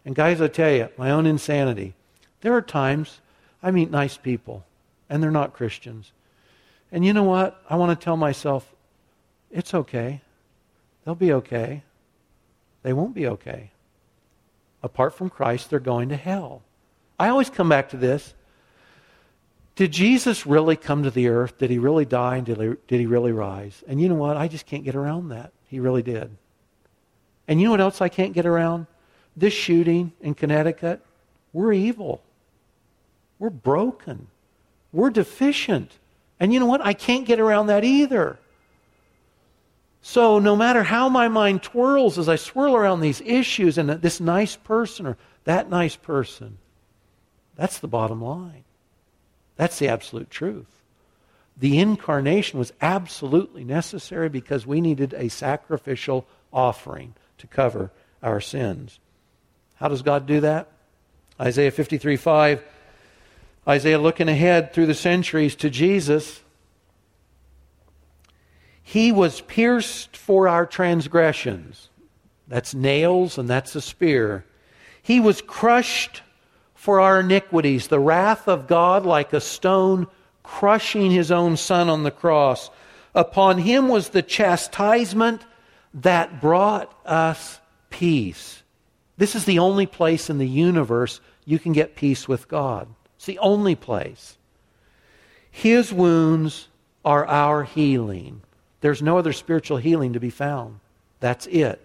And 0.05 0.15
guys, 0.15 0.39
I 0.39 0.47
tell 0.47 0.71
you, 0.71 0.87
my 0.97 1.11
own 1.11 1.25
insanity. 1.25 1.93
There 2.41 2.53
are 2.53 2.61
times 2.61 3.21
I 3.63 3.71
meet 3.71 3.89
nice 3.89 4.17
people 4.17 4.65
and 5.09 5.21
they're 5.21 5.31
not 5.31 5.53
Christians. 5.53 6.11
And 6.91 7.05
you 7.05 7.13
know 7.13 7.23
what? 7.23 7.61
I 7.69 7.75
want 7.75 7.97
to 7.97 8.03
tell 8.03 8.17
myself, 8.17 8.73
it's 9.51 9.73
okay. 9.73 10.21
They'll 11.03 11.15
be 11.15 11.33
okay. 11.33 11.83
They 12.83 12.93
won't 12.93 13.15
be 13.15 13.27
okay. 13.27 13.71
Apart 14.83 15.13
from 15.13 15.29
Christ, 15.29 15.69
they're 15.69 15.79
going 15.79 16.09
to 16.09 16.15
hell. 16.15 16.61
I 17.19 17.29
always 17.29 17.49
come 17.49 17.69
back 17.69 17.89
to 17.89 17.97
this. 17.97 18.33
Did 19.75 19.91
Jesus 19.91 20.45
really 20.45 20.75
come 20.75 21.03
to 21.03 21.11
the 21.11 21.27
earth? 21.27 21.57
Did 21.57 21.69
he 21.69 21.79
really 21.79 22.05
die? 22.05 22.37
And 22.37 22.45
did 22.45 22.59
he, 22.59 22.73
did 22.87 22.99
he 22.99 23.05
really 23.05 23.31
rise? 23.31 23.83
And 23.87 23.99
you 23.99 24.07
know 24.07 24.15
what? 24.15 24.37
I 24.37 24.47
just 24.47 24.65
can't 24.65 24.83
get 24.83 24.95
around 24.95 25.29
that. 25.29 25.51
He 25.67 25.79
really 25.79 26.01
did. 26.01 26.35
And 27.47 27.59
you 27.59 27.65
know 27.65 27.71
what 27.71 27.81
else 27.81 28.01
I 28.01 28.09
can't 28.09 28.33
get 28.33 28.45
around? 28.45 28.87
This 29.35 29.53
shooting 29.53 30.13
in 30.21 30.33
Connecticut, 30.33 31.04
we're 31.55 31.71
evil. 31.71 32.21
We're 33.39 33.49
broken. 33.49 34.27
We're 34.91 35.09
deficient. 35.09 35.89
And 36.37 36.53
you 36.53 36.59
know 36.59 36.65
what? 36.65 36.85
I 36.85 36.91
can't 36.91 37.25
get 37.25 37.39
around 37.39 37.67
that 37.67 37.85
either. 37.85 38.37
So, 40.01 40.37
no 40.37 40.57
matter 40.57 40.83
how 40.83 41.07
my 41.07 41.29
mind 41.29 41.63
twirls 41.63 42.17
as 42.17 42.27
I 42.27 42.35
swirl 42.35 42.75
around 42.75 42.99
these 42.99 43.21
issues 43.21 43.77
and 43.77 43.89
this 43.89 44.19
nice 44.19 44.57
person 44.57 45.07
or 45.07 45.15
that 45.45 45.69
nice 45.69 45.95
person, 45.95 46.57
that's 47.55 47.79
the 47.79 47.87
bottom 47.87 48.21
line. 48.21 48.65
That's 49.55 49.79
the 49.79 49.87
absolute 49.87 50.29
truth. 50.29 50.83
The 51.55 51.79
incarnation 51.79 52.59
was 52.59 52.73
absolutely 52.81 53.63
necessary 53.63 54.27
because 54.27 54.67
we 54.67 54.81
needed 54.81 55.13
a 55.13 55.29
sacrificial 55.29 56.27
offering 56.51 57.13
to 57.37 57.47
cover 57.47 57.91
our 58.21 58.41
sins. 58.41 58.99
How 59.75 59.87
does 59.87 60.01
God 60.01 60.25
do 60.25 60.41
that? 60.41 60.67
Isaiah 61.39 61.71
53 61.71 62.15
5. 62.15 62.63
Isaiah 63.67 63.99
looking 63.99 64.29
ahead 64.29 64.73
through 64.73 64.85
the 64.85 64.93
centuries 64.93 65.55
to 65.57 65.69
Jesus. 65.69 66.41
He 68.83 69.11
was 69.11 69.41
pierced 69.41 70.15
for 70.15 70.47
our 70.47 70.65
transgressions. 70.65 71.89
That's 72.47 72.75
nails 72.75 73.37
and 73.37 73.49
that's 73.49 73.75
a 73.75 73.81
spear. 73.81 74.45
He 75.01 75.19
was 75.19 75.41
crushed 75.41 76.21
for 76.75 76.99
our 76.99 77.21
iniquities. 77.21 77.87
The 77.87 77.99
wrath 77.99 78.47
of 78.47 78.67
God, 78.67 79.05
like 79.05 79.33
a 79.33 79.41
stone, 79.41 80.07
crushing 80.43 81.09
his 81.09 81.31
own 81.31 81.57
son 81.57 81.89
on 81.89 82.03
the 82.03 82.11
cross. 82.11 82.69
Upon 83.15 83.57
him 83.57 83.87
was 83.87 84.09
the 84.09 84.21
chastisement 84.21 85.41
that 85.95 86.39
brought 86.39 86.93
us 87.05 87.59
peace. 87.89 88.61
This 89.17 89.35
is 89.35 89.45
the 89.45 89.59
only 89.59 89.85
place 89.85 90.29
in 90.29 90.37
the 90.37 90.47
universe 90.47 91.21
you 91.45 91.59
can 91.59 91.73
get 91.73 91.95
peace 91.95 92.27
with 92.27 92.47
God. 92.47 92.87
It's 93.15 93.25
the 93.25 93.39
only 93.39 93.75
place. 93.75 94.37
His 95.49 95.93
wounds 95.93 96.67
are 97.03 97.25
our 97.25 97.63
healing. 97.63 98.41
There's 98.81 99.01
no 99.01 99.17
other 99.17 99.33
spiritual 99.33 99.77
healing 99.77 100.13
to 100.13 100.19
be 100.19 100.29
found. 100.29 100.79
That's 101.19 101.47
it. 101.47 101.81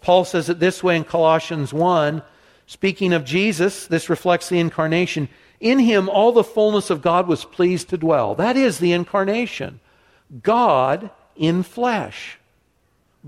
Paul 0.00 0.24
says 0.24 0.48
it 0.48 0.60
this 0.60 0.82
way 0.82 0.96
in 0.96 1.04
Colossians 1.04 1.72
1 1.72 2.22
Speaking 2.66 3.12
of 3.12 3.24
Jesus, 3.24 3.86
this 3.86 4.08
reflects 4.08 4.48
the 4.48 4.58
incarnation. 4.58 5.28
In 5.60 5.78
him, 5.78 6.08
all 6.08 6.32
the 6.32 6.44
fullness 6.44 6.90
of 6.90 7.02
God 7.02 7.26
was 7.26 7.44
pleased 7.44 7.90
to 7.90 7.98
dwell. 7.98 8.34
That 8.34 8.56
is 8.56 8.78
the 8.78 8.92
incarnation. 8.92 9.80
God 10.42 11.10
in 11.36 11.62
flesh. 11.62 12.38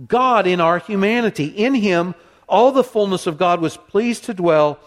God 0.09 0.47
in 0.47 0.61
our 0.61 0.78
humanity. 0.78 1.47
In 1.47 1.74
him, 1.74 2.14
all 2.49 2.73
the 2.73 2.85
fullness 2.85 3.27
of 3.27 3.39
God 3.39 3.61
was 3.61 3.77
pleased 3.77 4.25
to 4.25 4.35
dwell, 4.35 4.79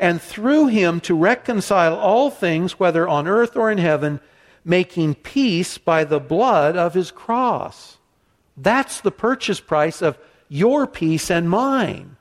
and 0.00 0.20
through 0.20 0.66
him 0.66 1.00
to 1.00 1.14
reconcile 1.14 1.94
all 1.94 2.30
things, 2.30 2.78
whether 2.78 3.06
on 3.06 3.28
earth 3.28 3.56
or 3.56 3.70
in 3.70 3.78
heaven, 3.78 4.20
making 4.64 5.14
peace 5.14 5.78
by 5.78 6.04
the 6.04 6.20
blood 6.20 6.76
of 6.76 6.94
his 6.94 7.10
cross. 7.10 7.98
That's 8.56 9.00
the 9.00 9.10
purchase 9.10 9.60
price 9.60 10.02
of 10.02 10.18
your 10.48 10.86
peace 10.86 11.30
and 11.30 11.48
mine 11.48 12.16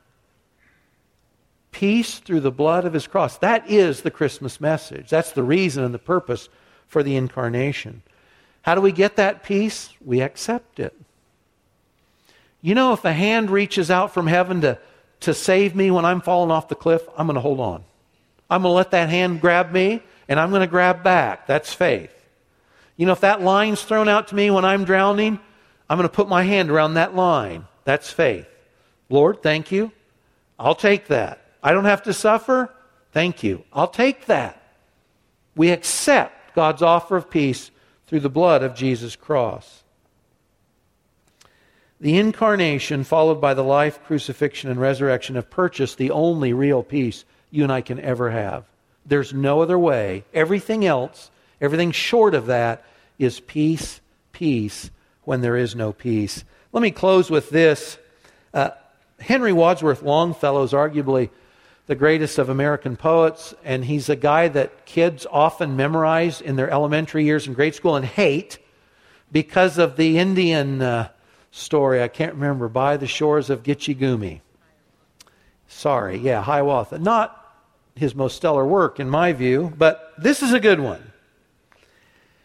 peace 1.73 2.19
through 2.19 2.39
the 2.39 2.51
blood 2.51 2.85
of 2.85 2.93
his 2.93 3.07
cross. 3.07 3.37
That 3.39 3.69
is 3.69 4.01
the 4.01 4.11
Christmas 4.11 4.61
message. 4.61 5.09
That's 5.09 5.33
the 5.33 5.43
reason 5.43 5.83
and 5.83 5.93
the 5.93 5.99
purpose 5.99 6.47
for 6.87 7.03
the 7.03 7.17
incarnation. 7.17 8.03
How 8.61 8.75
do 8.75 8.81
we 8.81 8.93
get 8.93 9.17
that 9.17 9.43
peace? 9.43 9.89
We 9.99 10.21
accept 10.21 10.79
it. 10.79 10.95
You 12.63 12.75
know, 12.75 12.93
if 12.93 13.03
a 13.03 13.11
hand 13.11 13.51
reaches 13.51 13.91
out 13.91 14.13
from 14.13 14.25
heaven 14.25 14.61
to, 14.61 14.79
to 15.19 15.33
save 15.33 15.75
me 15.75 15.91
when 15.91 16.05
I'm 16.05 16.21
falling 16.21 16.49
off 16.49 16.69
the 16.69 16.75
cliff, 16.75 17.01
I'm 17.17 17.27
going 17.27 17.35
to 17.35 17.41
hold 17.41 17.59
on. 17.59 17.83
I'm 18.49 18.61
going 18.61 18.71
to 18.71 18.75
let 18.75 18.91
that 18.91 19.09
hand 19.09 19.41
grab 19.41 19.71
me, 19.71 20.01
and 20.29 20.39
I'm 20.39 20.49
going 20.49 20.61
to 20.61 20.67
grab 20.67 21.03
back. 21.03 21.45
That's 21.45 21.73
faith. 21.73 22.13
You 22.95 23.05
know, 23.05 23.11
if 23.11 23.19
that 23.19 23.41
line's 23.41 23.83
thrown 23.83 24.07
out 24.07 24.29
to 24.29 24.35
me 24.35 24.49
when 24.49 24.63
I'm 24.63 24.85
drowning, 24.85 25.41
I'm 25.89 25.97
going 25.97 26.07
to 26.07 26.15
put 26.15 26.29
my 26.29 26.43
hand 26.43 26.71
around 26.71 26.93
that 26.93 27.13
line. 27.13 27.65
That's 27.83 28.09
faith. 28.09 28.47
Lord, 29.09 29.43
thank 29.43 29.69
you. 29.69 29.91
I'll 30.57 30.73
take 30.73 31.07
that. 31.07 31.45
I 31.61 31.73
don't 31.73 31.83
have 31.83 32.03
to 32.03 32.13
suffer? 32.13 32.73
Thank 33.11 33.43
you. 33.43 33.65
I'll 33.73 33.89
take 33.89 34.27
that. 34.27 34.63
We 35.53 35.71
accept 35.71 36.55
God's 36.55 36.81
offer 36.81 37.17
of 37.17 37.29
peace 37.29 37.71
through 38.07 38.21
the 38.21 38.29
blood 38.29 38.63
of 38.63 38.73
Jesus' 38.73 39.17
cross. 39.17 39.82
The 42.03 42.17
incarnation, 42.17 43.05
followed 43.05 43.39
by 43.39 43.53
the 43.53 43.63
life, 43.63 44.03
crucifixion, 44.03 44.69
and 44.69 44.77
resurrection, 44.77 45.35
have 45.35 45.49
purchased 45.49 45.97
the 45.97 46.11
only 46.11 46.51
real 46.51 46.83
peace 46.83 47.23
you 47.49 47.63
and 47.63 47.71
I 47.71 47.79
can 47.79 47.97
ever 47.97 48.29
have. 48.29 48.65
There's 49.05 49.33
no 49.33 49.61
other 49.61 49.79
way. 49.79 50.25
Everything 50.33 50.85
else, 50.85 51.31
everything 51.61 51.91
short 51.91 52.35
of 52.35 52.47
that, 52.47 52.83
is 53.17 53.39
peace, 53.39 54.01
peace, 54.33 54.91
when 55.23 55.39
there 55.39 55.55
is 55.55 55.77
no 55.77 55.93
peace. 55.93 56.43
Let 56.73 56.81
me 56.81 56.91
close 56.91 57.31
with 57.31 57.49
this. 57.51 57.97
Uh, 58.53 58.71
Henry 59.21 59.53
Wadsworth 59.53 60.01
Longfellow 60.01 60.63
is 60.63 60.73
arguably 60.73 61.29
the 61.87 61.95
greatest 61.95 62.37
of 62.37 62.49
American 62.49 62.97
poets, 62.97 63.53
and 63.63 63.85
he's 63.85 64.09
a 64.09 64.17
guy 64.17 64.49
that 64.49 64.85
kids 64.85 65.25
often 65.31 65.77
memorize 65.77 66.41
in 66.41 66.57
their 66.57 66.69
elementary 66.69 67.23
years 67.23 67.47
in 67.47 67.53
grade 67.53 67.75
school 67.75 67.95
and 67.95 68.05
hate 68.05 68.57
because 69.31 69.77
of 69.77 69.95
the 69.95 70.17
Indian 70.17 70.81
uh, 70.81 71.07
story. 71.53 72.01
I 72.01 72.07
can't 72.07 72.33
remember, 72.33 72.67
by 72.67 72.97
the 72.97 73.07
shores 73.07 73.49
of 73.49 73.63
Gitche 73.63 73.97
Gumee. 73.97 74.41
Sorry, 75.67 76.17
yeah, 76.17 76.41
Hiawatha. 76.41 76.99
Not 76.99 77.39
his 77.95 78.15
most 78.15 78.35
stellar 78.35 78.65
work, 78.65 78.99
in 78.99 79.07
my 79.07 79.33
view, 79.33 79.71
but 79.77 80.13
this 80.17 80.41
is 80.41 80.51
a 80.51 80.59
good 80.59 80.79
one. 80.79 81.11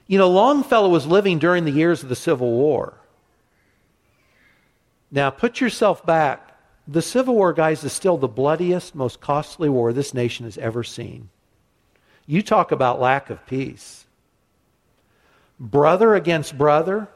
You 0.07 0.19
know, 0.19 0.29
Longfellow 0.29 0.89
was 0.91 1.07
living 1.07 1.39
during 1.39 1.65
the 1.65 1.71
years 1.71 2.03
of 2.03 2.09
the 2.11 2.17
Civil 2.17 2.51
War. 2.51 2.95
Now, 5.11 5.31
put 5.31 5.61
yourself 5.61 6.05
back 6.05 6.45
the 6.87 7.03
Civil 7.03 7.35
War, 7.35 7.53
guys, 7.53 7.85
is 7.85 7.93
still 7.93 8.17
the 8.17 8.29
bloodiest, 8.29 8.95
most 8.95 9.21
costly 9.21 9.69
war 9.69 9.93
this 9.93 10.15
nation 10.15 10.45
has 10.45 10.57
ever 10.57 10.83
seen. 10.83 11.29
You 12.27 12.43
talk 12.43 12.73
about 12.73 13.01
lack 13.01 13.29
of 13.29 13.45
peace. 13.47 14.07
Brother 15.61 16.15
against 16.15 16.57
brother, 16.57 17.09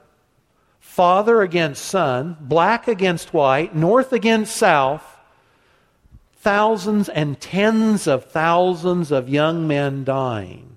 father 0.92 1.40
against 1.40 1.82
son, 1.82 2.36
black 2.38 2.86
against 2.86 3.32
white, 3.32 3.74
north 3.74 4.12
against 4.12 4.54
south, 4.54 5.18
thousands 6.34 7.08
and 7.08 7.40
tens 7.40 8.06
of 8.06 8.26
thousands 8.26 9.10
of 9.10 9.26
young 9.26 9.66
men 9.66 10.04
dying. 10.04 10.76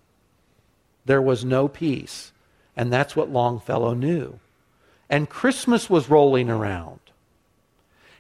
There 1.03 1.22
was 1.22 1.43
no 1.43 1.68
peace. 1.68 2.32
And 2.78 2.93
that's 2.93 3.13
what 3.13 3.30
Longfellow 3.30 3.93
knew. 3.93 4.39
And 5.09 5.30
Christmas 5.30 5.89
was 5.89 6.09
rolling 6.09 6.49
around. 6.49 7.01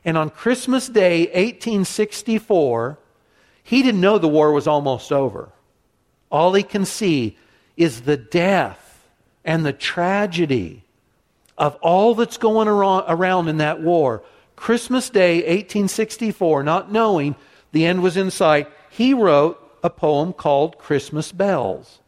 And 0.03 0.17
on 0.17 0.31
Christmas 0.31 0.89
Day, 0.89 1.27
1864, 1.27 2.99
he 3.63 3.81
didn't 3.81 4.01
know 4.01 4.17
the 4.17 4.27
war 4.27 4.51
was 4.51 4.67
almost 4.67 5.13
over. 5.13 5.47
All 6.29 6.53
he 6.55 6.63
can 6.63 6.83
see 6.83 7.37
is 7.77 8.01
the 8.01 8.17
death 8.17 9.07
and 9.45 9.65
the 9.65 9.71
tragedy 9.71 10.84
of 11.57 11.75
all 11.75 12.15
that's 12.15 12.37
going 12.37 12.67
around 12.67 13.47
in 13.47 13.57
that 13.57 13.81
war. 13.81 14.23
Christmas 14.55 15.09
Day, 15.09 15.37
1864, 15.37 16.63
not 16.63 16.91
knowing 16.91 17.35
the 17.71 17.85
end 17.85 18.01
was 18.01 18.17
in 18.17 18.31
sight, 18.31 18.69
he 18.89 19.13
wrote 19.13 19.61
a 19.83 19.89
poem 19.89 20.33
called 20.33 20.77
Christmas 20.77 21.31
Bells. 21.31 21.99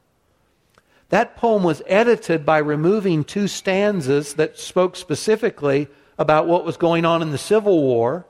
That 1.09 1.37
poem 1.37 1.63
was 1.63 1.81
edited 1.87 2.45
by 2.45 2.57
removing 2.57 3.23
two 3.23 3.47
stanzas 3.47 4.33
that 4.33 4.57
spoke 4.57 4.95
specifically 4.95 5.87
about 6.17 6.47
what 6.47 6.65
was 6.65 6.77
going 6.77 7.05
on 7.05 7.21
in 7.21 7.31
the 7.31 7.37
Civil 7.37 7.81
War 7.81 8.25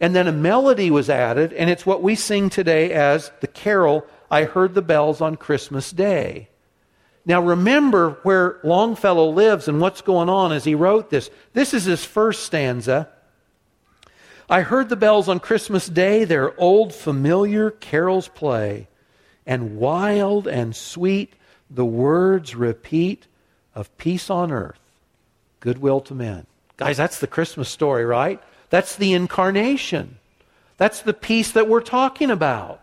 And 0.00 0.16
then 0.16 0.26
a 0.26 0.32
melody 0.32 0.90
was 0.90 1.08
added, 1.08 1.52
and 1.52 1.70
it's 1.70 1.86
what 1.86 2.02
we 2.02 2.16
sing 2.16 2.50
today 2.50 2.92
as 2.92 3.30
the 3.40 3.46
carol, 3.46 4.04
I 4.28 4.44
Heard 4.44 4.74
the 4.74 4.82
Bells 4.82 5.20
on 5.20 5.36
Christmas 5.36 5.92
Day. 5.92 6.48
Now 7.24 7.40
remember 7.40 8.18
where 8.22 8.58
Longfellow 8.64 9.30
lives 9.30 9.68
and 9.68 9.80
what's 9.80 10.00
going 10.00 10.28
on 10.28 10.52
as 10.52 10.64
he 10.64 10.74
wrote 10.74 11.10
this. 11.10 11.30
This 11.52 11.72
is 11.72 11.84
his 11.84 12.04
first 12.04 12.44
stanza. 12.44 13.08
I 14.50 14.62
heard 14.62 14.88
the 14.88 14.96
bells 14.96 15.28
on 15.28 15.40
Christmas 15.40 15.88
Day, 15.88 16.24
their 16.24 16.58
old 16.60 16.92
familiar 16.94 17.70
carols 17.70 18.28
play, 18.28 18.88
and 19.46 19.76
wild 19.76 20.46
and 20.46 20.74
sweet 20.74 21.32
the 21.70 21.84
words 21.84 22.54
repeat 22.54 23.26
of 23.74 23.96
peace 23.96 24.28
on 24.28 24.52
earth, 24.52 24.80
goodwill 25.60 26.00
to 26.02 26.14
men. 26.14 26.46
Guys, 26.76 26.96
that's 26.96 27.20
the 27.20 27.26
Christmas 27.26 27.68
story, 27.68 28.04
right? 28.04 28.42
That's 28.68 28.96
the 28.96 29.14
incarnation. 29.14 30.18
That's 30.76 31.02
the 31.02 31.14
peace 31.14 31.52
that 31.52 31.68
we're 31.68 31.80
talking 31.80 32.30
about. 32.30 32.80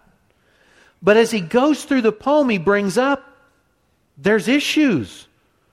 But 1.02 1.18
as 1.18 1.32
he 1.32 1.42
goes 1.42 1.84
through 1.84 2.02
the 2.02 2.12
poem, 2.12 2.50
he 2.50 2.58
brings 2.58 2.98
up 2.98 3.29
there's 4.22 4.48
issues. 4.48 5.28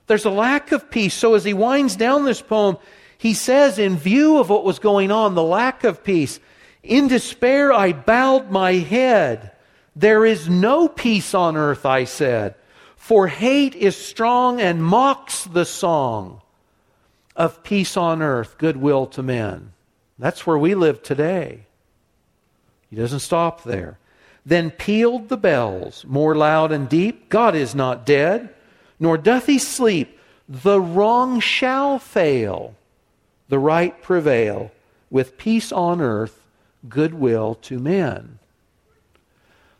There's 0.07 0.24
a 0.24 0.30
lack 0.30 0.72
of 0.72 0.90
peace. 0.90 1.14
So 1.14 1.34
as 1.34 1.44
he 1.44 1.53
winds 1.53 1.97
down 1.97 2.24
this 2.24 2.40
poem, 2.40 2.78
he 3.18 3.34
says, 3.34 3.78
in 3.78 3.97
view 3.97 4.38
of 4.38 4.49
what 4.49 4.64
was 4.64 4.78
going 4.78 5.11
on, 5.11 5.34
the 5.34 5.42
lack 5.42 5.84
of 5.84 6.05
peace, 6.05 6.38
in 6.82 7.09
despair 7.09 7.72
I 7.72 7.92
bowed 7.92 8.51
my 8.51 8.72
head. 8.74 9.53
There 9.97 10.24
is 10.24 10.49
no 10.49 10.88
peace 10.88 11.34
on 11.34 11.57
earth, 11.57 11.86
I 11.86 12.05
said, 12.05 12.55
for 12.97 13.26
hate 13.26 13.74
is 13.74 13.97
strong 13.97 14.61
and 14.61 14.82
mocks 14.82 15.44
the 15.44 15.64
song 15.64 16.42
of 17.34 17.62
peace 17.62 17.97
on 17.97 18.22
earth, 18.22 18.57
goodwill 18.59 19.07
to 19.07 19.22
men. 19.22 19.72
That's 20.18 20.47
where 20.47 20.59
we 20.59 20.74
live 20.74 21.03
today. 21.03 21.66
He 22.90 22.97
doesn't 22.97 23.20
stop 23.20 23.64
there. 23.64 23.99
Then 24.47 24.70
pealed 24.70 25.28
the 25.28 25.36
bells 25.36 26.05
more 26.07 26.36
loud 26.36 26.70
and 26.70 26.88
deep 26.88 27.28
God 27.28 27.57
is 27.57 27.74
not 27.74 28.07
dead, 28.07 28.55
nor 29.01 29.18
doth 29.18 29.47
he 29.47 29.59
sleep. 29.59 30.18
The 30.49 30.80
wrong 30.80 31.40
shall 31.40 31.99
fail, 31.99 32.76
the 33.49 33.59
right 33.59 34.01
prevail, 34.01 34.70
with 35.11 35.36
peace 35.36 35.72
on 35.72 36.01
earth, 36.01 36.44
goodwill 36.88 37.57
to 37.62 37.80
men. 37.80 38.38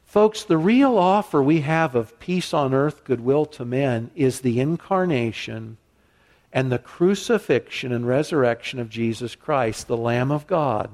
Folks, 0.05 0.43
the 0.43 0.59
real 0.59 0.99
offer 0.99 1.41
we 1.41 1.61
have 1.61 1.95
of 1.95 2.19
peace 2.19 2.53
on 2.53 2.75
earth, 2.75 3.05
goodwill 3.05 3.47
to 3.47 3.65
men, 3.65 4.11
is 4.17 4.41
the 4.41 4.59
incarnation 4.59 5.77
and 6.53 6.73
the 6.73 6.79
crucifixion 6.79 7.93
and 7.93 8.09
resurrection 8.09 8.81
of 8.81 8.89
Jesus 8.89 9.37
Christ, 9.37 9.87
the 9.87 9.97
Lamb 9.97 10.33
of 10.33 10.49
God. 10.49 10.91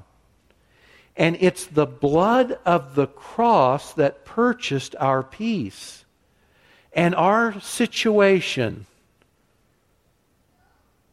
And 1.16 1.36
it's 1.40 1.66
the 1.66 1.86
blood 1.86 2.58
of 2.64 2.94
the 2.94 3.06
cross 3.06 3.92
that 3.94 4.24
purchased 4.24 4.96
our 4.98 5.22
peace. 5.22 6.04
And 6.92 7.14
our 7.14 7.60
situation 7.60 8.86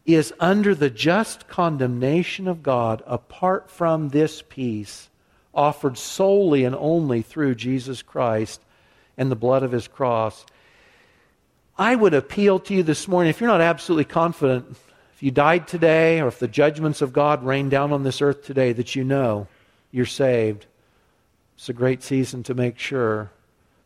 is 0.05 0.33
under 0.39 0.73
the 0.73 0.89
just 0.89 1.47
condemnation 1.47 2.47
of 2.47 2.63
God 2.63 3.03
apart 3.05 3.69
from 3.69 4.09
this 4.09 4.41
peace 4.41 5.09
offered 5.53 5.97
solely 5.97 6.63
and 6.63 6.75
only 6.75 7.21
through 7.21 7.55
Jesus 7.55 8.01
Christ 8.01 8.61
and 9.17 9.29
the 9.29 9.35
blood 9.35 9.63
of 9.63 9.71
his 9.71 9.87
cross. 9.87 10.45
I 11.77 11.95
would 11.95 12.13
appeal 12.13 12.59
to 12.59 12.73
you 12.73 12.83
this 12.83 13.07
morning, 13.07 13.29
if 13.29 13.39
you're 13.39 13.49
not 13.49 13.61
absolutely 13.61 14.05
confident, 14.05 14.77
if 15.13 15.23
you 15.23 15.31
died 15.31 15.67
today 15.67 16.21
or 16.21 16.27
if 16.27 16.39
the 16.39 16.47
judgments 16.47 17.01
of 17.01 17.13
God 17.13 17.43
rain 17.43 17.69
down 17.69 17.91
on 17.91 18.03
this 18.03 18.21
earth 18.21 18.45
today, 18.45 18.73
that 18.73 18.95
you 18.95 19.03
know 19.03 19.47
you're 19.91 20.05
saved. 20.05 20.65
It's 21.55 21.69
a 21.69 21.73
great 21.73 22.03
season 22.03 22.43
to 22.43 22.53
make 22.53 22.79
sure 22.79 23.31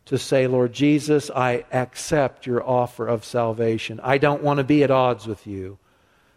to 0.06 0.18
say, 0.18 0.48
Lord 0.48 0.74
Jesus, 0.74 1.32
I 1.32 1.66
accept 1.72 2.46
your 2.46 2.68
offer 2.68 3.08
of 3.08 3.24
salvation. 3.24 4.00
I 4.04 4.18
don't 4.18 4.44
want 4.44 4.58
to 4.58 4.64
be 4.64 4.84
at 4.84 4.92
odds 4.92 5.26
with 5.26 5.48
you. 5.48 5.78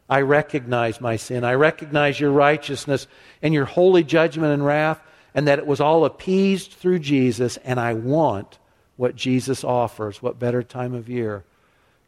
I 0.08 0.20
recognize 0.20 1.00
my 1.00 1.16
sin. 1.16 1.42
I 1.42 1.54
recognize 1.54 2.20
your 2.20 2.30
righteousness 2.30 3.08
and 3.42 3.52
your 3.52 3.64
holy 3.64 4.04
judgment 4.04 4.52
and 4.52 4.64
wrath, 4.64 5.00
and 5.34 5.48
that 5.48 5.58
it 5.58 5.66
was 5.66 5.80
all 5.80 6.04
appeased 6.04 6.72
through 6.72 7.00
Jesus, 7.00 7.56
and 7.58 7.80
I 7.80 7.94
want 7.94 8.58
what 8.96 9.16
Jesus 9.16 9.64
offers. 9.64 10.22
What 10.22 10.38
better 10.38 10.62
time 10.62 10.94
of 10.94 11.08
year? 11.08 11.44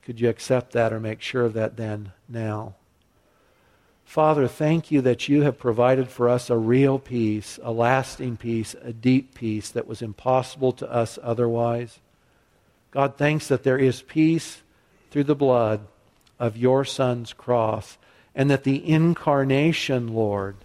Could 0.02 0.20
you 0.20 0.28
accept 0.28 0.72
that 0.72 0.92
or 0.92 1.00
make 1.00 1.20
sure 1.20 1.42
of 1.42 1.54
that 1.54 1.76
then, 1.76 2.12
now? 2.28 2.76
Father, 4.08 4.48
thank 4.48 4.90
you 4.90 5.02
that 5.02 5.28
you 5.28 5.42
have 5.42 5.58
provided 5.58 6.08
for 6.08 6.30
us 6.30 6.48
a 6.48 6.56
real 6.56 6.98
peace, 6.98 7.58
a 7.62 7.70
lasting 7.70 8.38
peace, 8.38 8.74
a 8.80 8.90
deep 8.90 9.34
peace 9.34 9.68
that 9.68 9.86
was 9.86 10.00
impossible 10.00 10.72
to 10.72 10.90
us 10.90 11.18
otherwise. 11.22 11.98
God, 12.90 13.18
thanks 13.18 13.48
that 13.48 13.64
there 13.64 13.76
is 13.76 14.00
peace 14.00 14.62
through 15.10 15.24
the 15.24 15.34
blood 15.34 15.80
of 16.38 16.56
your 16.56 16.86
Son's 16.86 17.34
cross, 17.34 17.98
and 18.34 18.50
that 18.50 18.64
the 18.64 18.90
incarnation, 18.90 20.14
Lord, 20.14 20.56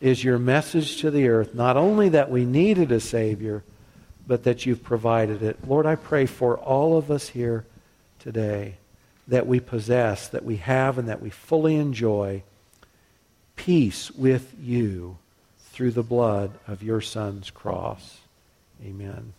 is 0.00 0.22
your 0.22 0.38
message 0.38 0.98
to 1.00 1.10
the 1.10 1.26
earth. 1.26 1.52
Not 1.52 1.76
only 1.76 2.08
that 2.10 2.30
we 2.30 2.44
needed 2.44 2.92
a 2.92 3.00
Savior, 3.00 3.64
but 4.24 4.44
that 4.44 4.64
you've 4.64 4.84
provided 4.84 5.42
it. 5.42 5.66
Lord, 5.66 5.86
I 5.86 5.96
pray 5.96 6.26
for 6.26 6.56
all 6.56 6.96
of 6.96 7.10
us 7.10 7.30
here 7.30 7.66
today 8.20 8.76
that 9.28 9.46
we 9.46 9.60
possess, 9.60 10.28
that 10.28 10.44
we 10.44 10.56
have, 10.56 10.98
and 10.98 11.08
that 11.08 11.22
we 11.22 11.30
fully 11.30 11.76
enjoy 11.76 12.42
peace 13.56 14.10
with 14.10 14.54
you 14.60 15.18
through 15.70 15.92
the 15.92 16.02
blood 16.02 16.52
of 16.66 16.82
your 16.82 17.00
Son's 17.00 17.50
cross. 17.50 18.18
Amen. 18.84 19.32